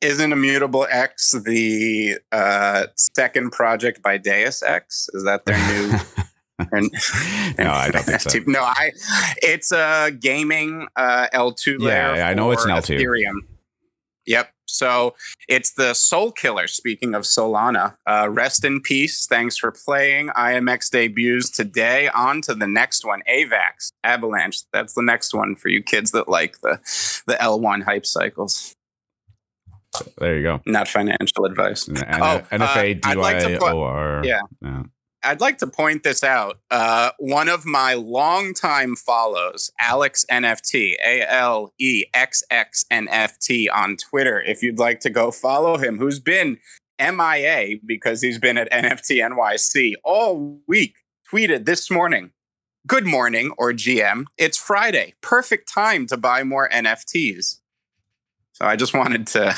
Isn't 0.00 0.32
Immutable 0.32 0.86
X 0.88 1.32
the 1.32 2.16
uh, 2.30 2.84
second 2.96 3.50
project 3.50 4.00
by 4.00 4.18
Deus 4.18 4.62
X? 4.62 5.08
Is 5.12 5.24
that 5.24 5.44
their 5.44 5.58
new? 5.58 5.98
and, 6.70 6.88
no, 7.58 7.72
I 7.72 7.90
don't 7.90 8.04
think 8.04 8.20
so. 8.20 8.38
No, 8.46 8.60
I. 8.60 8.92
It's 9.38 9.72
a 9.72 10.12
gaming 10.12 10.86
uh, 10.94 11.26
L2 11.34 11.80
layer. 11.80 11.96
Yeah, 11.96 12.14
yeah, 12.14 12.28
I 12.28 12.34
know 12.34 12.52
it's 12.52 12.64
an 12.64 12.70
L2. 12.70 13.00
Ethereum. 13.00 13.53
Yep. 14.26 14.50
So 14.66 15.14
it's 15.48 15.72
the 15.74 15.94
Soul 15.94 16.32
Killer. 16.32 16.66
Speaking 16.66 17.14
of 17.14 17.22
Solana, 17.22 17.96
uh, 18.06 18.28
rest 18.30 18.64
in 18.64 18.80
peace. 18.80 19.26
Thanks 19.26 19.56
for 19.56 19.70
playing. 19.72 20.28
IMX 20.28 20.90
debuts 20.90 21.50
today. 21.50 22.08
On 22.08 22.40
to 22.42 22.54
the 22.54 22.66
next 22.66 23.04
one. 23.04 23.22
AVAX 23.30 23.92
Avalanche. 24.02 24.62
That's 24.72 24.94
the 24.94 25.02
next 25.02 25.34
one 25.34 25.54
for 25.54 25.68
you 25.68 25.82
kids 25.82 26.12
that 26.12 26.28
like 26.28 26.60
the 26.62 26.78
the 27.26 27.34
L1 27.34 27.82
hype 27.84 28.06
cycles. 28.06 28.74
There 30.18 30.36
you 30.36 30.42
go. 30.42 30.60
Not 30.66 30.88
financial 30.88 31.44
advice. 31.44 31.88
N- 31.88 31.96
Oh, 32.20 32.42
NFA 32.50 32.96
uh, 33.04 33.08
I'd 33.08 33.16
like 33.16 33.36
yeah. 34.24 34.40
yeah. 34.60 34.82
I'd 35.24 35.40
like 35.40 35.58
to 35.58 35.66
point 35.66 36.02
this 36.02 36.22
out. 36.22 36.58
Uh, 36.70 37.10
one 37.18 37.48
of 37.48 37.64
my 37.64 37.94
longtime 37.94 38.94
follows, 38.94 39.70
Alex 39.80 40.24
NFT, 40.30 40.94
A 41.04 41.22
L 41.28 41.72
E 41.78 42.04
X 42.12 42.42
X 42.50 42.84
N 42.90 43.08
F 43.10 43.38
T 43.38 43.68
on 43.68 43.96
Twitter. 43.96 44.40
If 44.40 44.62
you'd 44.62 44.78
like 44.78 45.00
to 45.00 45.10
go 45.10 45.30
follow 45.30 45.78
him, 45.78 45.98
who's 45.98 46.20
been 46.20 46.58
MIA 47.00 47.76
because 47.84 48.20
he's 48.20 48.38
been 48.38 48.58
at 48.58 48.70
NFT 48.70 49.18
NYC 49.26 49.94
all 50.04 50.60
week, 50.68 50.96
tweeted 51.32 51.64
this 51.64 51.90
morning. 51.90 52.30
Good 52.86 53.06
morning, 53.06 53.50
or 53.56 53.72
GM. 53.72 54.24
It's 54.36 54.58
Friday. 54.58 55.14
Perfect 55.22 55.72
time 55.72 56.06
to 56.08 56.18
buy 56.18 56.44
more 56.44 56.68
NFTs. 56.68 57.60
So 58.52 58.66
I 58.66 58.76
just 58.76 58.92
wanted 58.94 59.26
to 59.28 59.56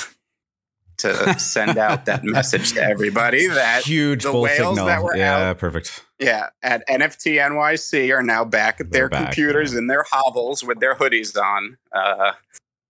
to 0.98 1.38
send 1.38 1.78
out 1.78 2.04
that 2.06 2.24
message 2.24 2.72
to 2.72 2.82
everybody 2.82 3.46
that 3.46 3.84
Huge 3.84 4.22
the 4.22 4.32
whales 4.32 4.56
signal. 4.56 4.86
that 4.86 5.02
were 5.02 5.16
yeah, 5.16 5.50
out- 5.50 5.58
perfect. 5.58 6.04
yeah, 6.18 6.48
at 6.62 6.86
NFT 6.88 7.38
NYC 7.40 8.14
are 8.16 8.22
now 8.22 8.44
back 8.44 8.80
at 8.80 8.90
They're 8.90 9.02
their 9.02 9.08
back, 9.08 9.24
computers 9.26 9.72
yeah. 9.72 9.78
in 9.78 9.86
their 9.86 10.04
hovels 10.10 10.62
with 10.64 10.80
their 10.80 10.94
hoodies 10.94 11.36
on, 11.36 11.76
uh, 11.92 12.32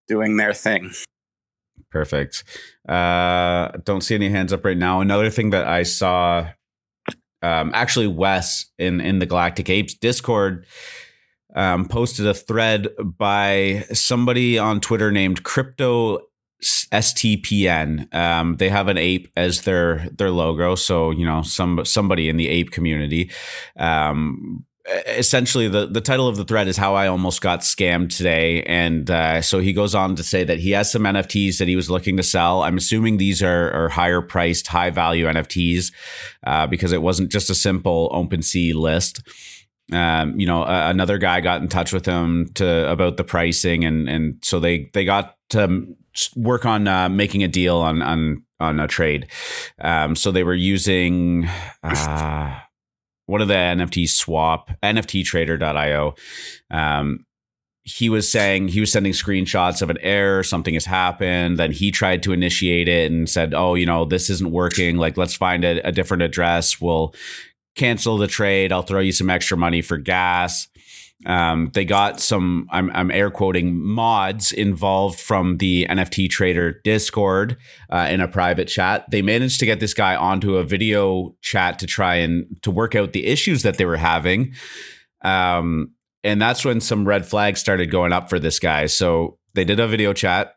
doing 0.09 0.37
their 0.37 0.53
thing. 0.55 0.93
Perfect. 1.91 2.45
Uh, 2.89 3.69
don't 3.85 4.03
see 4.03 4.15
any 4.15 4.29
hands 4.29 4.53
up 4.53 4.65
right 4.65 4.77
now. 4.77 5.01
Another 5.01 5.31
thing 5.31 5.51
that 5.51 5.67
I 5.67 5.83
saw, 5.83 6.49
um, 7.43 7.71
actually, 7.75 8.07
Wes 8.07 8.67
in 8.79 9.01
in 9.01 9.19
the 9.19 9.27
Galactic 9.27 9.71
Apes 9.71 9.95
Discord 9.95 10.67
um, 11.55 11.87
posted 11.87 12.27
a 12.27 12.35
thread 12.35 12.89
by 13.03 13.85
somebody 13.93 14.59
on 14.59 14.81
Twitter 14.81 15.11
named 15.11 15.43
Crypto 15.43 16.21
STPN. 16.63 18.13
Um, 18.15 18.57
they 18.57 18.69
have 18.69 18.89
an 18.89 18.99
ape 18.99 19.29
as 19.37 19.63
their 19.63 20.09
their 20.11 20.31
logo, 20.31 20.75
so 20.75 21.11
you 21.11 21.27
know 21.27 21.43
some 21.43 21.85
somebody 21.85 22.29
in 22.29 22.37
the 22.37 22.49
ape 22.49 22.71
community. 22.71 23.31
Um, 23.79 24.65
essentially 25.07 25.69
the, 25.69 25.87
the 25.87 26.01
title 26.01 26.29
of 26.29 26.37
the 26.37 26.45
thread 26.45 26.69
is 26.69 26.77
how 26.77 26.95
i 26.95 27.09
almost 27.09 27.41
got 27.41 27.61
scammed 27.61 28.17
today. 28.17 28.63
And 28.63 29.11
uh, 29.11 29.43
so 29.43 29.59
he 29.59 29.73
goes 29.73 29.95
on 29.95 30.15
to 30.17 30.23
say 30.23 30.45
that 30.45 30.61
he 30.61 30.71
has 30.73 30.91
some 30.91 31.03
nfts 31.03 31.59
that 31.59 31.69
he 31.69 31.77
was 31.77 31.91
looking 31.91 32.17
to 32.17 32.23
sell. 32.23 32.63
I'm 32.63 32.77
assuming 32.77 33.17
these 33.17 33.43
are, 33.43 33.73
are 33.73 33.89
higher 33.89 34.23
priced 34.23 34.69
high 34.69 34.91
value 34.91 35.27
nfts 35.27 35.93
uh, 36.45 36.67
because 36.67 36.93
it 36.93 37.03
wasn't 37.03 37.33
just 37.33 37.51
a 37.51 37.55
simple 37.55 38.11
OpenSea 38.11 38.75
list. 38.75 39.23
Um, 39.93 40.39
you 40.39 40.47
know 40.47 40.65
a, 40.65 40.91
another 40.91 41.19
guy 41.19 41.41
got 41.41 41.63
in 41.63 41.69
touch 41.69 41.93
with 41.93 42.07
him 42.07 42.49
to 42.55 42.91
about 42.91 43.17
the 43.17 43.25
pricing. 43.25 43.85
And 43.85 44.09
and 44.09 44.39
so 44.43 44.61
they 44.61 44.91
they 44.95 45.05
got 45.05 45.37
to 45.51 45.87
work 46.35 46.64
on 46.64 46.89
uh, 46.89 47.09
making 47.09 47.43
a 47.43 47.49
deal 47.49 47.79
on 47.79 48.03
on 48.03 48.43
on 48.59 48.81
a 48.81 48.89
trade 48.89 49.27
um, 49.81 50.17
so 50.17 50.31
they 50.31 50.45
were 50.45 50.55
using 50.55 51.49
uh, 51.83 52.59
one 53.27 53.41
of 53.41 53.49
the 53.49 53.55
NFT 53.55 54.09
swap, 54.09 54.71
NFTtrader.io. 54.83 56.14
Um, 56.71 57.27
he 57.83 58.09
was 58.09 58.31
saying 58.31 58.69
he 58.69 58.81
was 58.81 58.91
sending 58.91 59.12
screenshots 59.12 59.81
of 59.81 59.91
an 59.91 59.99
error, 60.01 60.43
something 60.43 60.75
has 60.75 60.87
happened. 60.87 61.57
Then 61.57 61.71
he 61.71 61.93
tried 61.93 62.23
to 62.25 62.33
initiate 62.33 62.89
it 62.89 63.12
and 63.12 63.29
said, 63.29 63.55
"Oh, 63.55 63.75
you 63.75 63.87
know, 63.87 64.05
this 64.05 64.29
isn't 64.29 64.51
working. 64.51 64.97
Like, 64.97 65.17
let's 65.17 65.37
find 65.37 65.64
a, 65.64 65.87
a 65.87 65.93
different 65.93 66.25
address. 66.25 66.81
We'll 66.81 67.14
cancel 67.77 68.17
the 68.17 68.27
trade. 68.27 68.73
I'll 68.73 68.83
throw 68.83 69.01
you 69.01 69.12
some 69.12 69.31
extra 69.31 69.57
money 69.57 69.83
for 69.83 69.99
gas." 69.99 70.67
Um, 71.27 71.70
they 71.74 71.85
got 71.85 72.20
some, 72.20 72.68
I'm, 72.70 72.91
I'm 72.95 73.11
air 73.11 73.31
quoting, 73.31 73.77
mods 73.79 74.53
involved 74.53 75.18
from 75.18 75.59
the 75.59 75.87
NFT 75.91 76.31
Trader 76.31 76.81
Discord 76.85 77.57
uh, 77.91 78.07
in 78.09 78.20
a 78.20 78.29
private 78.29 78.68
chat. 78.68 79.11
They 79.11 79.22
managed 79.22 79.59
to 79.61 79.66
get 79.66 79.81
this 79.81 79.93
guy 79.93 80.14
onto 80.14 80.57
a 80.57 80.64
video 80.64 81.35
chat 81.43 81.81
to 81.81 81.87
try 81.87 82.14
and 82.16 82.47
to 82.62 82.70
work 82.70 82.95
out 82.95 83.12
the 83.12 83.27
issues 83.27 83.62
that 83.64 83.77
they 83.77 83.85
were 83.85 83.97
having. 83.97 84.55
Um, 85.22 85.93
and 86.22 86.41
that's 86.41 86.64
when 86.64 86.81
some 86.81 87.07
red 87.07 87.27
flags 87.27 87.61
started 87.61 87.91
going 87.91 88.12
up 88.12 88.31
for 88.31 88.39
this 88.39 88.61
guy. 88.61 88.87
So 88.87 89.39
they 89.55 89.64
did 89.64 89.81
a 89.81 89.89
video 89.89 90.12
chat 90.12 90.56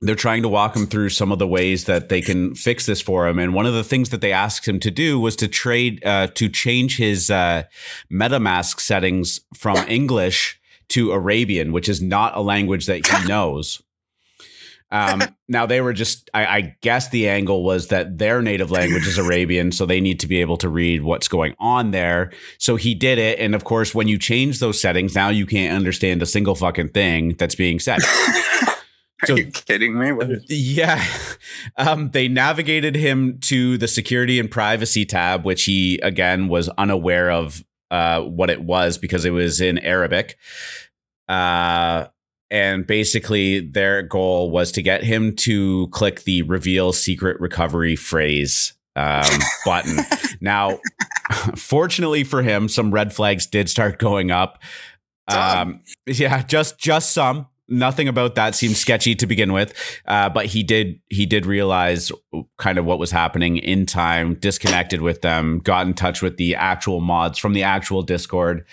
they're 0.00 0.14
trying 0.14 0.42
to 0.42 0.48
walk 0.48 0.76
him 0.76 0.86
through 0.86 1.08
some 1.08 1.32
of 1.32 1.38
the 1.38 1.46
ways 1.46 1.84
that 1.84 2.08
they 2.08 2.20
can 2.20 2.54
fix 2.54 2.84
this 2.86 3.00
for 3.00 3.26
him. 3.26 3.38
And 3.38 3.54
one 3.54 3.66
of 3.66 3.74
the 3.74 3.84
things 3.84 4.10
that 4.10 4.20
they 4.20 4.32
asked 4.32 4.68
him 4.68 4.78
to 4.80 4.90
do 4.90 5.18
was 5.18 5.36
to 5.36 5.48
trade, 5.48 6.04
uh, 6.04 6.26
to 6.34 6.48
change 6.48 6.98
his 6.98 7.30
uh, 7.30 7.62
MetaMask 8.12 8.80
settings 8.80 9.40
from 9.54 9.78
English 9.88 10.60
to 10.88 11.12
Arabian, 11.12 11.72
which 11.72 11.88
is 11.88 12.02
not 12.02 12.36
a 12.36 12.40
language 12.40 12.86
that 12.86 13.06
he 13.06 13.28
knows. 13.28 13.82
Um, 14.92 15.22
now 15.48 15.66
they 15.66 15.80
were 15.80 15.92
just, 15.92 16.30
I, 16.32 16.46
I 16.46 16.76
guess 16.80 17.08
the 17.08 17.28
angle 17.28 17.64
was 17.64 17.88
that 17.88 18.18
their 18.18 18.40
native 18.40 18.70
language 18.70 19.06
is 19.06 19.18
Arabian, 19.18 19.72
so 19.72 19.84
they 19.84 20.00
need 20.00 20.20
to 20.20 20.28
be 20.28 20.40
able 20.40 20.56
to 20.58 20.68
read 20.68 21.02
what's 21.02 21.26
going 21.26 21.56
on 21.58 21.90
there. 21.90 22.32
So 22.58 22.76
he 22.76 22.94
did 22.94 23.18
it, 23.18 23.40
and 23.40 23.54
of 23.54 23.64
course, 23.64 23.94
when 23.94 24.06
you 24.06 24.16
change 24.16 24.60
those 24.60 24.80
settings, 24.80 25.14
now 25.14 25.28
you 25.28 25.44
can't 25.44 25.74
understand 25.74 26.22
a 26.22 26.26
single 26.26 26.54
fucking 26.54 26.90
thing 26.90 27.34
that's 27.34 27.56
being 27.56 27.80
said. 27.80 28.00
Are 29.26 29.28
So- 29.28 29.36
you 29.36 29.46
kidding 29.50 29.98
me? 29.98 30.10
Is- 30.10 30.44
Yeah. 30.48 31.04
Um, 31.78 32.10
they 32.10 32.28
navigated 32.28 32.94
him 32.94 33.38
to 33.42 33.76
the 33.76 33.88
security 33.88 34.38
and 34.38 34.50
privacy 34.50 35.04
tab, 35.04 35.44
which 35.44 35.64
he, 35.64 35.98
again, 36.02 36.48
was 36.48 36.68
unaware 36.70 37.30
of 37.30 37.64
uh, 37.90 38.20
what 38.22 38.50
it 38.50 38.62
was 38.62 38.98
because 38.98 39.24
it 39.24 39.30
was 39.30 39.60
in 39.60 39.78
Arabic. 39.78 40.36
Uh, 41.28 42.06
and 42.50 42.86
basically, 42.86 43.60
their 43.60 44.02
goal 44.02 44.50
was 44.50 44.70
to 44.72 44.82
get 44.82 45.02
him 45.04 45.34
to 45.36 45.88
click 45.88 46.22
the 46.24 46.42
reveal 46.42 46.92
secret 46.92 47.38
recovery 47.40 47.96
phrase 47.96 48.74
um, 48.94 49.24
button. 49.64 49.98
Now, 50.40 50.78
fortunately 51.56 52.22
for 52.24 52.42
him, 52.42 52.68
some 52.68 52.92
red 52.92 53.12
flags 53.12 53.46
did 53.46 53.68
start 53.68 53.98
going 53.98 54.30
up. 54.30 54.62
Um, 55.28 55.80
yeah, 56.06 56.42
just 56.42 56.78
just 56.78 57.12
some. 57.12 57.48
Nothing 57.68 58.08
about 58.08 58.34
that 58.34 58.54
seemed 58.54 58.76
sketchy 58.76 59.14
to 59.14 59.26
begin 59.26 59.52
with. 59.52 59.74
Uh, 60.06 60.28
but 60.28 60.46
he 60.46 60.62
did 60.62 61.00
he 61.08 61.26
did 61.26 61.46
realize 61.46 62.12
kind 62.58 62.78
of 62.78 62.84
what 62.84 62.98
was 62.98 63.10
happening 63.10 63.58
in 63.58 63.86
time, 63.86 64.34
disconnected 64.34 65.00
with 65.00 65.22
them, 65.22 65.60
got 65.60 65.86
in 65.86 65.94
touch 65.94 66.22
with 66.22 66.36
the 66.36 66.54
actual 66.54 67.00
mods 67.00 67.38
from 67.38 67.52
the 67.52 67.62
actual 67.62 68.02
Discord. 68.02 68.64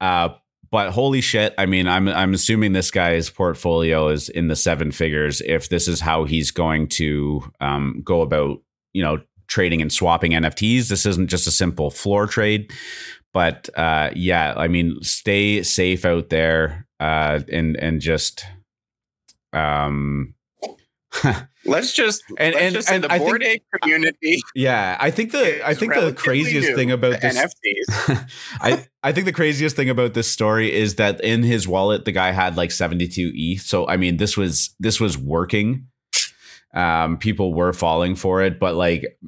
Uh, 0.00 0.30
but 0.70 0.90
holy 0.90 1.20
shit! 1.20 1.54
I 1.56 1.66
mean, 1.66 1.88
I'm 1.88 2.08
I'm 2.08 2.34
assuming 2.34 2.72
this 2.72 2.90
guy's 2.90 3.30
portfolio 3.30 4.08
is 4.08 4.28
in 4.28 4.48
the 4.48 4.56
seven 4.56 4.92
figures. 4.92 5.40
If 5.40 5.68
this 5.68 5.88
is 5.88 6.00
how 6.00 6.24
he's 6.24 6.50
going 6.50 6.88
to 6.88 7.42
um, 7.60 8.02
go 8.04 8.20
about, 8.20 8.60
you 8.92 9.02
know, 9.02 9.20
trading 9.46 9.80
and 9.80 9.90
swapping 9.90 10.32
NFTs, 10.32 10.88
this 10.88 11.06
isn't 11.06 11.30
just 11.30 11.46
a 11.46 11.50
simple 11.50 11.90
floor 11.90 12.26
trade. 12.26 12.70
But 13.32 13.70
uh, 13.78 14.10
yeah, 14.14 14.54
I 14.56 14.68
mean, 14.68 14.98
stay 15.02 15.62
safe 15.62 16.04
out 16.04 16.28
there 16.28 16.87
uh, 17.00 17.40
and 17.50 17.76
and 17.76 18.00
just 18.00 18.46
um, 19.52 20.34
let's 21.64 21.92
just 21.92 22.22
and 22.38 22.54
let's 22.54 22.64
and, 22.64 22.74
just 22.74 22.90
and 22.90 23.04
the 23.04 23.12
I 23.12 23.18
bored 23.18 23.42
think, 23.42 23.62
ape 23.72 23.80
community. 23.80 24.40
Yeah, 24.54 24.96
I 25.00 25.10
think 25.10 25.32
the 25.32 25.66
I 25.66 25.74
think 25.74 25.94
the 25.94 26.12
craziest 26.12 26.74
thing 26.74 26.90
about 26.90 27.20
this 27.20 27.36
NFTs. 27.36 28.30
I 28.60 28.86
I 29.02 29.12
think 29.12 29.26
the 29.26 29.32
craziest 29.32 29.76
thing 29.76 29.90
about 29.90 30.14
this 30.14 30.30
story 30.30 30.72
is 30.72 30.96
that 30.96 31.20
in 31.22 31.42
his 31.42 31.66
wallet 31.66 32.04
the 32.04 32.12
guy 32.12 32.32
had 32.32 32.56
like 32.56 32.70
72 32.70 33.32
ETH. 33.34 33.62
So 33.62 33.86
I 33.88 33.96
mean, 33.96 34.18
this 34.18 34.36
was 34.36 34.74
this 34.78 35.00
was 35.00 35.16
working. 35.16 35.86
Um, 36.74 37.16
people 37.16 37.54
were 37.54 37.72
falling 37.72 38.14
for 38.14 38.42
it, 38.42 38.60
but 38.60 38.74
like 38.74 39.18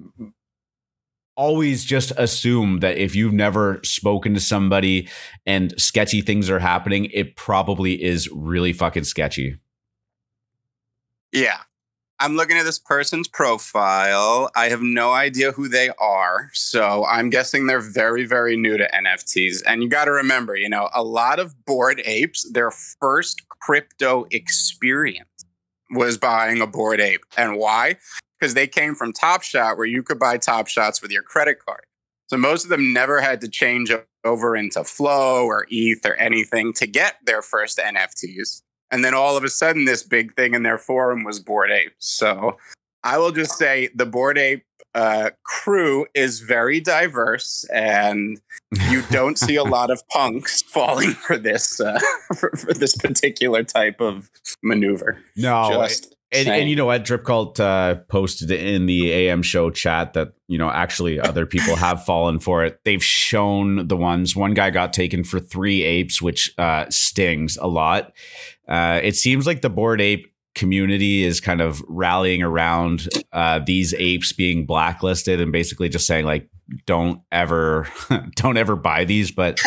always 1.40 1.86
just 1.86 2.12
assume 2.18 2.80
that 2.80 2.98
if 2.98 3.16
you've 3.16 3.32
never 3.32 3.80
spoken 3.82 4.34
to 4.34 4.40
somebody 4.40 5.08
and 5.46 5.72
sketchy 5.80 6.20
things 6.20 6.50
are 6.50 6.58
happening, 6.58 7.06
it 7.14 7.34
probably 7.34 8.02
is 8.02 8.28
really 8.30 8.74
fucking 8.74 9.04
sketchy. 9.04 9.56
Yeah. 11.32 11.60
I'm 12.18 12.36
looking 12.36 12.58
at 12.58 12.64
this 12.64 12.78
person's 12.78 13.26
profile. 13.26 14.50
I 14.54 14.68
have 14.68 14.82
no 14.82 15.12
idea 15.12 15.52
who 15.52 15.66
they 15.66 15.88
are. 15.98 16.50
So 16.52 17.06
I'm 17.06 17.30
guessing 17.30 17.66
they're 17.66 17.80
very, 17.80 18.26
very 18.26 18.58
new 18.58 18.76
to 18.76 18.86
NFTs. 18.92 19.62
And 19.66 19.82
you 19.82 19.88
got 19.88 20.04
to 20.04 20.12
remember, 20.12 20.54
you 20.54 20.68
know, 20.68 20.90
a 20.94 21.02
lot 21.02 21.38
of 21.38 21.64
bored 21.64 22.02
apes, 22.04 22.46
their 22.52 22.70
first 22.70 23.48
crypto 23.48 24.26
experience 24.30 25.30
was 25.90 26.18
buying 26.18 26.60
a 26.60 26.66
bored 26.66 27.00
ape. 27.00 27.24
And 27.38 27.56
why? 27.56 27.96
Because 28.40 28.54
they 28.54 28.66
came 28.66 28.94
from 28.94 29.12
Top 29.12 29.42
Shot, 29.42 29.76
where 29.76 29.86
you 29.86 30.02
could 30.02 30.18
buy 30.18 30.38
Top 30.38 30.66
Shots 30.66 31.02
with 31.02 31.10
your 31.10 31.22
credit 31.22 31.58
card. 31.64 31.84
So 32.28 32.36
most 32.36 32.64
of 32.64 32.70
them 32.70 32.92
never 32.92 33.20
had 33.20 33.40
to 33.42 33.48
change 33.48 33.92
over 34.24 34.56
into 34.56 34.84
Flow 34.84 35.44
or 35.44 35.66
ETH 35.68 36.04
or 36.06 36.14
anything 36.14 36.72
to 36.74 36.86
get 36.86 37.16
their 37.24 37.42
first 37.42 37.78
NFTs. 37.78 38.62
And 38.90 39.04
then 39.04 39.14
all 39.14 39.36
of 39.36 39.44
a 39.44 39.48
sudden, 39.48 39.84
this 39.84 40.02
big 40.02 40.34
thing 40.34 40.54
in 40.54 40.62
their 40.62 40.78
forum 40.78 41.24
was 41.24 41.40
Bored 41.40 41.70
Ape. 41.70 41.92
So 41.98 42.56
I 43.04 43.18
will 43.18 43.32
just 43.32 43.56
say 43.56 43.88
the 43.94 44.06
Bored 44.06 44.38
Ape 44.38 44.64
uh, 44.94 45.30
crew 45.44 46.06
is 46.14 46.40
very 46.40 46.80
diverse, 46.80 47.64
and 47.72 48.40
you 48.90 49.02
don't 49.10 49.38
see 49.38 49.54
a 49.54 49.62
lot 49.62 49.90
of 49.90 50.02
punks 50.12 50.62
falling 50.62 51.10
for 51.10 51.36
this 51.36 51.80
uh, 51.80 52.00
for, 52.36 52.50
for, 52.56 52.74
this 52.74 52.96
particular 52.96 53.62
type 53.62 54.00
of 54.00 54.30
maneuver. 54.62 55.22
No, 55.36 55.68
just 55.70 56.16
and, 56.32 56.48
and, 56.48 56.70
you 56.70 56.76
know 56.76 56.86
what? 56.86 57.04
Drip 57.04 57.24
Cult 57.24 57.58
uh, 57.58 57.96
posted 58.08 58.50
in 58.50 58.86
the 58.86 59.12
AM 59.12 59.42
show 59.42 59.70
chat 59.70 60.14
that 60.14 60.32
you 60.46 60.58
know 60.58 60.70
actually 60.70 61.18
other 61.18 61.44
people 61.44 61.74
have 61.76 62.04
fallen 62.06 62.38
for 62.38 62.64
it. 62.64 62.80
They've 62.84 63.02
shown 63.02 63.88
the 63.88 63.96
ones. 63.96 64.36
One 64.36 64.54
guy 64.54 64.70
got 64.70 64.92
taken 64.92 65.24
for 65.24 65.40
three 65.40 65.82
apes, 65.82 66.22
which 66.22 66.54
uh, 66.58 66.86
stings 66.88 67.56
a 67.56 67.66
lot. 67.66 68.12
Uh, 68.68 69.00
it 69.02 69.16
seems 69.16 69.46
like 69.46 69.62
the 69.62 69.70
bored 69.70 70.00
ape 70.00 70.32
community 70.54 71.24
is 71.24 71.40
kind 71.40 71.60
of 71.60 71.82
rallying 71.88 72.42
around 72.42 73.08
uh, 73.32 73.60
these 73.64 73.94
apes 73.94 74.32
being 74.32 74.66
blacklisted 74.66 75.40
and 75.40 75.52
basically 75.52 75.88
just 75.88 76.06
saying 76.06 76.24
like, 76.24 76.48
don't 76.86 77.22
ever, 77.32 77.88
don't 78.36 78.56
ever 78.56 78.76
buy 78.76 79.04
these. 79.04 79.30
But 79.30 79.60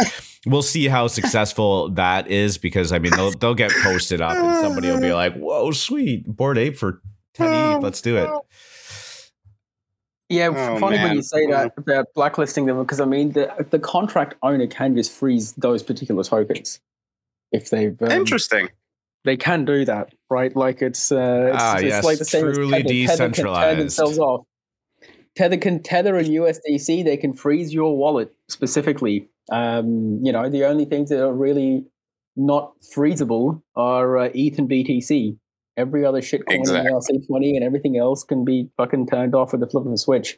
we'll 0.45 0.62
see 0.62 0.88
how 0.88 1.08
successful 1.08 1.89
that 1.89 2.28
is 2.28 2.58
because 2.58 2.91
I 2.91 2.99
mean 2.99 3.12
they'll 3.12 3.32
they'll 3.32 3.56
get 3.56 3.72
posted 3.84 4.22
up 4.22 4.36
and 4.36 4.62
somebody 4.62 4.89
will 4.89 5.01
be 5.01 5.14
like, 5.14 5.36
"Whoa, 5.36 5.72
sweet 5.72 6.26
bored 6.28 6.58
ape 6.58 6.78
for 6.78 7.01
ten 7.34 7.78
ETH, 7.78 7.84
let's 7.84 8.01
do 8.01 8.18
it." 8.18 8.30
Yeah, 10.30 10.49
oh, 10.49 10.80
funny 10.80 10.97
man. 10.97 11.10
when 11.10 11.16
you 11.18 11.22
say 11.22 11.45
that 11.47 11.74
about 11.78 12.08
blacklisting 12.16 12.66
them 12.66 12.80
because 12.80 12.99
I 12.99 13.06
mean 13.06 13.34
the 13.34 13.68
the 13.70 13.80
contract 13.80 14.36
owner 14.41 14.68
can 14.68 14.95
just 14.95 15.12
freeze 15.12 15.54
those 15.54 15.84
particular 15.84 16.24
tokens 16.24 16.80
if 17.51 17.70
they've 17.70 18.01
um, 18.01 18.12
interesting. 18.12 18.70
They 19.26 19.38
can 19.38 19.64
do 19.64 19.86
that, 19.86 20.14
right? 20.30 20.54
Like 20.54 20.82
it's 20.82 21.12
uh, 21.12 21.51
it's, 21.54 21.64
ah, 21.64 21.76
it's 21.76 21.84
yes, 21.84 22.04
like 22.04 22.18
the 22.18 22.26
same 22.26 22.54
truly 22.54 22.78
as 22.78 22.82
Tether. 22.82 22.89
decentralized. 22.89 23.38
Tether 23.38 23.68
can 23.68 23.70
turn 23.70 23.80
themselves 23.80 24.20
off. 24.20 24.45
Tether 25.36 25.57
can 25.57 25.81
tether 25.81 26.17
in 26.17 26.27
USDC. 26.27 27.03
They 27.03 27.17
can 27.17 27.34
freeze 27.34 27.73
your 27.73 27.97
wallet 27.97 28.34
specifically 28.49 29.29
um, 29.51 30.19
you 30.23 30.31
know, 30.31 30.49
the 30.49 30.65
only 30.65 30.86
things 30.86 31.09
that 31.09 31.23
are 31.23 31.34
really 31.34 31.86
not 32.36 32.73
freezable 32.95 33.61
are 33.75 34.17
uh, 34.17 34.29
ETH 34.34 34.57
and 34.57 34.69
BTC. 34.69 35.38
Every 35.75 36.05
other 36.05 36.21
shitcoin 36.21 36.59
exactly. 36.59 37.15
in 37.15 37.21
ERC20 37.21 37.55
and 37.55 37.63
everything 37.63 37.97
else 37.97 38.23
can 38.23 38.45
be 38.45 38.69
fucking 38.77 39.07
turned 39.07 39.34
off 39.36 39.51
with 39.51 39.61
the 39.61 39.67
flip 39.67 39.86
of 39.86 39.91
a 39.91 39.97
switch. 39.97 40.38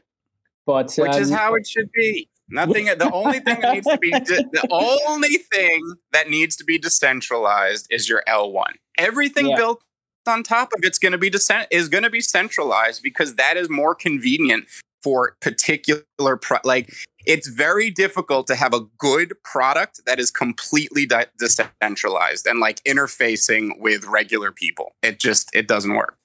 But 0.66 0.94
which 0.98 1.12
um, 1.12 1.22
is 1.22 1.30
how 1.30 1.54
it 1.56 1.68
should 1.68 1.92
be. 1.94 2.30
Nothing. 2.50 2.86
the 2.98 3.12
only 3.12 3.40
thing 3.40 3.60
that 3.60 3.74
needs 3.74 3.88
to 3.88 3.98
be 3.98 4.12
de- 4.12 4.20
the 4.52 4.68
only 4.72 5.38
thing 5.38 5.82
that 6.14 6.30
needs 6.30 6.56
to 6.56 6.64
be 6.64 6.78
decentralized 6.78 7.88
is 7.90 8.08
your 8.08 8.24
L1. 8.28 8.76
Everything 8.98 9.48
yeah. 9.48 9.58
built 9.58 9.84
on 10.28 10.44
top 10.44 10.70
of 10.76 10.84
it's 10.84 11.00
going 11.00 11.12
to 11.12 11.18
be 11.18 11.30
decent 11.30 11.68
is 11.72 11.90
going 11.90 12.04
to 12.04 12.10
be 12.10 12.22
centralized 12.22 13.02
because 13.04 13.36
that 13.36 13.58
is 13.58 13.70
more 13.70 13.96
convenient 13.96 14.66
for 15.02 15.38
particular 15.40 16.38
pro- 16.42 16.58
like 16.64 16.92
it's 17.26 17.48
very 17.48 17.90
difficult 17.90 18.48
to 18.48 18.56
have 18.56 18.74
a 18.74 18.82
good 18.98 19.34
product 19.44 20.02
that 20.06 20.20
is 20.20 20.32
completely 20.32 21.06
de- 21.06 21.28
decentralized 21.38 22.48
and 22.48 22.60
like 22.60 22.84
interfacing 22.84 23.80
with 23.80 24.06
regular 24.06 24.52
people. 24.52 24.96
It 25.02 25.20
just 25.20 25.50
it 25.54 25.68
doesn't 25.68 25.94
work. 25.94 26.18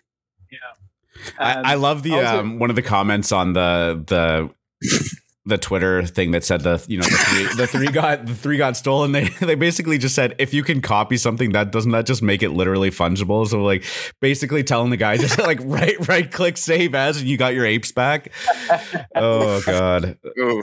Yeah. 0.51 0.59
Um, 1.39 1.65
I, 1.67 1.73
I, 1.73 1.75
love 1.75 2.03
the 2.03 2.15
also- 2.15 2.41
um, 2.41 2.59
one 2.59 2.71
of 2.71 2.77
the 2.77 2.83
comments 2.83 3.33
on 3.33 3.53
the 3.53 4.03
the 4.07 4.51
the 5.51 5.59
Twitter 5.59 6.05
thing 6.05 6.31
that 6.31 6.45
said 6.45 6.63
the 6.63 6.83
you 6.89 6.97
know 6.97 7.05
the 7.05 7.11
three, 7.11 7.57
the 7.57 7.67
three 7.67 7.87
got 7.89 8.27
the 8.27 8.35
three 8.35 8.57
got 8.57 8.77
stolen. 8.77 9.13
They 9.13 9.29
they 9.41 9.55
basically 9.55 9.99
just 9.99 10.15
said 10.15 10.35
if 10.39 10.55
you 10.55 10.63
can 10.63 10.81
copy 10.81 11.17
something 11.17 11.53
that 11.53 11.71
doesn't 11.71 11.91
that 11.93 12.07
just 12.07 12.23
make 12.23 12.43
it 12.43 12.51
literally 12.51 12.91
fungible. 12.91 13.47
So 13.47 13.63
like 13.63 13.85
basically 14.21 14.65
telling 14.65 14.91
the 14.91 14.97
guy 14.97 15.17
just 15.17 15.39
like 15.51 15.61
right 15.63 16.09
right 16.09 16.31
click 16.31 16.57
save 16.57 16.95
as 16.95 17.21
and 17.21 17.29
you 17.29 17.37
got 17.37 17.55
your 17.55 17.67
apes 17.67 17.93
back. 17.93 18.33
Oh 19.15 19.61
god. 19.67 20.19
Ooh. 20.39 20.63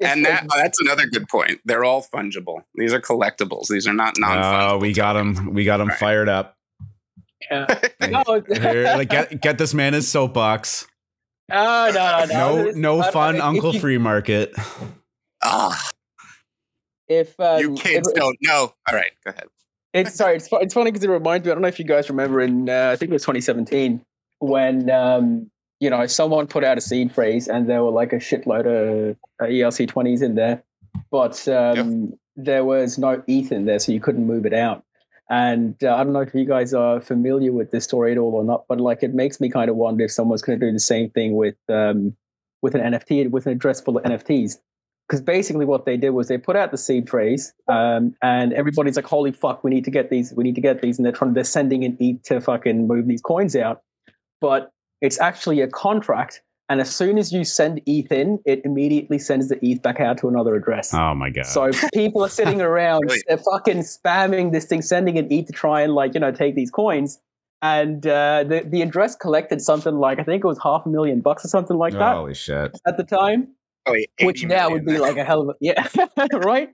And 0.00 0.24
that 0.24 0.46
oh, 0.50 0.56
that's 0.56 0.80
another 0.80 1.06
good 1.06 1.28
point. 1.28 1.60
They're 1.64 1.84
all 1.84 2.02
fungible. 2.02 2.64
These 2.74 2.92
are 2.92 3.00
collectibles. 3.00 3.68
These 3.68 3.86
are 3.86 3.92
not 3.92 4.14
non. 4.18 4.38
Oh, 4.38 4.42
ah, 4.42 4.76
we 4.78 4.92
got 4.92 5.12
them. 5.12 5.54
We 5.54 5.64
got 5.64 5.76
them 5.76 5.88
right. 5.88 5.98
fired 5.98 6.28
up. 6.28 6.56
Yeah. 7.50 7.80
Here, 8.48 8.84
like 8.96 9.10
get 9.10 9.40
get 9.40 9.58
this 9.58 9.72
man 9.72 9.92
his 9.92 10.08
soapbox. 10.08 10.88
Oh 11.50 11.90
no, 11.94 12.24
no, 12.24 12.64
no, 12.64 12.70
no 12.70 13.02
fun 13.10 13.40
Uncle 13.40 13.74
you, 13.74 13.80
Free 13.80 13.98
Market. 13.98 14.54
Ah, 15.42 15.90
if 17.08 17.38
um, 17.38 17.60
you 17.60 17.74
kids 17.74 18.08
if, 18.08 18.14
don't 18.14 18.38
know, 18.42 18.72
all 18.88 18.94
right, 18.94 19.12
go 19.24 19.30
ahead. 19.30 19.48
It's 19.92 20.14
sorry, 20.14 20.36
it's 20.36 20.48
it's 20.50 20.74
funny 20.74 20.90
because 20.90 21.04
it 21.04 21.10
reminds 21.10 21.44
me. 21.44 21.52
I 21.52 21.54
don't 21.54 21.62
know 21.62 21.68
if 21.68 21.78
you 21.78 21.84
guys 21.84 22.08
remember 22.08 22.40
in 22.40 22.68
uh, 22.68 22.90
I 22.92 22.96
think 22.96 23.10
it 23.10 23.12
was 23.12 23.22
2017 23.22 24.00
when 24.38 24.90
um, 24.90 25.50
you 25.80 25.90
know 25.90 26.06
someone 26.06 26.46
put 26.46 26.64
out 26.64 26.78
a 26.78 26.80
seed 26.80 27.12
phrase 27.12 27.46
and 27.46 27.68
there 27.68 27.84
were 27.84 27.90
like 27.90 28.12
a 28.12 28.16
shitload 28.16 28.66
of 28.66 29.16
uh, 29.40 29.44
ERC 29.44 29.90
20s 29.90 30.22
in 30.22 30.34
there, 30.34 30.62
but 31.10 31.46
um, 31.48 32.00
yep. 32.00 32.18
there 32.36 32.64
was 32.64 32.96
no 32.96 33.22
ETH 33.26 33.52
in 33.52 33.66
there, 33.66 33.78
so 33.78 33.92
you 33.92 34.00
couldn't 34.00 34.26
move 34.26 34.46
it 34.46 34.54
out. 34.54 34.82
And 35.30 35.82
uh, 35.82 35.94
I 35.94 36.04
don't 36.04 36.12
know 36.12 36.20
if 36.20 36.34
you 36.34 36.44
guys 36.44 36.74
are 36.74 37.00
familiar 37.00 37.52
with 37.52 37.70
this 37.70 37.84
story 37.84 38.12
at 38.12 38.18
all 38.18 38.34
or 38.34 38.44
not, 38.44 38.64
but 38.68 38.80
like 38.80 39.02
it 39.02 39.14
makes 39.14 39.40
me 39.40 39.48
kind 39.48 39.70
of 39.70 39.76
wonder 39.76 40.04
if 40.04 40.12
someone's 40.12 40.42
going 40.42 40.60
to 40.60 40.66
do 40.66 40.72
the 40.72 40.78
same 40.78 41.10
thing 41.10 41.34
with 41.34 41.56
um, 41.68 42.14
with 42.60 42.74
an 42.74 42.80
NFT 42.92 43.30
with 43.30 43.46
an 43.46 43.52
address 43.52 43.80
full 43.80 43.96
of 43.96 44.04
NFTs. 44.04 44.56
Because 45.08 45.20
basically, 45.20 45.66
what 45.66 45.84
they 45.84 45.98
did 45.98 46.10
was 46.10 46.28
they 46.28 46.38
put 46.38 46.56
out 46.56 46.70
the 46.70 46.78
seed 46.78 47.10
phrase, 47.10 47.52
um, 47.68 48.14
and 48.22 48.52
everybody's 48.54 48.96
like, 48.96 49.06
"Holy 49.06 49.32
fuck, 49.32 49.62
we 49.62 49.70
need 49.70 49.84
to 49.84 49.90
get 49.90 50.10
these! 50.10 50.32
We 50.34 50.44
need 50.44 50.54
to 50.54 50.62
get 50.62 50.80
these!" 50.80 50.98
And 50.98 51.04
they're 51.04 51.12
trying, 51.12 51.34
they're 51.34 51.44
sending 51.44 51.84
an 51.84 51.96
ETH 52.00 52.22
to 52.24 52.40
fucking 52.40 52.86
move 52.86 53.06
these 53.06 53.20
coins 53.20 53.54
out, 53.54 53.82
but 54.40 54.72
it's 55.02 55.20
actually 55.20 55.60
a 55.60 55.68
contract 55.68 56.40
and 56.68 56.80
as 56.80 56.94
soon 56.94 57.18
as 57.18 57.32
you 57.32 57.44
send 57.44 57.80
ETH 57.86 58.10
in, 58.10 58.38
it 58.46 58.62
immediately 58.64 59.18
sends 59.18 59.48
the 59.48 59.58
ETH 59.64 59.82
back 59.82 60.00
out 60.00 60.16
to 60.18 60.28
another 60.28 60.54
address. 60.54 60.94
Oh 60.94 61.14
my 61.14 61.30
god! 61.30 61.46
So 61.46 61.70
people 61.92 62.24
are 62.24 62.28
sitting 62.28 62.60
around, 62.70 63.10
they're 63.28 63.38
fucking 63.38 63.78
spamming 63.78 64.52
this 64.52 64.64
thing, 64.64 64.80
sending 64.82 65.18
an 65.18 65.30
ETH 65.30 65.46
to 65.46 65.52
try 65.52 65.82
and 65.82 65.94
like 65.94 66.14
you 66.14 66.20
know 66.20 66.32
take 66.32 66.54
these 66.54 66.70
coins. 66.70 67.20
And 67.60 68.06
uh, 68.06 68.44
the 68.44 68.62
the 68.66 68.82
address 68.82 69.16
collected 69.16 69.60
something 69.60 69.94
like 69.94 70.18
I 70.18 70.22
think 70.22 70.44
it 70.44 70.46
was 70.46 70.58
half 70.62 70.84
a 70.86 70.88
million 70.88 71.20
bucks 71.20 71.44
or 71.44 71.48
something 71.48 71.76
like 71.76 71.92
that. 71.94 72.14
Holy 72.14 72.34
shit! 72.34 72.78
At 72.86 72.96
the 72.96 73.04
time, 73.04 73.48
oh, 73.86 73.96
which 74.22 74.44
now 74.44 74.70
would 74.70 74.84
be 74.84 74.98
like 74.98 75.16
a 75.16 75.24
hell 75.24 75.42
of 75.42 75.48
a 75.50 75.54
yeah, 75.60 75.86
right? 76.34 76.68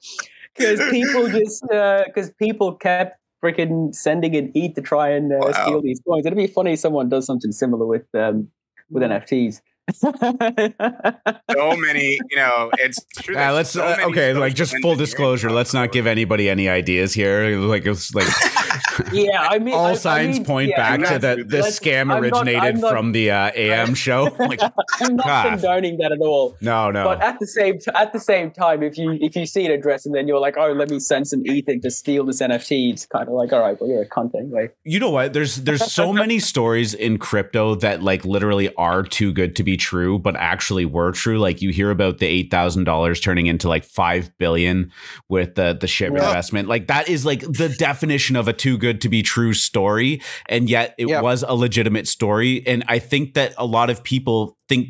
Because 0.56 0.80
people 0.90 1.28
just 1.30 1.62
because 1.62 2.30
uh, 2.30 2.32
people 2.38 2.74
kept 2.74 3.18
freaking 3.42 3.94
sending 3.94 4.36
an 4.36 4.52
ETH 4.54 4.74
to 4.74 4.82
try 4.82 5.10
and 5.10 5.32
uh, 5.32 5.36
Wow. 5.40 5.52
steal 5.52 5.82
these 5.82 6.00
coins. 6.06 6.26
It'd 6.26 6.36
be 6.36 6.46
funny 6.46 6.74
if 6.74 6.80
someone 6.80 7.08
does 7.08 7.26
something 7.26 7.52
similar 7.52 7.86
with 7.86 8.06
um, 8.14 8.48
with 8.90 9.02
NFTs. 9.02 9.60
So 9.92 11.76
many, 11.76 12.18
you 12.30 12.36
know, 12.36 12.70
it's 12.78 13.04
true. 13.22 13.36
Uh, 13.36 13.52
let's 13.52 13.70
so 13.70 13.82
uh, 13.84 13.96
okay, 14.08 14.32
like 14.34 14.54
just 14.54 14.74
full 14.82 14.96
disclosure. 14.96 15.50
Let's 15.50 15.74
not 15.74 15.92
give 15.92 16.06
anybody 16.06 16.48
any 16.48 16.68
ideas 16.68 17.12
here. 17.14 17.56
Like 17.58 17.86
it's 17.86 18.14
like 18.14 18.28
yeah, 19.12 19.46
I 19.48 19.58
mean, 19.58 19.74
all 19.74 19.86
I- 19.86 19.90
I 19.90 19.94
signs 19.94 20.36
mean, 20.38 20.44
point 20.46 20.70
yeah, 20.70 20.96
back 20.96 21.12
to 21.12 21.18
that 21.20 21.48
this 21.48 21.78
scam 21.78 22.02
I'm 22.02 22.08
not- 22.08 22.20
originated 22.22 22.78
not- 22.80 22.90
from 22.92 23.12
the 23.12 23.30
uh, 23.30 23.50
AM 23.54 23.94
show. 23.94 24.24
Like 24.38 24.60
I'm 24.62 25.16
not 25.16 25.26
God. 25.26 25.48
condoning 25.50 25.98
that 25.98 26.12
at 26.12 26.20
all. 26.20 26.56
no, 26.60 26.90
no. 26.90 27.04
But 27.04 27.22
at 27.22 27.38
the 27.38 27.46
same 27.46 27.78
t- 27.78 27.90
at 27.94 28.12
the 28.12 28.20
same 28.20 28.50
time, 28.50 28.82
if 28.82 28.96
you 28.98 29.12
if 29.20 29.36
you 29.36 29.46
see 29.46 29.66
an 29.66 29.72
address 29.72 30.06
and 30.06 30.14
then 30.14 30.28
you're 30.28 30.40
like, 30.40 30.56
oh, 30.56 30.72
let 30.72 30.90
me 30.90 31.00
send 31.00 31.28
some 31.28 31.44
ether 31.46 31.76
to 31.78 31.90
steal 31.90 32.24
this 32.24 32.40
NFT, 32.40 32.92
it's 32.92 33.06
kind 33.06 33.28
of 33.28 33.34
like, 33.34 33.52
all 33.52 33.60
right, 33.60 33.78
well, 33.80 33.90
you're 33.90 34.02
a 34.02 34.08
cunt 34.08 34.34
anyway. 34.34 34.70
you 34.84 34.98
know 34.98 35.10
what 35.10 35.32
there's 35.32 35.56
there's 35.56 35.90
so 35.92 36.12
many 36.12 36.38
stories 36.50 36.94
in 36.94 37.18
crypto 37.18 37.74
that 37.76 38.02
like 38.02 38.24
literally 38.24 38.72
are 38.76 39.02
too 39.02 39.32
good 39.32 39.56
to 39.56 39.62
be 39.62 39.76
true 39.80 40.18
but 40.18 40.36
actually 40.36 40.84
were 40.84 41.10
true 41.12 41.38
like 41.38 41.60
you 41.62 41.70
hear 41.70 41.90
about 41.90 42.18
the 42.18 42.44
$8000 42.48 43.22
turning 43.22 43.46
into 43.46 43.68
like 43.68 43.84
5 43.84 44.30
billion 44.38 44.92
with 45.28 45.54
the 45.56 45.76
the 45.80 45.86
ship 45.88 46.12
Yeah. 46.14 46.28
investment 46.28 46.68
like 46.68 46.86
that 46.88 47.08
is 47.08 47.24
like 47.26 47.40
the 47.40 47.74
definition 47.78 48.36
of 48.36 48.46
a 48.48 48.52
too 48.52 48.78
good 48.78 49.00
to 49.00 49.08
be 49.08 49.22
true 49.22 49.54
story 49.54 50.20
and 50.48 50.68
yet 50.70 50.94
it 50.98 51.08
Yeah. 51.08 51.20
was 51.22 51.42
a 51.42 51.54
legitimate 51.54 52.06
story 52.06 52.62
and 52.66 52.84
i 52.86 52.98
think 52.98 53.34
that 53.34 53.54
a 53.58 53.66
lot 53.66 53.90
of 53.90 54.04
people 54.04 54.56
think 54.68 54.88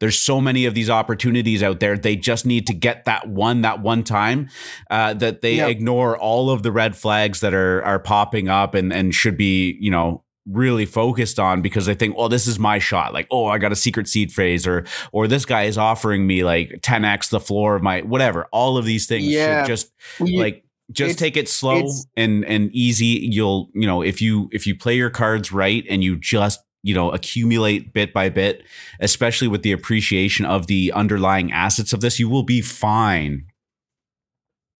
there's 0.00 0.18
so 0.18 0.40
many 0.40 0.64
of 0.66 0.74
these 0.74 0.90
opportunities 0.90 1.62
out 1.62 1.78
there. 1.78 1.96
They 1.96 2.16
just 2.16 2.44
need 2.44 2.66
to 2.66 2.74
get 2.74 3.04
that 3.04 3.28
one, 3.28 3.62
that 3.62 3.80
one 3.80 4.02
time, 4.02 4.48
uh, 4.90 5.14
that 5.14 5.40
they 5.40 5.56
Yeah. 5.56 5.68
ignore 5.68 6.18
all 6.18 6.50
of 6.50 6.62
the 6.64 6.72
red 6.72 6.96
flags 6.96 7.40
that 7.40 7.54
are 7.54 7.82
are 7.84 8.00
popping 8.00 8.48
up 8.48 8.74
and 8.74 8.92
and 8.92 9.14
should 9.14 9.36
be, 9.36 9.76
you 9.80 9.90
know, 9.90 10.24
really 10.50 10.86
focused 10.86 11.38
on 11.38 11.60
because 11.62 11.86
they 11.86 11.94
think, 11.94 12.16
well, 12.16 12.28
this 12.28 12.46
is 12.46 12.58
my 12.58 12.78
shot. 12.78 13.12
Like, 13.12 13.26
oh, 13.30 13.46
I 13.46 13.58
got 13.58 13.72
a 13.72 13.76
secret 13.76 14.08
seed 14.08 14.32
phrase, 14.32 14.66
or 14.66 14.84
or 15.12 15.28
this 15.28 15.44
guy 15.44 15.64
is 15.64 15.76
offering 15.78 16.26
me 16.26 16.44
like 16.44 16.80
10x 16.82 17.30
the 17.30 17.40
floor 17.40 17.76
of 17.76 17.82
my 17.82 18.00
whatever. 18.02 18.46
All 18.52 18.76
of 18.78 18.84
these 18.84 19.06
things 19.06 19.26
Yeah. 19.26 19.62
should 19.62 19.68
just 19.68 19.92
You- 20.24 20.40
like 20.40 20.64
just 20.90 21.10
it's- 21.10 21.18
take 21.18 21.36
it 21.36 21.48
slow 21.48 21.86
and 22.16 22.44
and 22.46 22.70
easy 22.72 23.28
you'll 23.30 23.68
you 23.74 23.86
know 23.86 24.00
if 24.02 24.22
you 24.22 24.48
if 24.52 24.66
you 24.66 24.74
play 24.74 24.96
your 24.96 25.10
cards 25.10 25.52
right 25.52 25.84
and 25.90 26.02
you 26.02 26.16
just 26.16 26.60
you 26.82 26.94
know 26.94 27.10
accumulate 27.10 27.92
bit 27.92 28.14
by 28.14 28.30
bit 28.30 28.62
especially 28.98 29.48
with 29.48 29.62
the 29.62 29.70
appreciation 29.72 30.46
of 30.46 30.66
the 30.66 30.90
underlying 30.94 31.52
assets 31.52 31.92
of 31.92 32.00
this 32.00 32.18
you 32.18 32.26
will 32.26 32.42
be 32.42 32.62
fine 32.62 33.44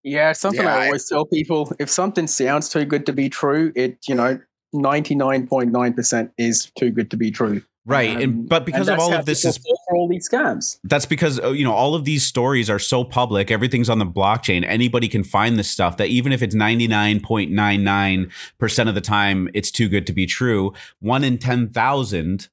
Yeah, 0.04 0.32
something 0.32 0.62
Yeah, 0.62 0.74
I 0.76 0.82
I- 0.82 0.86
always 0.86 1.06
tell 1.08 1.26
people: 1.26 1.72
if 1.78 1.90
something 1.90 2.26
sounds 2.26 2.68
too 2.70 2.84
good 2.86 3.04
to 3.06 3.12
be 3.12 3.28
true, 3.28 3.72
it 3.74 3.98
you 4.08 4.14
know, 4.14 4.40
ninety 4.72 5.14
nine 5.14 5.46
point 5.46 5.72
nine 5.72 5.94
percent 5.94 6.32
is 6.38 6.70
too 6.78 6.90
good 6.90 7.10
to 7.10 7.16
be 7.16 7.30
true. 7.30 7.62
right 7.86 8.16
Um, 8.16 8.22
and 8.22 8.48
but 8.48 8.66
because 8.66 8.88
and 8.88 8.98
of 8.98 9.02
all 9.02 9.14
of 9.14 9.24
this 9.24 9.44
is 9.44 9.56
for 9.56 9.96
all 9.96 10.08
these 10.08 10.28
scams. 10.28 10.78
that's 10.84 11.06
because 11.06 11.40
uh, 11.40 11.50
you 11.52 11.64
know 11.64 11.72
all 11.72 11.94
of 11.94 12.04
these 12.04 12.22
stories 12.24 12.68
are 12.68 12.78
so 12.78 13.02
public 13.02 13.50
everything's 13.50 13.88
on 13.88 13.98
the 13.98 14.04
blockchain 14.06 14.62
anybody 14.66 15.08
can 15.08 15.24
find 15.24 15.58
this 15.58 15.70
stuff 15.70 15.96
that 15.96 16.08
even 16.08 16.32
if 16.32 16.42
it's 16.42 16.54
99.99% 16.54 18.88
of 18.88 18.94
the 18.94 19.00
time 19.00 19.48
it's 19.54 19.70
too 19.70 19.88
good 19.88 20.06
to 20.06 20.12
be 20.12 20.26
true 20.26 20.72
one 21.00 21.24
in 21.24 21.38
10,000 21.38 22.48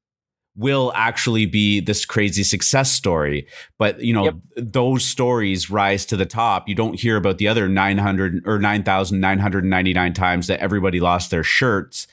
will 0.57 0.91
actually 0.95 1.45
be 1.45 1.79
this 1.79 2.05
crazy 2.05 2.43
success 2.43 2.91
story 2.91 3.45
but 3.77 3.99
you 4.01 4.13
know 4.13 4.25
Yep. 4.25 4.35
those 4.57 5.03
stories 5.05 5.69
rise 5.69 6.05
to 6.07 6.15
the 6.17 6.25
top 6.25 6.67
you 6.69 6.75
don't 6.75 6.99
hear 6.99 7.17
about 7.17 7.37
the 7.37 7.47
other 7.47 7.67
900 7.67 8.41
or 8.47 8.57
9,999 8.59 10.13
times 10.13 10.47
that 10.47 10.59
everybody 10.59 10.99
lost 10.99 11.29
their 11.31 11.43
shirts 11.43 12.07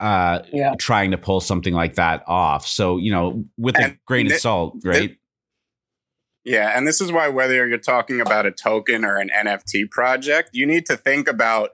uh 0.00 0.40
Yeah. 0.52 0.74
trying 0.78 1.10
to 1.12 1.18
pull 1.18 1.40
something 1.40 1.74
like 1.74 1.94
that 1.94 2.22
off 2.26 2.66
so 2.66 2.96
you 2.98 3.10
know 3.12 3.44
with 3.56 3.76
a 3.78 3.82
And 3.84 3.98
grain 4.06 4.26
of 4.26 4.32
thi- 4.32 4.38
salt 4.38 4.76
right 4.84 5.16
Yeah, 6.44 6.76
and 6.76 6.86
this 6.86 7.00
is 7.00 7.10
why 7.10 7.28
whether 7.28 7.66
you're 7.66 7.78
talking 7.78 8.20
about 8.20 8.46
a 8.46 8.52
token 8.52 9.04
or 9.04 9.16
an 9.16 9.30
NFT 9.34 9.90
project, 9.90 10.50
you 10.52 10.64
need 10.64 10.86
to 10.86 10.96
think 10.96 11.26
about 11.26 11.70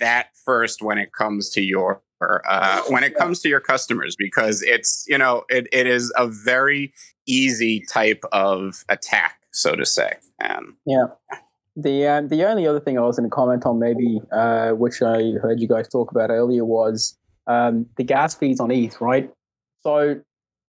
that 0.00 0.30
first 0.44 0.82
when 0.82 0.98
it 0.98 1.12
comes 1.12 1.48
to 1.50 1.60
your 1.60 2.02
uh, 2.20 2.82
when 2.88 3.04
it 3.04 3.14
comes 3.14 3.40
to 3.40 3.48
your 3.48 3.60
customers 3.60 4.16
because 4.16 4.62
it's 4.62 5.04
you 5.08 5.18
know 5.18 5.44
it, 5.48 5.68
it 5.72 5.86
is 5.86 6.12
a 6.16 6.26
very 6.26 6.92
easy 7.26 7.84
type 7.88 8.22
of 8.32 8.84
attack, 8.88 9.40
so 9.52 9.74
to 9.74 9.84
say. 9.84 10.14
And 10.40 10.74
yeah 10.86 11.06
The 11.76 12.06
um, 12.06 12.28
the 12.28 12.44
only 12.44 12.66
other 12.66 12.80
thing 12.80 12.98
I 12.98 13.02
was 13.02 13.18
going 13.18 13.28
to 13.28 13.34
comment 13.34 13.66
on, 13.66 13.78
maybe, 13.78 14.20
uh, 14.32 14.70
which 14.70 15.02
I 15.02 15.32
heard 15.42 15.60
you 15.60 15.68
guys 15.68 15.88
talk 15.88 16.10
about 16.10 16.30
earlier, 16.30 16.64
was 16.64 17.18
um, 17.46 17.86
the 17.96 18.04
gas 18.04 18.34
fees 18.34 18.60
on 18.60 18.70
ETH, 18.70 18.98
right? 19.00 19.30
So, 19.82 20.20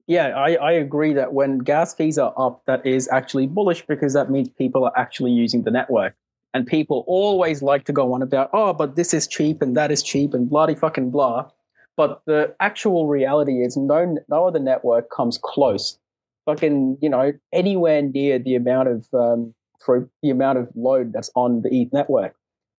yeah, 0.08 0.28
I, 0.28 0.54
I 0.56 0.72
agree 0.72 1.14
that 1.14 1.32
when 1.32 1.58
gas 1.58 1.94
fees 1.94 2.18
are 2.18 2.34
up, 2.36 2.62
that 2.66 2.84
is 2.84 3.08
actually 3.08 3.46
bullish 3.46 3.86
because 3.86 4.14
that 4.14 4.30
means 4.30 4.48
people 4.48 4.84
are 4.84 4.92
actually 4.96 5.30
using 5.30 5.62
the 5.62 5.70
network. 5.70 6.14
And 6.54 6.66
people 6.66 7.04
always 7.06 7.60
like 7.60 7.84
to 7.84 7.92
go 7.92 8.14
on 8.14 8.22
about, 8.22 8.50
oh, 8.52 8.72
but 8.72 8.96
this 8.96 9.12
is 9.12 9.26
cheap 9.26 9.60
and 9.60 9.76
that 9.76 9.90
is 9.90 10.02
cheap 10.02 10.32
and 10.32 10.48
bloody 10.48 10.74
fucking 10.74 11.10
blah. 11.10 11.50
But 11.96 12.22
the 12.26 12.54
actual 12.60 13.08
reality 13.08 13.62
is 13.62 13.76
no 13.76 14.16
no 14.28 14.46
other 14.46 14.58
network 14.58 15.10
comes 15.10 15.38
close. 15.42 15.98
Fucking, 16.46 16.98
you 17.02 17.08
know, 17.08 17.32
anywhere 17.52 18.02
near 18.02 18.38
the 18.38 18.54
amount 18.54 18.88
of 18.88 19.06
um, 19.12 19.54
for 19.84 20.08
the 20.22 20.30
amount 20.30 20.58
of 20.58 20.70
load 20.74 21.12
that's 21.12 21.30
on 21.34 21.62
the 21.62 21.68
ETH 21.70 21.92
network. 21.92 22.34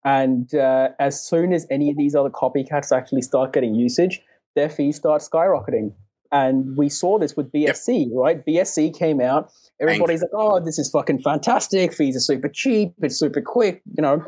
And 0.05 0.55
uh, 0.55 0.91
as 1.01 1.21
soon 1.21 1.53
as 1.53 1.67
any 1.71 1.91
of 1.91 1.97
these 1.97 2.15
other 2.15 2.31
copycats 2.31 2.97
actually 2.97 3.23
start 3.23 3.53
getting 3.53 3.75
usage, 3.75 4.23
their 4.55 4.69
fees 4.69 4.97
start 4.97 5.21
skyrocketing. 5.21 5.93
And 6.31 6.77
we 6.77 6.89
saw 6.89 7.19
this 7.19 7.37
with 7.37 7.51
BSC, 7.53 8.11
right? 8.13 8.45
BSC 8.45 8.97
came 8.97 9.21
out. 9.21 9.51
Everybody's 9.81 10.23
like, 10.23 10.31
"Oh, 10.35 10.59
this 10.65 10.79
is 10.79 10.91
fucking 10.91 11.21
fantastic! 11.21 11.93
Fees 11.93 12.17
are 12.17 12.21
super 12.21 12.49
cheap. 12.49 12.93
It's 13.03 13.19
super 13.19 13.41
quick. 13.41 13.83
You 13.97 14.03
know, 14.03 14.25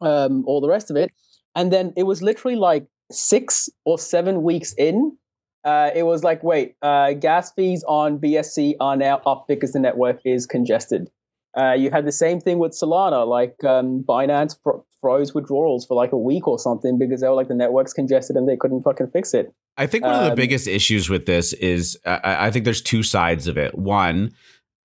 um, 0.00 0.44
all 0.46 0.60
the 0.60 0.68
rest 0.68 0.90
of 0.90 0.96
it." 0.96 1.10
And 1.54 1.72
then 1.72 1.92
it 1.96 2.02
was 2.04 2.20
literally 2.22 2.56
like 2.56 2.86
six 3.10 3.68
or 3.84 3.98
seven 3.98 4.42
weeks 4.42 4.74
in. 4.76 5.16
Uh, 5.64 5.90
it 5.94 6.02
was 6.02 6.22
like, 6.22 6.42
wait, 6.42 6.74
uh, 6.82 7.12
gas 7.14 7.50
fees 7.52 7.82
on 7.88 8.18
BSC 8.18 8.74
are 8.80 8.96
now 8.96 9.22
up 9.24 9.46
because 9.48 9.72
the 9.72 9.78
network 9.78 10.20
is 10.24 10.46
congested. 10.46 11.08
Uh, 11.56 11.72
you 11.72 11.90
had 11.90 12.04
the 12.04 12.12
same 12.12 12.40
thing 12.40 12.58
with 12.58 12.72
Solana, 12.72 13.26
like 13.26 13.62
um, 13.64 14.04
Binance 14.06 14.56
fro- 14.62 14.84
froze 15.00 15.32
withdrawals 15.32 15.86
for 15.86 15.94
like 15.94 16.10
a 16.12 16.18
week 16.18 16.48
or 16.48 16.58
something 16.58 16.98
because 16.98 17.20
they 17.20 17.28
were 17.28 17.34
like 17.34 17.48
the 17.48 17.54
network's 17.54 17.92
congested 17.92 18.36
and 18.36 18.48
they 18.48 18.56
couldn't 18.56 18.82
fucking 18.82 19.06
fix 19.06 19.32
it. 19.32 19.54
I 19.76 19.86
think 19.86 20.04
one 20.04 20.14
of 20.14 20.24
the 20.24 20.30
Um, 20.30 20.36
biggest 20.36 20.66
issues 20.66 21.08
with 21.08 21.26
this 21.26 21.52
is 21.54 21.96
uh, 22.04 22.18
I 22.24 22.50
think 22.50 22.64
there's 22.64 22.82
two 22.82 23.02
sides 23.04 23.46
of 23.46 23.56
it. 23.56 23.78
One, 23.78 24.32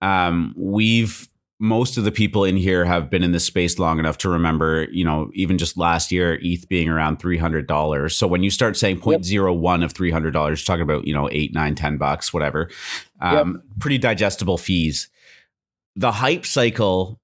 um, 0.02 0.54
we've 0.58 1.28
most 1.62 1.97
of 1.97 2.06
the 2.06 2.12
people 2.12 2.45
in 2.45 2.56
here 2.56 2.86
have 2.86 3.10
been 3.10 3.22
in 3.22 3.34
this 3.34 3.43
space 3.43 3.78
long 3.80 4.00
enough 4.00 4.18
to 4.18 4.30
remember, 4.30 4.88
you 4.91 5.04
know, 5.04 5.30
even 5.34 5.58
just 5.58 5.78
last 5.78 6.10
year, 6.10 6.39
ETH 6.41 6.70
being 6.70 6.88
around 6.88 7.18
three 7.20 7.38
hundred 7.38 7.68
dollars. 7.68 8.16
So 8.16 8.28
when 8.28 8.43
you 8.43 8.50
start 8.50 8.78
saying 8.78 9.02
0.01 9.02 9.84
of 9.84 9.91
three 9.91 10.12
hundred 10.12 10.32
dollars, 10.32 10.62
you're 10.62 10.66
talking 10.74 10.89
about 10.89 11.06
you 11.06 11.14
know 11.14 11.28
eight, 11.34 11.54
nine, 11.54 11.76
ten 11.76 11.97
bucks, 11.97 12.34
whatever. 12.34 12.70
Um, 13.20 13.62
Pretty 13.80 13.97
digestible 13.97 14.58
fees. 14.58 15.10
The 15.97 16.14
hype 16.14 16.45
cycle 16.45 17.20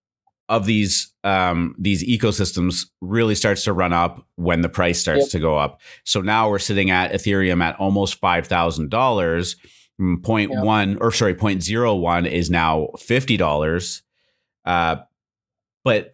of 0.49 0.65
these 0.65 1.13
um, 1.23 1.73
these 1.79 2.03
ecosystems 2.03 2.87
really 3.01 3.35
starts 3.35 3.63
to 3.63 3.73
run 3.73 3.93
up 3.93 4.27
when 4.35 4.61
the 4.61 4.69
price 4.69 4.99
starts 4.99 5.23
Yep. 5.23 5.29
to 5.29 5.39
go 5.39 5.57
up. 5.57 5.79
So 6.03 6.19
now 6.21 6.49
we're 6.49 6.59
sitting 6.59 6.91
at 6.91 7.13
Ethereum 7.13 7.63
at 7.63 7.77
almost 7.79 8.15
five 8.19 8.47
thousand 8.47 8.89
dollars. 8.89 9.55
Point 10.23 10.51
Yep. 10.51 10.63
one 10.63 10.97
or 10.99 11.11
sorry, 11.11 11.35
point 11.35 11.63
zero 11.63 11.95
one 11.95 12.25
is 12.25 12.49
now 12.49 12.89
fifty 12.99 13.37
dollars. 13.37 14.03
Uh, 14.65 14.97
but 15.85 16.13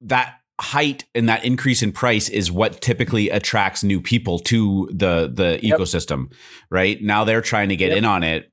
that 0.00 0.36
height 0.60 1.04
and 1.14 1.28
that 1.28 1.44
increase 1.44 1.82
in 1.82 1.92
price 1.92 2.28
is 2.28 2.50
what 2.50 2.80
typically 2.80 3.30
attracts 3.30 3.82
new 3.84 4.00
people 4.00 4.38
to 4.40 4.88
the 4.92 5.30
the 5.32 5.60
Yep. 5.62 5.78
ecosystem. 5.78 6.32
Right 6.70 7.00
now, 7.02 7.24
they're 7.24 7.40
trying 7.40 7.68
to 7.68 7.76
get 7.76 7.90
Yep. 7.90 7.98
in 7.98 8.04
on 8.04 8.22
it, 8.24 8.50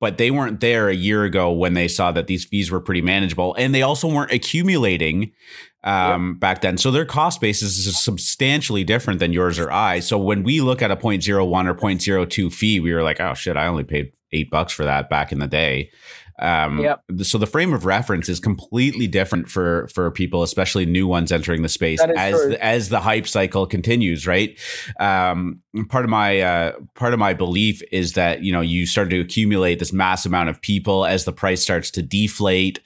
but 0.00 0.16
they 0.16 0.30
weren't 0.30 0.60
there 0.60 0.88
a 0.88 0.94
year 0.94 1.24
ago 1.24 1.52
when 1.52 1.74
they 1.74 1.86
saw 1.86 2.12
that 2.12 2.26
these 2.28 2.44
fees 2.46 2.70
were 2.70 2.80
pretty 2.80 3.02
manageable, 3.02 3.54
and 3.58 3.74
they 3.74 3.82
also 3.82 4.08
weren't 4.08 4.32
accumulating 4.32 5.32
um, 5.84 6.38
back 6.38 6.60
then. 6.60 6.76
So 6.78 6.90
their 6.90 7.04
cost 7.04 7.40
basis 7.40 7.78
is 7.78 8.02
substantially 8.02 8.84
different 8.84 9.20
than 9.20 9.32
yours 9.32 9.58
or 9.58 9.70
I. 9.70 10.00
So 10.00 10.18
when 10.18 10.42
we 10.42 10.60
look 10.60 10.82
at 10.82 10.90
a 10.90 10.96
0.01 10.96 11.68
or 11.68 11.74
0.02 11.74 12.52
fee, 12.52 12.80
we 12.80 12.92
were 12.92 13.02
like, 13.02 13.20
oh 13.20 13.34
shit, 13.34 13.56
I 13.56 13.66
only 13.66 13.84
paid 13.84 14.12
eight 14.32 14.50
bucks 14.50 14.72
for 14.72 14.84
that 14.84 15.10
back 15.10 15.32
in 15.32 15.38
the 15.38 15.48
day. 15.48 15.90
Um, 16.38 16.80
Yep. 16.80 17.02
So 17.22 17.38
the 17.38 17.46
frame 17.46 17.72
of 17.72 17.84
reference 17.84 18.28
is 18.28 18.40
completely 18.40 19.06
different 19.06 19.48
for 19.48 19.86
for 19.88 20.10
people, 20.10 20.42
especially 20.42 20.86
new 20.86 21.06
ones 21.06 21.30
entering 21.30 21.62
the 21.62 21.68
space 21.68 22.00
as 22.00 22.34
true. 22.34 22.54
as 22.54 22.88
the 22.88 23.00
hype 23.00 23.28
cycle 23.28 23.66
continues. 23.66 24.26
Right. 24.26 24.58
Um, 24.98 25.60
part 25.88 26.04
of 26.04 26.10
my 26.10 26.40
uh, 26.40 26.72
part 26.94 27.12
of 27.12 27.20
my 27.20 27.34
belief 27.34 27.80
is 27.92 28.14
that 28.14 28.42
you 28.42 28.50
know 28.50 28.60
you 28.60 28.86
start 28.86 29.10
to 29.10 29.20
accumulate 29.20 29.78
this 29.78 29.92
mass 29.92 30.26
amount 30.26 30.48
of 30.48 30.60
people 30.60 31.04
as 31.04 31.24
the 31.24 31.32
price 31.32 31.62
starts 31.62 31.90
to 31.92 32.02
deflate 32.02 32.80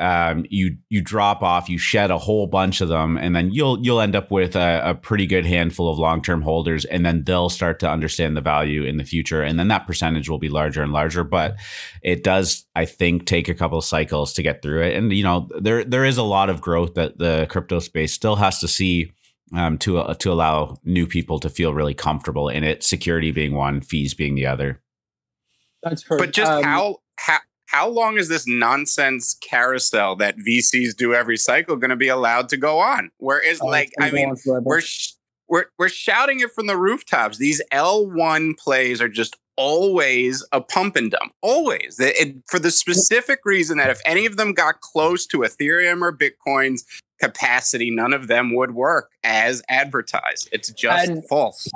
um, 0.00 0.46
you 0.48 0.78
you 0.88 1.02
drop 1.02 1.42
off, 1.42 1.68
you 1.68 1.76
shed 1.76 2.10
a 2.10 2.16
whole 2.16 2.46
bunch 2.46 2.80
of 2.80 2.88
them, 2.88 3.18
and 3.18 3.36
then 3.36 3.52
you'll 3.52 3.78
you'll 3.84 4.00
end 4.00 4.16
up 4.16 4.30
with 4.30 4.56
a, 4.56 4.80
a 4.82 4.94
pretty 4.94 5.26
good 5.26 5.44
handful 5.44 5.90
of 5.90 5.98
long 5.98 6.22
term 6.22 6.40
holders, 6.40 6.86
and 6.86 7.04
then 7.04 7.22
they'll 7.24 7.50
start 7.50 7.78
to 7.80 7.90
understand 7.90 8.34
the 8.34 8.40
value 8.40 8.82
in 8.82 8.96
the 8.96 9.04
future, 9.04 9.42
and 9.42 9.58
then 9.58 9.68
that 9.68 9.86
percentage 9.86 10.28
will 10.28 10.38
be 10.38 10.48
larger 10.48 10.82
and 10.82 10.92
larger. 10.92 11.22
But 11.22 11.56
it 12.02 12.24
does, 12.24 12.64
I 12.74 12.86
think, 12.86 13.26
take 13.26 13.48
a 13.48 13.54
couple 13.54 13.76
of 13.76 13.84
cycles 13.84 14.32
to 14.32 14.42
get 14.42 14.62
through 14.62 14.82
it, 14.84 14.96
and 14.96 15.12
you 15.12 15.22
know 15.22 15.48
there 15.60 15.84
there 15.84 16.06
is 16.06 16.16
a 16.16 16.22
lot 16.22 16.48
of 16.48 16.62
growth 16.62 16.94
that 16.94 17.18
the 17.18 17.46
crypto 17.50 17.78
space 17.78 18.14
still 18.14 18.36
has 18.36 18.58
to 18.60 18.68
see. 18.68 19.12
Um, 19.52 19.78
to 19.78 19.98
uh, 19.98 20.14
to 20.14 20.30
allow 20.30 20.76
new 20.84 21.08
people 21.08 21.40
to 21.40 21.50
feel 21.50 21.74
really 21.74 21.92
comfortable 21.92 22.48
in 22.48 22.62
it, 22.62 22.84
security 22.84 23.32
being 23.32 23.52
one, 23.52 23.80
fees 23.80 24.14
being 24.14 24.36
the 24.36 24.46
other. 24.46 24.80
That's 25.82 26.02
true. 26.02 26.18
But 26.18 26.32
just 26.32 26.52
Um, 26.52 26.62
how 26.62 26.96
how 27.18 27.38
how 27.70 27.88
long 27.88 28.18
is 28.18 28.28
this 28.28 28.46
nonsense 28.48 29.36
carousel 29.42 30.16
that 30.16 30.36
VCs 30.36 30.96
do 30.96 31.14
every 31.14 31.36
cycle 31.36 31.76
going 31.76 31.90
to 31.90 31.96
be 31.96 32.08
allowed 32.08 32.48
to 32.48 32.56
go 32.56 32.78
on? 32.80 33.10
Where 33.18 33.38
is 33.40 33.60
oh, 33.62 33.66
like 33.66 33.92
I 34.00 34.10
mean 34.10 34.34
we're 34.44 34.80
sh- 34.80 35.12
we're 35.48 35.66
we're 35.78 35.88
shouting 35.88 36.40
it 36.40 36.50
from 36.52 36.66
the 36.66 36.76
rooftops. 36.76 37.38
These 37.38 37.62
L1 37.72 38.56
plays 38.58 39.00
are 39.00 39.08
just 39.08 39.36
always 39.56 40.44
a 40.52 40.60
pump 40.60 40.96
and 40.96 41.10
dump. 41.10 41.32
Always. 41.42 41.96
They- 41.98 42.14
it- 42.14 42.36
for 42.48 42.58
the 42.58 42.70
specific 42.70 43.40
reason 43.44 43.78
that 43.78 43.90
if 43.90 44.00
any 44.04 44.26
of 44.26 44.36
them 44.36 44.52
got 44.52 44.80
close 44.80 45.26
to 45.26 45.38
Ethereum 45.38 46.02
or 46.02 46.16
Bitcoin's 46.16 46.84
capacity, 47.20 47.90
none 47.90 48.12
of 48.12 48.26
them 48.26 48.54
would 48.56 48.74
work 48.74 49.10
as 49.22 49.62
advertised. 49.68 50.48
It's 50.50 50.70
just 50.72 51.08
And- 51.08 51.26
false. 51.28 51.68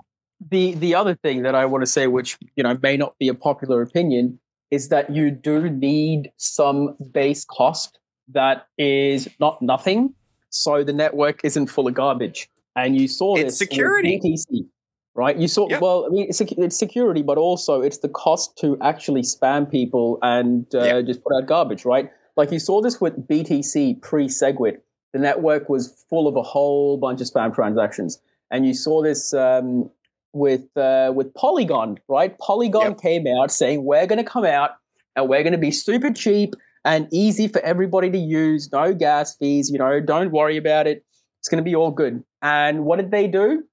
the 0.51 0.75
the 0.75 0.95
other 0.95 1.15
thing 1.15 1.43
that 1.43 1.55
I 1.55 1.67
want 1.67 1.83
to 1.83 1.87
say, 1.87 2.07
which 2.09 2.37
you 2.57 2.63
know 2.65 2.77
may 2.83 2.97
not 2.97 3.17
be 3.19 3.29
a 3.29 3.35
popular 3.35 3.81
opinion, 3.83 4.41
is 4.75 4.89
that 4.89 5.11
you 5.11 5.31
do 5.31 5.71
need 5.71 6.31
some 6.37 6.97
base 7.13 7.45
cost 7.45 7.99
that 8.29 8.67
is 8.79 9.29
not 9.39 9.61
nothing, 9.63 10.15
so 10.51 10.83
the 10.85 10.93
network 10.93 11.45
isn't 11.45 11.67
full 11.69 11.87
of 11.89 11.95
garbage. 11.95 12.49
And 12.77 12.97
you 13.01 13.07
saw 13.07 13.37
It's 13.37 13.45
this 13.45 13.59
security. 13.59 14.21
BTC, 14.23 14.67
right? 15.15 15.37
You 15.37 15.47
saw 15.49 15.69
Yep. 15.69 15.81
well, 15.81 16.07
I 16.07 16.09
mean, 16.09 16.27
it's, 16.29 16.41
it's 16.41 16.77
security, 16.77 17.23
but 17.23 17.39
also 17.39 17.81
it's 17.83 17.99
the 17.99 18.09
cost 18.09 18.57
to 18.59 18.77
actually 18.81 19.23
spam 19.23 19.71
people 19.71 20.19
and 20.23 20.67
uh, 20.75 20.83
Yep. 20.83 21.07
just 21.07 21.23
put 21.23 21.33
out 21.37 21.47
garbage, 21.47 21.85
right? 21.85 22.11
Like 22.37 22.51
you 22.51 22.59
saw 22.59 22.81
this 22.81 23.01
with 23.01 23.15
BTC 23.29 24.01
pre 24.03 24.27
Segwit. 24.27 24.79
The 25.13 25.21
network 25.21 25.69
was 25.69 26.05
full 26.11 26.27
of 26.27 26.35
a 26.35 26.43
whole 26.43 26.97
bunch 26.97 27.21
of 27.21 27.29
spam 27.29 27.55
transactions, 27.55 28.21
and 28.51 28.67
you 28.67 28.75
saw 28.75 29.01
this 29.03 29.33
um, 29.33 29.89
with 30.35 30.77
uh, 30.77 31.13
with 31.15 31.33
Polygon, 31.35 31.99
right? 32.09 32.37
Polygon 32.39 32.91
Yep. 32.93 33.01
came 33.01 33.27
out 33.27 33.51
saying 33.51 33.85
we're 33.85 34.07
going 34.07 34.23
to 34.23 34.29
come 34.29 34.45
out 34.45 34.73
and 35.17 35.29
we're 35.29 35.43
going 35.43 35.53
to 35.53 35.59
be 35.59 35.71
super 35.71 36.11
cheap 36.13 36.55
and 36.85 37.09
easy 37.13 37.49
for 37.49 37.61
everybody 37.63 38.11
to 38.11 38.19
use, 38.19 38.71
no 38.73 38.93
gas 38.93 39.37
fees. 39.37 39.71
You 39.71 39.79
know, 39.79 40.01
don't 40.01 40.33
worry 40.33 40.57
about 40.57 40.87
it. 40.87 41.05
It's 41.41 41.49
going 41.49 41.63
to 41.63 41.69
be 41.69 41.75
all 41.75 41.91
good. 41.91 42.23
And 42.43 42.85
what 42.85 42.97
did 42.97 43.11
they 43.11 43.27
do? 43.29 43.65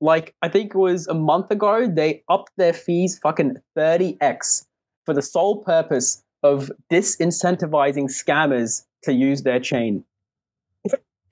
Like 0.00 0.34
I 0.42 0.48
think 0.48 0.74
it 0.74 0.78
was 0.78 1.06
a 1.06 1.14
month 1.14 1.50
ago, 1.50 1.86
they 1.88 2.22
upped 2.28 2.52
their 2.56 2.72
fees 2.72 3.18
fucking 3.22 3.56
thirty 3.74 4.16
x 4.20 4.66
for 5.04 5.14
the 5.14 5.22
sole 5.22 5.62
purpose 5.62 6.22
of 6.42 6.70
disincentivizing 6.92 8.04
scammers 8.10 8.82
to 9.04 9.12
use 9.12 9.42
their 9.42 9.60
chain. 9.60 10.04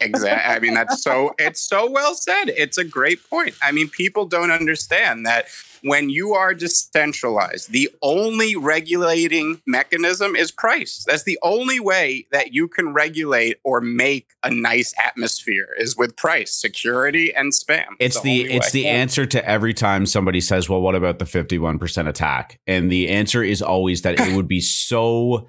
Exactly. 0.00 0.54
I 0.54 0.58
mean, 0.58 0.74
that's 0.74 1.02
so, 1.02 1.34
it's 1.38 1.60
so 1.60 1.90
well 1.90 2.14
said. 2.14 2.46
It's 2.46 2.78
a 2.78 2.84
great 2.84 3.28
point. 3.28 3.54
I 3.62 3.72
mean, 3.72 3.88
people 3.88 4.26
don't 4.26 4.50
understand 4.50 5.24
that 5.26 5.46
when 5.84 6.08
you 6.08 6.32
are 6.32 6.54
decentralized, 6.54 7.70
the 7.70 7.90
only 8.00 8.56
regulating 8.56 9.60
mechanism 9.66 10.34
is 10.34 10.50
price. 10.50 11.04
That's 11.06 11.24
the 11.24 11.38
only 11.42 11.78
way 11.78 12.26
that 12.32 12.54
you 12.54 12.68
can 12.68 12.94
regulate 12.94 13.58
or 13.64 13.82
make 13.82 14.30
a 14.42 14.50
nice 14.50 14.94
atmosphere 15.04 15.68
is 15.78 15.94
with 15.96 16.16
price, 16.16 16.54
security, 16.54 17.34
and 17.34 17.52
spam. 17.52 17.96
It's 18.00 18.20
the 18.22 18.44
only 18.44 18.54
it's 18.54 18.74
way. 18.74 18.82
the 18.82 18.88
answer 18.88 19.26
to 19.26 19.46
every 19.46 19.74
time 19.74 20.06
somebody 20.06 20.40
says, 20.40 20.70
"Well, 20.70 20.80
what 20.80 20.94
about 20.94 21.18
the 21.18 21.26
51% 21.26 22.08
attack?" 22.08 22.60
And 22.66 22.90
the 22.90 23.10
answer 23.10 23.42
is 23.42 23.60
always 23.60 24.02
that 24.02 24.18
it 24.18 24.34
would 24.34 24.48
be 24.48 24.60
so 24.60 25.48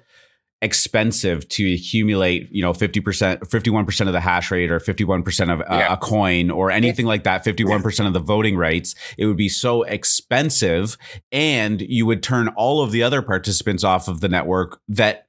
expensive 0.62 1.46
to 1.50 1.74
accumulate, 1.74 2.48
you 2.50 2.62
know, 2.62 2.72
50%, 2.72 3.40
51% 3.40 4.06
of 4.06 4.12
the 4.12 4.20
hash 4.20 4.50
rate 4.50 4.70
or 4.70 4.80
51% 4.80 5.52
of 5.52 5.60
uh, 5.60 5.64
Yeah. 5.68 5.92
a 5.92 5.96
coin 5.96 6.50
or 6.50 6.70
anything 6.70 7.04
like 7.04 7.24
that, 7.24 7.44
51% 7.44 8.06
of 8.06 8.14
the 8.14 8.20
voting 8.20 8.56
rights. 8.56 8.94
It 9.18 9.26
would 9.26 9.36
be 9.36 9.50
so 9.50 9.82
expensive 9.82 10.96
and 11.30 11.82
you 11.82 12.06
would 12.06 12.22
turn 12.22 12.48
all 12.56 12.82
of 12.82 12.90
the 12.90 13.02
other 13.02 13.20
participants 13.20 13.84
off 13.84 14.08
of 14.08 14.20
the 14.20 14.28
network 14.28 14.80
that 14.88 15.26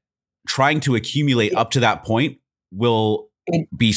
trying 0.48 0.80
to 0.82 0.96
accumulate 0.96 1.54
up 1.56 1.72
to 1.72 1.82
that 1.82 2.06
point 2.06 2.38
will 2.72 3.30
be, 3.76 3.94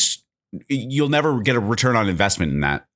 you'll 0.69 1.09
never 1.09 1.41
get 1.43 1.55
a 1.55 1.61
return 1.61 1.95
on 1.95 2.09
investment 2.09 2.51
in 2.53 2.61
that. 2.61 2.87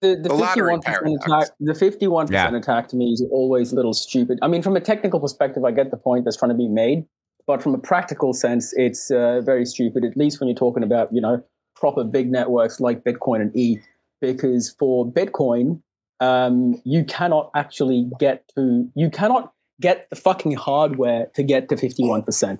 The, 0.00 0.16
the 0.16 0.28
The 0.28 0.34
51% 0.34 1.24
attack, 1.24 1.48
the 1.60 1.72
51% 1.72 2.30
Yeah. 2.30 2.56
attack 2.56 2.88
to 2.88 2.96
me 2.96 3.12
is 3.12 3.24
always 3.30 3.72
a 3.72 3.76
little 3.76 3.94
stupid. 3.94 4.38
I 4.42 4.48
mean, 4.48 4.62
from 4.62 4.76
a 4.76 4.80
technical 4.80 5.18
perspective, 5.20 5.64
I 5.64 5.70
get 5.72 5.90
the 5.90 5.96
point 5.96 6.24
that's 6.24 6.36
trying 6.36 6.50
to 6.50 6.56
be 6.56 6.68
made, 6.68 7.04
but 7.48 7.62
from 7.62 7.74
a 7.74 7.78
practical 7.78 8.32
sense, 8.34 8.72
it's 8.76 9.10
uh, 9.10 9.40
very 9.40 9.64
stupid. 9.64 10.04
At 10.04 10.16
least 10.16 10.38
when 10.38 10.48
you're 10.48 10.54
talking 10.56 10.84
about 10.84 11.12
you 11.12 11.20
know 11.20 11.42
proper 11.74 12.04
big 12.04 12.30
networks 12.30 12.78
like 12.78 13.02
Bitcoin 13.02 13.40
and 13.40 13.56
E, 13.56 13.80
because 14.20 14.70
for 14.78 15.10
Bitcoin, 15.10 15.80
um, 16.20 16.80
you 16.84 17.04
cannot 17.04 17.50
actually 17.56 18.08
get 18.20 18.44
to 18.54 18.88
you 18.94 19.10
cannot 19.10 19.52
get 19.80 20.08
the 20.10 20.16
fucking 20.16 20.52
hardware 20.52 21.26
to 21.34 21.42
get 21.42 21.68
to 21.70 21.76
51%. 21.76 22.58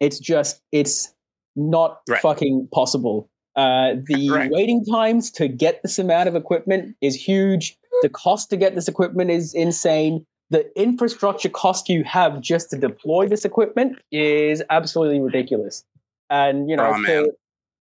It's 0.00 0.18
just 0.18 0.62
it's 0.72 1.14
not 1.54 2.00
Right. 2.08 2.22
fucking 2.22 2.68
possible. 2.72 3.28
Uh, 3.56 3.96
the 4.06 4.30
Right. 4.30 4.50
waiting 4.50 4.84
times 4.84 5.30
to 5.32 5.48
get 5.48 5.82
this 5.82 5.98
amount 5.98 6.28
of 6.28 6.34
equipment 6.36 6.96
is 7.02 7.14
huge. 7.16 7.76
The 8.02 8.08
cost 8.08 8.48
to 8.50 8.56
get 8.56 8.74
this 8.76 8.88
equipment 8.88 9.30
is 9.30 9.52
insane. 9.52 10.24
The 10.50 10.70
infrastructure 10.80 11.48
cost 11.48 11.88
you 11.88 12.02
have 12.04 12.40
just 12.40 12.70
to 12.70 12.76
deploy 12.76 13.28
this 13.28 13.44
equipment 13.44 13.98
is 14.10 14.62
absolutely 14.68 15.20
ridiculous. 15.20 15.84
And 16.28 16.68
you 16.68 16.76
know, 16.76 16.92
Oh, 16.94 16.98
man. 16.98 17.26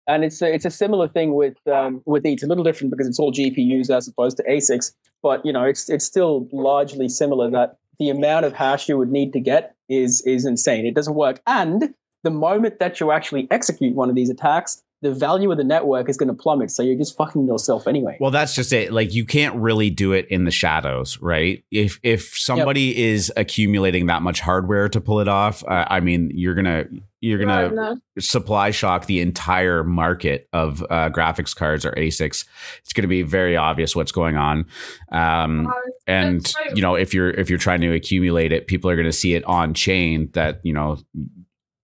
and 0.06 0.24
it's 0.24 0.40
a, 0.42 0.52
it's 0.52 0.64
a 0.64 0.70
similar 0.70 1.08
thing 1.08 1.34
with 1.34 1.56
um, 1.66 2.02
with 2.06 2.26
E. 2.26 2.32
It's 2.34 2.42
a 2.42 2.46
little 2.46 2.64
different 2.64 2.90
because 2.90 3.06
it's 3.06 3.18
all 3.18 3.32
GPUs 3.32 3.90
as 3.94 4.06
opposed 4.08 4.36
to 4.38 4.42
ASICs. 4.44 4.92
But 5.22 5.44
you 5.46 5.52
know, 5.52 5.64
it's 5.64 5.88
it's 5.88 6.04
still 6.04 6.48
largely 6.52 7.08
similar. 7.08 7.50
That 7.50 7.76
the 7.98 8.10
amount 8.10 8.44
of 8.46 8.52
hash 8.52 8.88
you 8.88 8.96
would 8.98 9.10
need 9.10 9.32
to 9.32 9.40
get 9.40 9.74
is 9.88 10.22
is 10.26 10.44
insane. 10.44 10.86
It 10.86 10.94
doesn't 10.94 11.14
work. 11.14 11.40
And 11.46 11.94
the 12.22 12.30
moment 12.30 12.78
that 12.80 13.00
you 13.00 13.10
actually 13.12 13.48
execute 13.50 13.94
one 13.94 14.08
of 14.10 14.14
these 14.14 14.28
attacks, 14.30 14.82
the 15.00 15.12
value 15.12 15.50
of 15.50 15.58
the 15.58 15.64
network 15.64 16.08
is 16.08 16.16
going 16.16 16.28
to 16.28 16.34
plummet. 16.34 16.70
So 16.70 16.82
you're 16.82 16.96
just 16.96 17.16
fucking 17.16 17.46
yourself 17.46 17.86
anyway. 17.86 18.16
Well, 18.20 18.30
that's 18.32 18.54
just 18.54 18.72
it. 18.72 18.92
Like 18.92 19.14
you 19.14 19.24
can't 19.24 19.54
really 19.56 19.90
do 19.90 20.12
it 20.12 20.26
in 20.28 20.44
the 20.44 20.50
shadows, 20.50 21.18
right? 21.20 21.64
If 21.70 22.00
if 22.02 22.36
somebody 22.36 22.96
is 22.98 23.32
accumulating 23.36 24.06
that 24.06 24.22
much 24.22 24.40
hardware 24.40 24.88
to 24.88 25.00
pull 25.00 25.20
it 25.20 25.28
off, 25.28 25.62
uh, 25.64 25.84
I 25.88 26.00
mean, 26.00 26.30
you're 26.34 26.54
gonna 26.54 26.86
you're 27.20 27.38
gonna 27.38 27.96
supply 28.18 28.70
shock 28.70 29.06
the 29.06 29.20
entire 29.20 29.84
market 29.84 30.48
of 30.52 30.82
uh, 30.82 31.10
graphics 31.10 31.54
cards 31.54 31.84
or 31.84 31.92
ASICs. 31.92 32.44
It's 32.80 32.92
going 32.92 33.02
to 33.02 33.08
be 33.08 33.22
very 33.22 33.56
obvious 33.56 33.96
what's 33.96 34.12
going 34.12 34.36
on. 34.36 34.66
Um, 35.10 35.72
and 36.06 36.52
you 36.74 36.82
know, 36.82 36.94
if 36.94 37.14
you're 37.14 37.30
if 37.30 37.50
you're 37.50 37.58
trying 37.58 37.80
to 37.82 37.92
accumulate 37.92 38.52
it, 38.52 38.66
people 38.66 38.90
are 38.90 38.96
going 38.96 39.06
to 39.06 39.12
see 39.12 39.34
it 39.34 39.44
on 39.44 39.74
chain 39.74 40.30
that 40.32 40.60
you 40.64 40.72
know 40.72 40.98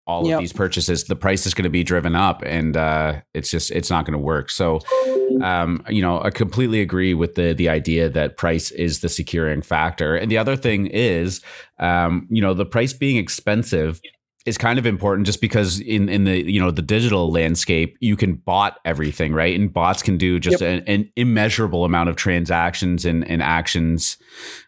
all 0.05 0.27
Yep. 0.27 0.35
of 0.35 0.39
these 0.41 0.53
purchases, 0.53 1.05
the 1.05 1.15
price 1.15 1.45
is 1.45 1.53
going 1.53 1.63
to 1.63 1.69
be 1.69 1.83
driven 1.83 2.15
up, 2.15 2.43
and 2.45 2.75
uh, 2.75 3.21
it's 3.33 3.49
just 3.49 3.71
it's 3.71 3.89
not 3.89 4.05
going 4.05 4.13
to 4.13 4.19
work. 4.19 4.49
So, 4.49 4.79
um, 5.41 5.83
you 5.89 6.01
know, 6.01 6.21
I 6.21 6.29
completely 6.29 6.81
agree 6.81 7.13
with 7.13 7.35
the 7.35 7.53
the 7.53 7.69
idea 7.69 8.09
that 8.09 8.37
price 8.37 8.71
is 8.71 8.99
the 8.99 9.09
securing 9.09 9.61
factor. 9.61 10.15
And 10.15 10.29
the 10.29 10.37
other 10.37 10.55
thing 10.55 10.87
is, 10.87 11.41
um, 11.79 12.27
you 12.29 12.41
know, 12.41 12.53
the 12.53 12.65
price 12.65 12.93
being 12.93 13.17
expensive 13.17 14.01
is 14.45 14.57
kind 14.57 14.77
of 14.77 14.85
important 14.85 15.25
just 15.25 15.39
because 15.39 15.79
in 15.79 16.09
in 16.09 16.25
the 16.25 16.51
you 16.51 16.59
know 16.59 16.71
the 16.71 16.81
digital 16.81 17.31
landscape 17.31 17.97
you 18.01 18.15
can 18.17 18.33
bot 18.33 18.77
everything 18.83 19.33
right 19.33 19.57
and 19.57 19.71
bots 19.71 20.01
can 20.01 20.17
do 20.17 20.39
just 20.39 20.61
an, 20.61 20.83
an 20.85 21.09
immeasurable 21.15 21.85
amount 21.85 22.09
of 22.09 22.17
transactions 22.17 23.05
and, 23.05 23.25
and 23.29 23.41
actions 23.41 24.17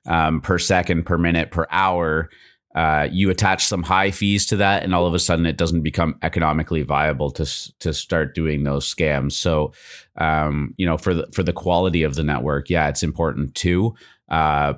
um, 0.05 0.39
per 0.39 0.57
second 0.57 1.05
per 1.05 1.17
minute 1.17 1.51
per 1.51 1.67
hour 1.71 2.29
uh, 2.75 3.07
you 3.11 3.29
attach 3.29 3.65
some 3.65 3.81
high 3.81 4.11
fees 4.11 4.45
to 4.45 4.57
that 4.57 4.83
and 4.83 4.93
all 4.93 5.07
of 5.07 5.13
a 5.13 5.19
sudden 5.19 5.45
it 5.45 5.57
doesn't 5.57 5.81
become 5.81 6.15
economically 6.21 6.83
viable 6.83 7.31
to 7.31 7.45
to 7.79 7.93
start 7.93 8.35
doing 8.35 8.63
those 8.63 8.93
scams 8.93 9.31
so 9.31 9.73
um, 10.17 10.73
you 10.77 10.85
know 10.85 10.97
for 10.97 11.13
the 11.13 11.27
for 11.33 11.41
the 11.41 11.53
quality 11.53 12.03
of 12.03 12.15
the 12.15 12.23
network 12.23 12.69
yeah 12.69 12.87
it's 12.87 13.03
important 13.03 13.55
too 13.55 13.95
uh, 14.29 14.73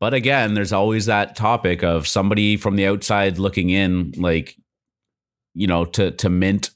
but 0.00 0.14
again, 0.14 0.54
there's 0.54 0.72
always 0.72 1.06
that 1.06 1.36
topic 1.36 1.84
of 1.84 2.08
somebody 2.08 2.56
from 2.56 2.76
the 2.76 2.86
outside 2.86 3.38
looking 3.38 3.68
in, 3.68 4.12
like, 4.16 4.56
you 5.54 5.66
know, 5.66 5.84
to 5.84 6.10
to 6.12 6.30
mint 6.30 6.70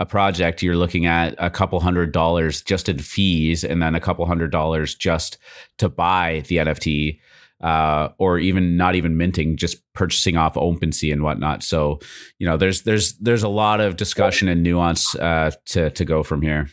a 0.00 0.06
project, 0.06 0.62
you're 0.62 0.76
looking 0.76 1.06
at 1.06 1.34
a 1.38 1.50
couple 1.50 1.78
hundred 1.78 2.10
dollars 2.10 2.62
just 2.62 2.88
in 2.88 2.98
fees, 2.98 3.62
and 3.62 3.80
then 3.82 3.94
a 3.94 4.00
couple 4.00 4.26
hundred 4.26 4.50
dollars 4.50 4.94
just 4.94 5.38
to 5.78 5.88
buy 5.88 6.42
the 6.48 6.56
NFT. 6.56 7.20
Uh, 7.60 8.08
or 8.18 8.38
even 8.38 8.76
not 8.76 8.94
even 8.94 9.16
minting, 9.16 9.56
just 9.56 9.82
purchasing 9.92 10.36
off 10.36 10.54
OpenSea 10.54 11.12
and 11.12 11.22
whatnot. 11.22 11.62
So, 11.62 11.98
you 12.38 12.46
know, 12.46 12.56
there's 12.56 12.82
there's 12.82 13.14
there's 13.18 13.42
a 13.42 13.48
lot 13.48 13.80
of 13.80 13.96
discussion 13.96 14.48
and 14.48 14.62
nuance 14.62 15.14
uh, 15.16 15.50
to 15.66 15.90
to 15.90 16.04
go 16.04 16.22
from 16.22 16.42
here. 16.42 16.68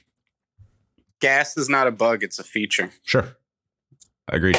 Gas 1.20 1.58
is 1.58 1.68
not 1.70 1.88
a 1.88 1.92
bug; 1.92 2.24
it's 2.24 2.40
a 2.40 2.44
feature. 2.44 2.90
Sure, 3.04 3.36
agreed. 4.28 4.58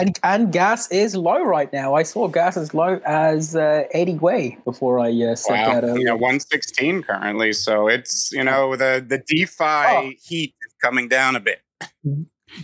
And 0.00 0.18
and 0.24 0.50
gas 0.50 0.90
is 0.90 1.14
low 1.14 1.42
right 1.44 1.70
now. 1.70 1.92
I 1.94 2.02
saw 2.02 2.26
gas 2.26 2.56
as 2.56 2.72
low 2.72 2.98
as 3.04 3.54
uh, 3.54 3.84
80 3.92 4.14
way 4.14 4.56
before 4.64 4.98
I 4.98 5.10
uh, 5.10 5.34
said 5.36 5.52
Wow, 5.52 5.80
that. 5.82 5.98
you 5.98 6.04
know, 6.04 6.12
earlier. 6.12 6.16
one 6.16 6.40
sixteen 6.40 7.02
currently. 7.02 7.52
So 7.52 7.88
it's 7.88 8.32
you 8.32 8.42
know 8.42 8.74
the 8.74 9.04
the 9.06 9.18
DeFi 9.18 9.54
Oh. 9.64 10.10
heat 10.24 10.54
is 10.66 10.74
coming 10.82 11.08
down 11.08 11.36
a 11.36 11.40
bit. 11.40 11.60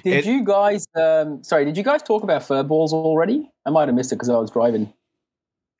Did 0.04 0.18
It- 0.18 0.26
you 0.26 0.44
guys? 0.44 0.86
Um, 0.94 1.42
sorry, 1.42 1.64
did 1.64 1.76
you 1.76 1.82
guys 1.82 2.02
talk 2.02 2.22
about 2.22 2.42
Furballs 2.42 2.92
already? 2.92 3.50
I 3.66 3.70
might 3.70 3.88
have 3.88 3.94
missed 3.94 4.12
it 4.12 4.16
because 4.16 4.28
I 4.28 4.38
was 4.38 4.50
driving. 4.50 4.92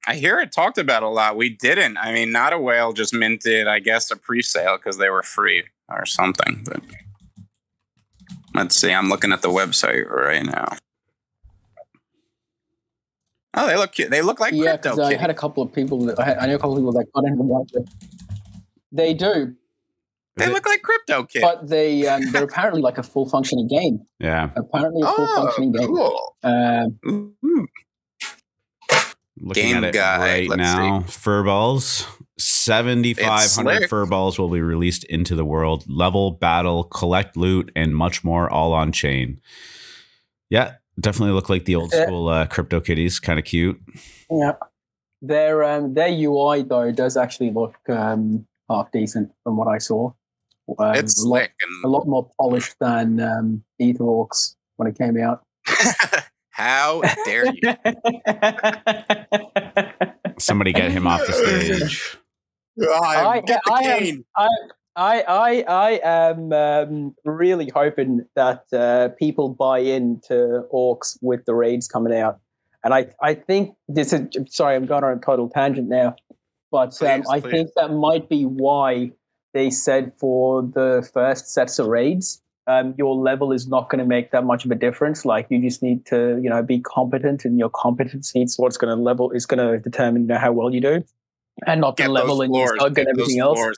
I 0.06 0.14
hear 0.14 0.40
it 0.40 0.52
talked 0.52 0.78
about 0.78 1.02
a 1.02 1.08
lot. 1.08 1.36
We 1.36 1.50
didn't. 1.50 1.98
I 1.98 2.12
mean, 2.12 2.32
not 2.32 2.54
a 2.54 2.58
whale 2.58 2.92
just 2.94 3.12
minted, 3.12 3.66
I 3.66 3.78
guess, 3.78 4.10
a 4.10 4.16
pre-sale 4.16 4.78
because 4.78 4.96
they 4.96 5.10
were 5.10 5.22
free 5.22 5.64
or 5.90 6.06
something. 6.06 6.64
But 6.64 6.80
let's 8.54 8.74
see. 8.74 8.92
I'm 8.92 9.10
looking 9.10 9.32
at 9.32 9.42
the 9.42 9.48
website 9.48 10.08
right 10.08 10.46
now. 10.46 10.76
Oh, 13.54 13.66
they 13.66 13.76
look 13.76 13.92
cute. 13.92 14.10
They 14.10 14.22
look 14.22 14.40
like 14.40 14.54
yeah, 14.54 14.76
crypto 14.76 15.02
I 15.02 15.14
had 15.14 15.30
a 15.30 15.34
couple 15.34 15.62
of 15.62 15.72
people. 15.72 15.98
That, 16.06 16.18
I, 16.20 16.24
had, 16.24 16.38
I 16.38 16.46
know 16.46 16.54
a 16.54 16.58
couple 16.58 16.72
of 16.72 16.78
people 16.78 16.92
that 16.92 17.12
got 17.12 17.24
into 17.24 17.42
the 17.42 17.86
They 18.92 19.14
do, 19.14 19.54
They 20.38 20.46
it- 20.46 20.52
look 20.52 20.66
like 20.66 20.82
crypto 20.82 21.24
kitty. 21.24 21.42
but 21.44 21.68
they 21.68 22.06
um, 22.06 22.22
they're 22.32 22.44
apparently 22.50 22.80
like 22.82 22.98
a 22.98 23.02
full 23.02 23.28
functioning 23.28 23.68
game. 23.68 24.00
Yeah, 24.18 24.50
Apparently, 24.56 25.02
a 25.02 25.06
full 25.06 25.26
oh, 25.28 25.36
functioning 25.44 25.72
game. 25.72 25.86
cool. 25.88 26.36
Ooh. 27.44 27.66
looking 29.40 29.64
Game 29.64 29.76
at 29.78 29.84
it 29.84 29.94
guide, 29.94 30.20
right 30.20 30.48
let's 30.48 30.58
now. 30.58 31.00
Furballs. 31.06 32.06
7,500 32.40 33.40
slick. 33.48 33.90
Furballs 33.90 34.38
will 34.38 34.48
be 34.48 34.60
released 34.60 35.02
into 35.04 35.34
the 35.34 35.44
world. 35.44 35.84
Level, 35.88 36.30
battle, 36.30 36.84
collect 36.84 37.36
loot, 37.36 37.72
and 37.74 37.96
much 37.96 38.22
more 38.22 38.48
all 38.48 38.72
on 38.72 38.92
chain. 38.92 39.40
Yeah, 40.48 40.74
definitely 41.00 41.34
look 41.34 41.48
like 41.48 41.64
the 41.64 41.74
old 41.74 41.90
school 41.92 42.28
uh, 42.28 42.46
CryptoKitties. 42.46 43.20
Kind 43.20 43.38
of 43.40 43.44
cute. 43.44 43.80
yeah, 44.30 44.52
their 45.20 45.64
um, 45.64 45.94
their 45.94 46.08
UI 46.10 46.62
though 46.62 46.92
does 46.92 47.16
actually 47.16 47.50
look 47.50 47.74
um, 47.88 48.46
half 48.70 48.92
decent 48.92 49.32
from 49.42 49.56
what 49.56 49.66
I 49.66 49.78
saw. 49.78 50.12
Um, 50.78 50.94
it's 50.94 51.22
a 51.24 51.28
lot, 51.28 51.40
slick. 51.40 51.52
a 51.84 51.88
lot 51.88 52.06
more 52.06 52.28
polished 52.40 52.74
than 52.80 53.20
um, 53.20 53.62
EtherOrcs 53.80 54.54
when 54.76 54.88
it 54.88 54.98
came 54.98 55.16
out. 55.18 55.42
how 56.50 57.02
dare 57.24 57.46
you? 57.46 57.60
Somebody 60.38 60.72
get 60.72 60.90
him 60.90 61.06
off 61.06 61.24
the 61.26 61.32
stage. 61.32 62.16
I- 62.80 63.42
get 63.46 63.60
the 63.64 63.72
I 63.72 63.80
am- 63.80 63.98
cane. 63.98 64.24
I 64.96 65.22
I 65.28 65.64
I 65.68 66.00
am 66.02 66.52
um, 66.52 67.14
really 67.24 67.70
hoping 67.72 68.22
that 68.34 68.64
uh, 68.72 69.10
people 69.16 69.48
buy 69.48 69.78
into 69.78 70.64
orcs 70.74 71.16
with 71.22 71.44
the 71.44 71.54
raids 71.54 71.86
coming 71.86 72.12
out, 72.12 72.40
and 72.82 72.92
I 72.92 73.10
I 73.22 73.34
think 73.34 73.76
this 73.86 74.12
is 74.12 74.26
sorry 74.52 74.74
I'm 74.74 74.86
going 74.86 75.04
on 75.04 75.16
a 75.16 75.20
total 75.20 75.48
tangent 75.48 75.88
now, 75.88 76.16
but 76.72 77.00
um, 77.00 77.22
Please, 77.22 77.28
I 77.30 77.40
please. 77.40 77.50
think 77.50 77.70
that 77.76 77.92
might 77.92 78.28
be 78.28 78.44
why 78.44 79.12
they 79.58 79.70
said 79.70 80.12
for 80.20 80.62
the 80.62 81.08
first 81.12 81.52
sets 81.52 81.78
of 81.80 81.86
raids. 81.88 82.40
Um, 82.68 82.94
your 82.98 83.14
level 83.14 83.50
is 83.52 83.66
not 83.66 83.88
going 83.88 83.98
to 83.98 84.04
make 84.04 84.30
that 84.30 84.44
much 84.44 84.66
of 84.66 84.70
a 84.70 84.74
difference. 84.74 85.24
Like 85.24 85.46
you 85.48 85.58
just 85.68 85.82
need 85.82 86.04
to, 86.06 86.38
you 86.42 86.50
know, 86.50 86.62
be 86.62 86.80
competent, 86.80 87.44
and 87.46 87.58
your 87.58 87.70
competency 87.70 88.42
is 88.42 88.58
what's 88.58 88.76
going 88.76 88.94
to 88.94 89.02
level 89.02 89.30
is 89.32 89.46
going 89.46 89.62
to 89.66 89.78
determine, 89.78 90.22
you 90.22 90.28
know, 90.28 90.38
how 90.38 90.52
well 90.52 90.70
you 90.72 90.80
do, 90.80 91.04
and 91.66 91.80
not 91.80 91.96
the 91.96 92.08
level 92.08 92.42
in 92.42 92.52
your 92.52 92.76
get 92.76 92.98
and 92.98 93.08
everything 93.08 93.40
else. 93.40 93.58
up. 93.58 93.74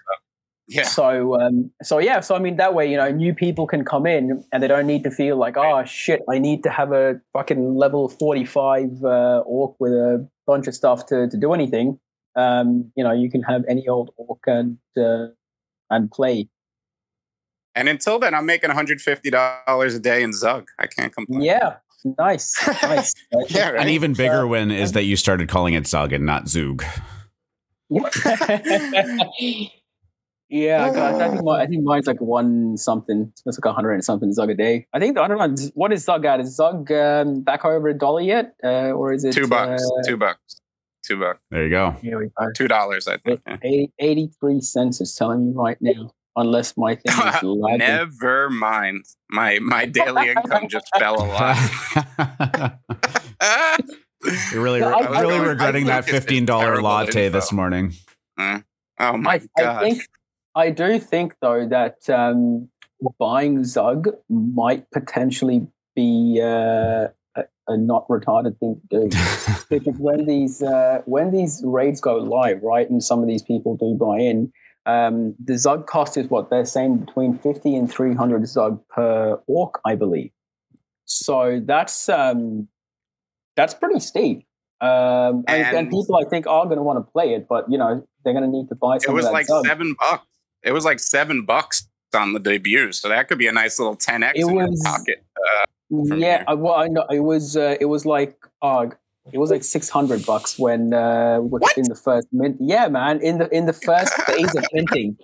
Yeah. 0.67 0.85
So, 0.85 1.41
um, 1.41 1.71
so 1.83 1.99
yeah, 1.99 2.21
so 2.21 2.37
I 2.37 2.39
mean 2.39 2.57
that 2.59 2.75
way, 2.75 2.91
you 2.91 2.97
know, 2.97 3.11
new 3.11 3.35
people 3.35 3.67
can 3.67 3.85
come 3.85 4.07
in 4.07 4.45
and 4.53 4.63
they 4.63 4.69
don't 4.69 4.87
need 4.87 5.03
to 5.05 5.11
feel 5.11 5.37
like, 5.37 5.57
oh 5.57 5.85
shit, 5.85 6.21
I 6.31 6.39
need 6.39 6.63
to 6.63 6.71
have 6.71 6.93
a 6.93 7.21
fucking 7.33 7.75
level 7.75 8.09
forty-five 8.09 9.05
uh, 9.05 9.43
orc 9.47 9.75
with 9.81 9.93
a 9.93 10.29
bunch 10.47 10.69
of 10.69 10.75
stuff 10.75 11.07
to 11.07 11.29
to 11.29 11.37
do 11.37 11.55
anything. 11.55 11.99
Um, 12.37 12.93
you 12.97 13.03
know, 13.03 13.13
you 13.13 13.31
can 13.31 13.43
have 13.43 13.63
any 13.69 13.89
old 13.89 14.11
orc 14.17 14.43
and 14.47 14.79
uh, 14.97 15.35
and 15.91 16.11
play. 16.11 16.49
And 17.75 17.89
until 17.89 18.19
then, 18.19 18.35
I'm 18.35 18.47
making 18.47 18.71
$150 18.71 19.95
a 19.95 19.99
day 19.99 20.23
in 20.23 20.33
Zug. 20.33 20.69
I 20.79 20.87
can't 20.87 21.15
complain. 21.15 21.43
Yeah, 21.43 21.77
nice, 22.19 22.53
nice. 22.83 23.15
Yeah, 23.49 23.71
right? 23.71 23.83
An 23.83 23.89
even 23.89 24.13
bigger 24.13 24.47
win 24.47 24.71
is 24.71 24.93
that 24.93 25.05
you 25.05 25.17
started 25.17 25.49
calling 25.49 25.75
it 25.75 25.87
Zug 25.87 26.13
and 26.13 26.27
not 26.27 26.49
Zug. 26.49 26.85
yeah, 30.51 30.85
I, 30.85 30.93
got- 30.93 31.15
I 31.21 31.29
think 31.31 31.45
my, 31.45 31.61
I 31.61 31.67
think 31.67 31.85
mine's 31.85 32.07
like 32.07 32.21
one 32.21 32.77
something. 32.77 33.33
It's 33.47 33.59
like 33.59 33.65
a 33.65 33.73
hundred 33.73 33.93
and 33.95 34.05
something 34.05 34.33
zug 34.33 34.51
a 34.51 34.55
day. 34.55 34.87
I 34.93 34.99
think 34.99 35.19
I 35.19 35.27
don't 35.29 35.39
know 35.39 35.71
what 35.75 35.93
is 35.93 36.05
zug 36.05 36.25
at. 36.25 36.41
Is 36.41 36.55
zug 36.55 36.91
um, 36.93 37.41
back 37.43 37.65
over 37.65 37.89
a 37.89 37.95
dollar 37.95 38.21
yet, 38.21 38.55
uh, 38.63 38.91
or 38.91 39.13
is 39.13 39.25
it 39.25 39.33
Two 39.33 39.49
bucks. 39.49 39.83
Uh, 39.83 40.09
two 40.09 40.17
bucks. 40.17 40.60
Two 41.11 41.19
bucks. 41.19 41.41
There 41.51 41.65
you 41.65 41.71
go. 41.71 41.91
here 42.03 42.19
we 42.21 42.29
go. 42.39 42.53
Two 42.55 42.69
dollars, 42.69 43.09
I 43.09 43.17
think. 43.17 43.41
Yeah. 43.47 43.57
80, 43.63 43.93
83 43.99 44.61
cents 44.61 45.01
is 45.01 45.13
telling 45.17 45.49
me 45.49 45.53
right 45.57 45.77
now, 45.81 46.13
unless 46.37 46.77
my 46.77 46.95
thing 46.95 47.13
is 47.13 47.43
lagging. 47.43 47.79
Never 47.79 48.49
mind. 48.49 49.05
My 49.29 49.59
my 49.59 49.87
daily 49.87 50.29
income 50.31 50.69
just 50.69 50.87
fell 50.99 51.17
a 51.21 51.27
lot. 51.27 51.57
You're 54.53 54.63
really, 54.63 54.81
No, 54.81 54.89
I- 54.93 54.99
I 55.17 55.21
really 55.21 55.41
was- 55.41 55.49
regretting 55.49 55.85
I 55.85 56.01
that 56.01 56.05
fifteen 56.05 56.45
dollar 56.45 56.81
latte 56.81 57.27
info. 57.27 57.39
this 57.39 57.53
morning. 57.53 57.95
oh 58.39 58.63
my 58.99 59.35
I, 59.35 59.39
god. 59.59 59.85
I 59.85 59.91
think 59.91 60.03
I 60.55 60.71
do 60.71 60.99
think 60.99 61.35
though 61.41 61.67
that 61.67 62.09
um, 62.11 62.69
buying 63.19 63.65
Zug 63.65 64.09
might 64.29 64.91
potentially 64.93 65.67
be 65.97 66.41
uh, 66.43 67.09
a, 67.69 67.73
a 67.73 67.77
not 67.77 68.07
retarded 68.09 68.59
thing 68.59 68.81
to 68.91 69.09
do. 69.09 69.17
because 69.71 69.99
when 69.99 70.27
these 70.27 70.63
uh, 70.63 71.03
when 71.07 71.31
these 71.33 71.63
raids 71.65 72.01
go 72.01 72.17
live, 72.17 72.63
right, 72.63 72.89
and 72.89 73.03
some 73.03 73.21
of 73.23 73.29
these 73.29 73.43
people 73.43 73.77
do 73.77 73.95
buy 73.99 74.19
in, 74.19 74.53
um, 74.87 75.35
the 75.45 75.57
Zug 75.59 75.87
cost 75.87 76.17
is 76.17 76.29
what 76.29 76.51
they're 76.51 76.65
saying 76.65 76.99
between 76.99 77.39
fifty 77.39 77.75
and 77.77 77.91
three 77.91 78.15
hundred 78.15 78.47
Zug 78.47 78.81
per 78.89 79.41
orc, 79.47 79.81
I 79.85 79.95
believe. 79.95 80.31
So 81.05 81.61
that's 81.65 82.09
um, 82.09 82.69
that's 83.57 83.75
pretty 83.75 84.01
steep. 84.01 84.47
Um, 84.81 85.45
and, 85.47 85.63
and 85.67 85.77
And- 85.77 85.91
people, 85.91 86.17
I 86.17 86.29
think, 86.29 86.47
are 86.47 86.65
going 86.65 86.79
to 86.79 86.83
want 86.83 87.05
to 87.05 87.11
play 87.13 87.35
it, 87.35 87.47
but 87.49 87.71
you 87.71 87.77
know, 87.77 88.07
they're 88.25 88.33
going 88.33 88.45
to 88.45 88.51
need 88.51 88.69
to 88.71 88.75
buy 88.75 88.97
it 88.97 89.09
was 89.09 89.25
of 89.25 89.29
that 89.29 89.33
like 89.33 89.47
Zug. 89.47 89.67
seven 89.67 89.95
bucks. 89.99 90.25
It 90.63 90.73
was 90.73 90.85
like 90.85 91.01
seven 91.01 91.45
bucks 91.45 91.87
on 92.15 92.33
the 92.33 92.39
debut, 92.41 92.93
so 92.93 93.09
that 93.09 93.29
could 93.29 93.39
be 93.39 93.47
a 93.47 93.53
nice 93.53 93.79
little 93.79 93.97
10x 93.97 94.33
It 94.35 94.41
in 94.47 94.55
your 94.55 94.69
pocket. 94.85 95.23
from 95.35 95.45
yeah. 95.91 96.45
I, 96.47 96.55
well, 96.55 96.75
I 96.75 96.89
know 96.89 97.05
it 97.11 97.21
was 97.21 97.57
uh, 97.57 97.77
it 97.81 97.87
was 97.87 98.07
like 98.07 98.37
uh, 98.63 98.87
it 99.33 99.39
was 99.39 99.51
like 99.51 99.65
six 99.65 99.89
hundred 99.89 100.25
bucks 100.25 100.59
when 100.59 100.95
uh, 100.95 101.39
What? 101.39 101.77
in 101.77 101.85
the 101.85 101.95
first 101.95 102.29
mint. 102.33 102.57
Yeah, 102.61 102.89
man, 102.89 103.21
in 103.21 103.39
the 103.39 103.49
in 103.55 103.67
the 103.67 103.73
first 103.73 104.13
phase 104.27 104.55
of 104.55 104.65
minting, 104.73 105.17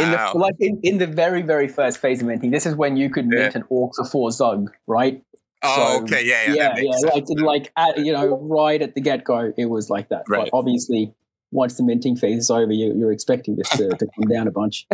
in 0.00 0.10
the 0.10 0.32
like 0.34 0.54
in, 0.60 0.80
in 0.82 0.98
the 0.98 1.06
very 1.06 1.42
very 1.42 1.68
first 1.68 1.98
phase 1.98 2.20
of 2.20 2.26
minting, 2.26 2.50
this 2.50 2.66
is 2.66 2.74
when 2.74 2.96
you 2.96 3.10
could 3.10 3.26
mint 3.26 3.52
Yeah. 3.54 3.60
an 3.60 3.64
orc 3.68 3.92
for 3.96 4.04
four 4.04 4.30
zug, 4.30 4.70
right? 4.86 5.22
oh, 5.62 5.96
so, 5.96 6.02
okay, 6.02 6.24
yeah, 6.26 6.52
yeah, 6.52 6.74
yeah, 6.76 6.90
yeah, 6.92 7.10
like 7.14 7.24
like 7.38 7.72
at, 7.76 7.98
you 8.04 8.12
know 8.12 8.36
right 8.38 8.82
at 8.82 8.94
the 8.94 9.00
get 9.00 9.24
go, 9.24 9.52
it 9.56 9.66
was 9.66 9.88
like 9.90 10.08
that. 10.10 10.24
Right. 10.28 10.48
But 10.50 10.56
obviously, 10.58 11.14
once 11.54 11.76
the 11.76 11.82
minting 11.82 12.16
phase 12.16 12.38
is 12.38 12.50
over, 12.50 12.72
you, 12.72 12.94
you're 12.96 13.12
expecting 13.12 13.56
this 13.56 13.68
to, 13.70 13.88
to 13.88 14.06
come 14.14 14.28
down 14.28 14.46
a 14.46 14.50
bunch. 14.50 14.86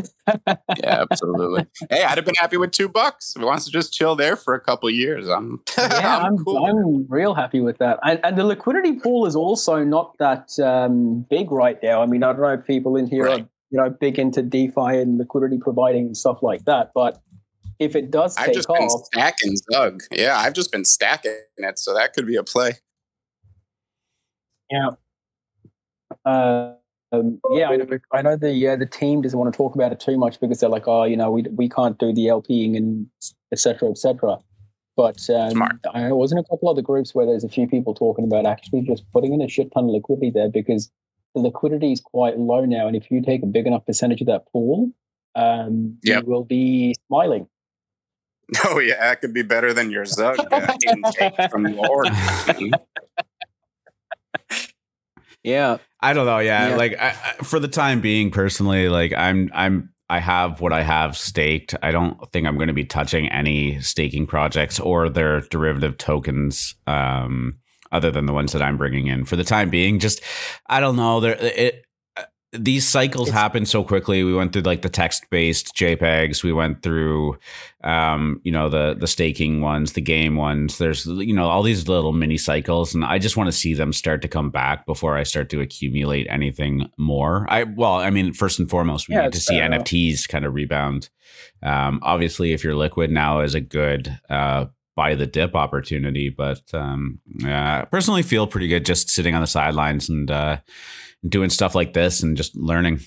yeah, 0.46 1.04
absolutely. 1.10 1.66
hey, 1.88 2.04
I'd 2.04 2.18
have 2.18 2.24
been 2.24 2.34
happy 2.34 2.56
with 2.58 2.70
two 2.70 2.88
bucks. 2.88 3.32
If 3.34 3.40
he 3.40 3.46
wants 3.46 3.64
to 3.64 3.70
just 3.70 3.92
chill 3.92 4.14
there 4.14 4.36
for 4.36 4.54
a 4.54 4.60
couple 4.60 4.88
years, 4.90 5.28
I'm, 5.28 5.62
yeah, 5.78 6.18
I'm, 6.18 6.26
I'm, 6.26 6.44
cool. 6.44 6.64
I'm 6.64 7.06
real 7.08 7.34
happy 7.34 7.60
with 7.60 7.78
that. 7.78 7.98
And, 8.04 8.20
and 8.22 8.36
the 8.36 8.44
liquidity 8.44 8.92
pool 9.00 9.26
is 9.26 9.34
also 9.34 9.82
not 9.82 10.16
that 10.18 10.50
um, 10.62 11.26
big 11.30 11.50
right 11.50 11.82
now. 11.82 12.02
I 12.02 12.06
mean, 12.06 12.22
I 12.22 12.32
don't 12.32 12.42
know 12.42 12.48
if 12.52 12.66
people 12.66 12.96
in 12.96 13.06
here 13.06 13.24
Right. 13.24 13.42
are 13.42 13.48
you 13.72 13.80
know 13.80 13.88
big 13.88 14.18
into 14.18 14.42
DeFi 14.42 14.98
and 14.98 15.16
liquidity 15.16 15.58
providing 15.58 16.06
and 16.06 16.16
stuff 16.16 16.42
like 16.42 16.64
that, 16.64 16.90
but 16.94 17.22
if 17.78 17.94
it 17.96 18.10
does 18.10 18.36
I've 18.36 18.52
just 18.52 18.68
been 18.68 18.76
off, 18.82 19.06
stacking 19.06 19.54
Zug. 19.72 20.02
Yeah, 20.10 20.36
I've 20.36 20.52
just 20.54 20.70
been 20.72 20.84
stacking 20.84 21.36
it, 21.56 21.78
so 21.78 21.94
that 21.94 22.12
could 22.12 22.26
be 22.26 22.36
a 22.36 22.42
play. 22.44 22.72
yeah, 24.70 24.90
uh, 26.24 26.72
um, 27.12 27.40
yeah, 27.52 27.68
I 27.68 27.76
know, 27.76 27.98
I 28.12 28.22
know 28.22 28.36
the 28.36 28.68
uh, 28.68 28.76
the 28.76 28.86
team 28.86 29.22
doesn't 29.22 29.38
want 29.38 29.52
to 29.52 29.56
talk 29.56 29.74
about 29.74 29.92
it 29.92 30.00
too 30.00 30.16
much 30.16 30.38
because 30.40 30.60
they're 30.60 30.70
like, 30.70 30.86
oh, 30.86 31.04
you 31.04 31.16
know, 31.16 31.30
we 31.30 31.42
we 31.42 31.68
can't 31.68 31.98
do 31.98 32.12
the 32.12 32.26
LPing 32.26 32.76
and 32.76 33.06
etc. 33.52 33.90
etc. 33.90 34.38
But 34.96 35.28
um, 35.30 35.62
I 35.94 36.12
was 36.12 36.30
in 36.30 36.38
a 36.38 36.44
couple 36.44 36.68
other 36.68 36.82
groups 36.82 37.14
where 37.14 37.26
there's 37.26 37.44
a 37.44 37.48
few 37.48 37.66
people 37.66 37.94
talking 37.94 38.24
about 38.24 38.46
actually 38.46 38.82
just 38.82 39.10
putting 39.12 39.32
in 39.32 39.40
a 39.40 39.48
shit 39.48 39.72
ton 39.72 39.84
of 39.84 39.90
liquidity 39.90 40.30
there 40.30 40.50
because 40.50 40.90
the 41.34 41.40
liquidity 41.40 41.92
is 41.92 42.00
quite 42.00 42.38
low 42.38 42.64
now, 42.64 42.86
and 42.86 42.96
if 42.96 43.10
you 43.10 43.22
take 43.22 43.42
a 43.42 43.46
big 43.46 43.66
enough 43.66 43.86
percentage 43.86 44.20
of 44.20 44.26
that 44.28 44.46
pool, 44.52 44.92
um, 45.34 45.96
Yep. 46.02 46.22
you 46.24 46.30
will 46.30 46.44
be 46.44 46.94
smiling. 47.08 47.46
Oh 48.64 48.80
yeah, 48.80 48.98
that 48.98 49.20
could 49.20 49.32
be 49.32 49.42
better 49.42 49.72
than 49.72 49.92
your 49.92 50.04
Zug 50.04 50.36
uh, 50.50 50.76
intake 50.84 51.50
from 51.52 51.62
Lord. 51.62 52.08
Yeah. 55.42 55.78
I 56.00 56.12
don't 56.12 56.26
know. 56.26 56.38
Yeah, 56.38 56.70
Yeah. 56.70 56.76
like 56.76 56.98
I, 56.98 57.08
I, 57.08 57.42
for 57.44 57.58
the 57.58 57.68
time 57.68 58.00
being, 58.00 58.30
personally, 58.30 58.88
like 58.88 59.12
I'm, 59.12 59.50
I'm, 59.54 59.90
I 60.08 60.18
have 60.18 60.60
what 60.60 60.72
I 60.72 60.82
have 60.82 61.16
staked. 61.16 61.74
I 61.82 61.92
don't 61.92 62.18
think 62.32 62.46
I'm 62.46 62.56
going 62.56 62.68
to 62.68 62.74
be 62.74 62.84
touching 62.84 63.28
any 63.28 63.80
staking 63.80 64.26
projects 64.26 64.80
or 64.80 65.08
their 65.08 65.40
derivative 65.42 65.98
tokens, 65.98 66.74
um, 66.86 67.58
other 67.92 68.10
than 68.10 68.26
the 68.26 68.32
ones 68.32 68.52
that 68.52 68.62
I'm 68.62 68.76
bringing 68.76 69.06
in 69.06 69.24
for 69.24 69.36
the 69.36 69.44
time 69.44 69.70
being. 69.70 69.98
Just, 69.98 70.20
I 70.66 70.80
don't 70.80 70.96
know. 70.96 71.20
There, 71.20 71.36
it. 71.40 71.84
These 72.52 72.88
cycles 72.88 73.28
It's- 73.28 73.40
happen 73.40 73.64
so 73.64 73.84
quickly. 73.84 74.24
We 74.24 74.34
went 74.34 74.52
through 74.52 74.62
like 74.62 74.82
the 74.82 74.88
text-based 74.88 75.72
JPEGs. 75.76 76.42
We 76.42 76.52
went 76.52 76.82
through, 76.82 77.38
um, 77.84 78.40
you 78.42 78.50
know, 78.50 78.68
the 78.68 78.96
the 78.98 79.06
staking 79.06 79.60
ones, 79.60 79.92
the 79.92 80.00
game 80.00 80.34
ones. 80.34 80.78
There's, 80.78 81.06
you 81.06 81.32
know, 81.32 81.48
all 81.48 81.62
these 81.62 81.86
little 81.86 82.12
mini 82.12 82.36
cycles, 82.36 82.92
and 82.92 83.04
I 83.04 83.18
just 83.20 83.36
want 83.36 83.46
to 83.46 83.52
see 83.52 83.72
them 83.72 83.92
start 83.92 84.20
to 84.22 84.28
come 84.28 84.50
back 84.50 84.84
before 84.84 85.16
I 85.16 85.22
start 85.22 85.48
to 85.50 85.60
accumulate 85.60 86.26
anything 86.28 86.90
more. 86.96 87.46
I 87.48 87.62
well, 87.62 87.94
I 87.94 88.10
mean, 88.10 88.32
first 88.32 88.58
and 88.58 88.68
foremost, 88.68 89.08
we 89.08 89.14
Yeah, 89.14 89.22
need 89.22 89.32
to 89.34 89.40
see. 89.40 89.54
NFTs 89.54 90.28
kind 90.28 90.44
of 90.44 90.52
rebound. 90.52 91.08
Um, 91.62 92.00
obviously, 92.02 92.52
if 92.52 92.64
you're 92.64 92.74
liquid 92.74 93.12
now, 93.12 93.40
is 93.42 93.54
a 93.54 93.60
good 93.60 94.18
uh, 94.28 94.66
buy 94.96 95.14
the 95.14 95.26
dip 95.26 95.54
opportunity. 95.54 96.30
But 96.30 96.62
um, 96.74 97.20
yeah, 97.38 97.82
I 97.82 97.84
personally 97.84 98.24
feel 98.24 98.48
pretty 98.48 98.66
good 98.66 98.84
just 98.84 99.08
sitting 99.08 99.36
on 99.36 99.40
the 99.40 99.46
sidelines 99.46 100.08
and 100.08 100.28
uh, 100.30 100.56
doing 101.26 101.50
stuff 101.50 101.74
like 101.74 101.92
this 101.92 102.22
and 102.22 102.36
just 102.36 102.56
learning. 102.56 103.00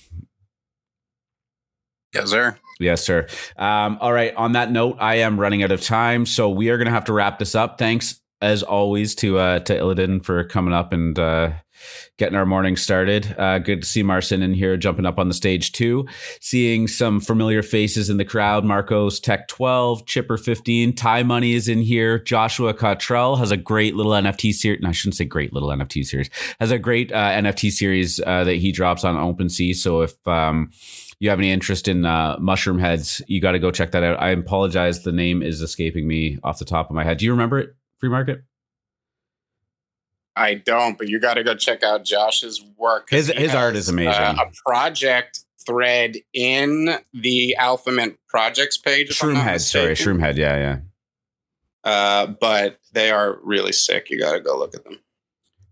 yes, 2.14 2.30
sir. 2.30 2.56
Yes, 2.80 3.04
sir. 3.04 3.28
Um, 3.58 3.98
all 4.02 4.12
right. 4.12 4.36
On 4.36 4.54
that 4.54 4.72
note, 4.72 4.98
I 5.00 5.16
am 5.16 5.40
running 5.40 5.64
out 5.64 5.72
of 5.72 5.82
time, 5.82 6.26
so 6.26 6.50
we 6.50 6.70
are 6.70 6.78
going 6.78 6.88
to 6.88 6.92
have 6.92 7.06
to 7.06 7.14
wrap 7.14 7.40
this 7.40 7.56
up. 7.56 7.78
Thanks, 7.78 8.20
as 8.42 8.64
always, 8.64 9.16
to 9.16 9.38
uh, 9.38 9.60
to 9.60 9.76
Illidan 9.76 10.24
for 10.24 10.44
coming 10.44 10.74
up 10.74 10.92
and 10.92 11.18
uh, 11.18 11.52
getting 12.18 12.36
our 12.36 12.46
morning 12.46 12.76
started. 12.76 13.36
Uh, 13.38 13.60
good 13.60 13.82
to 13.82 13.88
see 13.88 14.04
Marcin 14.04 14.42
in 14.42 14.54
here, 14.54 14.78
jumping 14.78 15.06
up 15.06 15.20
on 15.20 15.28
the 15.28 15.34
stage 15.34 15.72
too. 15.72 16.08
Seeing 16.42 16.88
some 16.88 17.20
familiar 17.20 17.62
faces 17.62 18.10
in 18.10 18.18
the 18.18 18.26
crowd. 18.26 18.66
Marcos 18.66 19.20
Tech 19.20 19.48
twelve, 19.48 20.06
Chipper 20.06 20.38
fifteen, 20.38 20.94
Ty 20.94 21.24
Money 21.24 21.54
is 21.54 21.68
in 21.68 21.82
here. 21.82 22.20
Joshua 22.20 22.74
Cottrell 22.74 23.36
has 23.38 23.52
a 23.52 23.58
great 23.58 23.96
little 23.96 24.12
NFT 24.12 24.54
series. 24.54 24.82
No, 24.82 24.90
I 24.90 24.92
shouldn't 24.92 25.16
say 25.16 25.26
great 25.26 25.54
little 25.54 25.70
NFT 25.70 26.06
series. 26.06 26.30
Has 26.60 26.72
a 26.72 26.80
great 26.80 27.12
uh, 27.12 27.32
NFT 27.32 27.72
series 27.72 28.20
uh, 28.20 28.44
that 28.44 28.56
he 28.56 28.72
drops 28.72 29.04
on 29.04 29.16
OpenSea. 29.16 29.76
So 29.76 30.02
if 30.02 30.28
um, 30.28 30.72
you 31.20 31.30
have 31.30 31.40
any 31.40 31.52
interest 31.52 31.88
in 31.88 32.06
uh, 32.06 32.38
mushroom 32.40 32.80
heads, 32.80 33.22
you 33.28 33.40
got 33.42 33.54
to 33.54 33.60
go 33.60 33.72
check 33.72 33.92
that 33.92 34.04
out. 34.04 34.22
I 34.22 34.32
apologize, 34.32 35.04
the 35.04 35.12
name 35.12 35.42
is 35.42 35.62
escaping 35.62 36.08
me 36.08 36.38
off 36.44 36.60
the 36.60 36.66
top 36.66 36.90
of 36.90 36.96
my 36.96 37.04
head. 37.04 37.18
Do 37.18 37.26
you 37.26 37.32
remember 37.32 37.60
it? 37.60 37.76
Free 38.00 38.10
market. 38.10 38.44
I 40.36 40.56
don't, 40.56 40.98
but 40.98 41.08
you 41.10 41.20
got 41.20 41.36
to 41.36 41.44
go 41.44 41.56
check 41.56 41.84
out 41.84 42.04
Josh's 42.06 42.64
work. 42.78 43.10
His- 43.10 43.28
he 43.28 43.34
his 43.36 43.54
art 43.54 43.76
is 43.76 43.90
amazing. 43.90 44.14
uh, 44.22 44.36
a 44.48 44.52
project 44.70 45.42
thread 45.66 46.18
in 46.34 46.98
the 47.14 47.56
AlphaMint 47.60 48.18
projects 48.28 48.78
page. 48.78 49.12
if 49.12 49.24
I'm 49.24 49.30
Shroom 49.30 49.34
not 49.36 49.44
head. 49.44 49.62
Sorry, 49.62 49.94
Shroomhead. 49.94 50.36
Yeah, 50.36 50.58
yeah. 50.58 50.78
Uh, 51.84 52.28
but 52.28 52.80
they 52.94 53.12
are 53.12 53.38
really 53.44 53.72
sick. 53.74 54.10
You 54.10 54.20
got 54.20 54.34
to 54.34 54.40
go 54.40 54.58
look 54.58 54.74
at 54.76 54.84
them. 54.84 55.00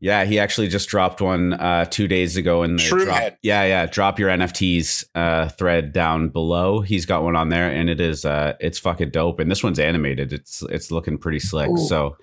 Yeah, 0.03 0.25
he 0.25 0.39
actually 0.39 0.67
just 0.67 0.89
dropped 0.89 1.21
one 1.21 1.53
uh, 1.53 1.85
two 1.85 2.07
days 2.07 2.35
ago 2.35 2.63
in 2.63 2.75
the 2.75 2.81
Shroom 2.81 3.03
drop. 3.05 3.37
Yeah, 3.43 3.63
yeah. 3.65 3.85
Drop 3.85 4.17
your 4.17 4.29
NFTs 4.29 5.05
uh, 5.13 5.49
thread 5.49 5.93
down 5.93 6.29
below. 6.29 6.81
He's 6.81 7.05
got 7.05 7.23
one 7.23 7.35
on 7.35 7.49
there, 7.49 7.69
and 7.69 7.87
it 7.87 8.01
is 8.01 8.25
uh, 8.25 8.53
it's 8.59 8.79
fucking 8.79 9.11
dope. 9.11 9.39
And 9.39 9.49
this 9.51 9.63
one's 9.63 9.77
animated. 9.77 10.33
It's 10.33 10.63
it's 10.69 10.89
looking 10.89 11.17
pretty 11.19 11.39
slick. 11.39 11.69
Ooh. 11.69 11.77
So, 11.77 12.17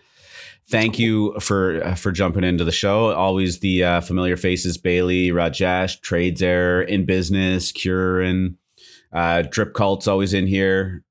thank 0.68 0.98
you 0.98 1.38
for 1.40 1.82
uh, 1.82 1.94
for 1.94 2.12
jumping 2.12 2.44
into 2.44 2.64
the 2.64 2.72
show. 2.72 3.12
Always 3.12 3.60
the 3.60 3.84
uh, 3.84 4.00
familiar 4.00 4.36
faces: 4.36 4.78
Bailey, 4.78 5.28
Rajesh, 5.28 6.00
Trades 6.00 6.42
Air, 6.42 6.82
in 6.82 7.04
business, 7.04 7.72
Curin, 7.72 8.56
uh, 9.12 9.42
Drip 9.42 9.74
Cult's 9.74 10.08
always 10.08 10.34
in 10.34 10.46
here. 10.46 11.02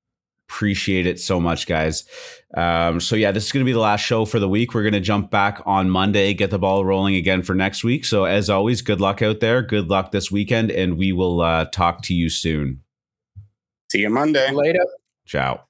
Appreciate 0.50 1.06
it 1.06 1.20
so 1.20 1.42
much, 1.42 1.68
guys. 1.68 2.06
Um, 2.56 3.02
so 3.02 3.18
yeah, 3.18 3.32
this 3.34 3.46
is 3.46 3.52
going 3.52 3.66
to 3.66 3.70
be 3.70 3.74
the 3.74 3.80
last 3.80 4.00
show 4.00 4.24
for 4.24 4.40
the 4.40 4.48
week. 4.48 4.74
We're 4.74 4.84
going 4.84 4.94
to 4.94 5.02
jump 5.02 5.30
back 5.30 5.62
on 5.66 5.90
Monday, 5.90 6.34
get 6.34 6.52
the 6.52 6.60
ball 6.60 6.86
rolling 6.86 7.16
again 7.16 7.44
for 7.44 7.54
next 7.54 7.84
week. 7.84 8.06
So 8.06 8.24
as 8.24 8.50
always, 8.50 8.82
good 8.82 9.02
luck 9.02 9.22
out 9.22 9.42
there. 9.42 9.62
Good 9.62 9.90
luck 9.90 10.12
this 10.12 10.32
weekend, 10.32 10.72
and 10.72 10.98
we 10.98 11.12
will 11.12 11.42
uh, 11.42 11.66
talk 11.66 12.02
to 12.04 12.14
you 12.14 12.30
soon. 12.30 12.82
See 13.92 14.00
you 14.00 14.10
Monday. 14.10 14.52
Later. 14.52 14.86
Ciao. 15.26 15.67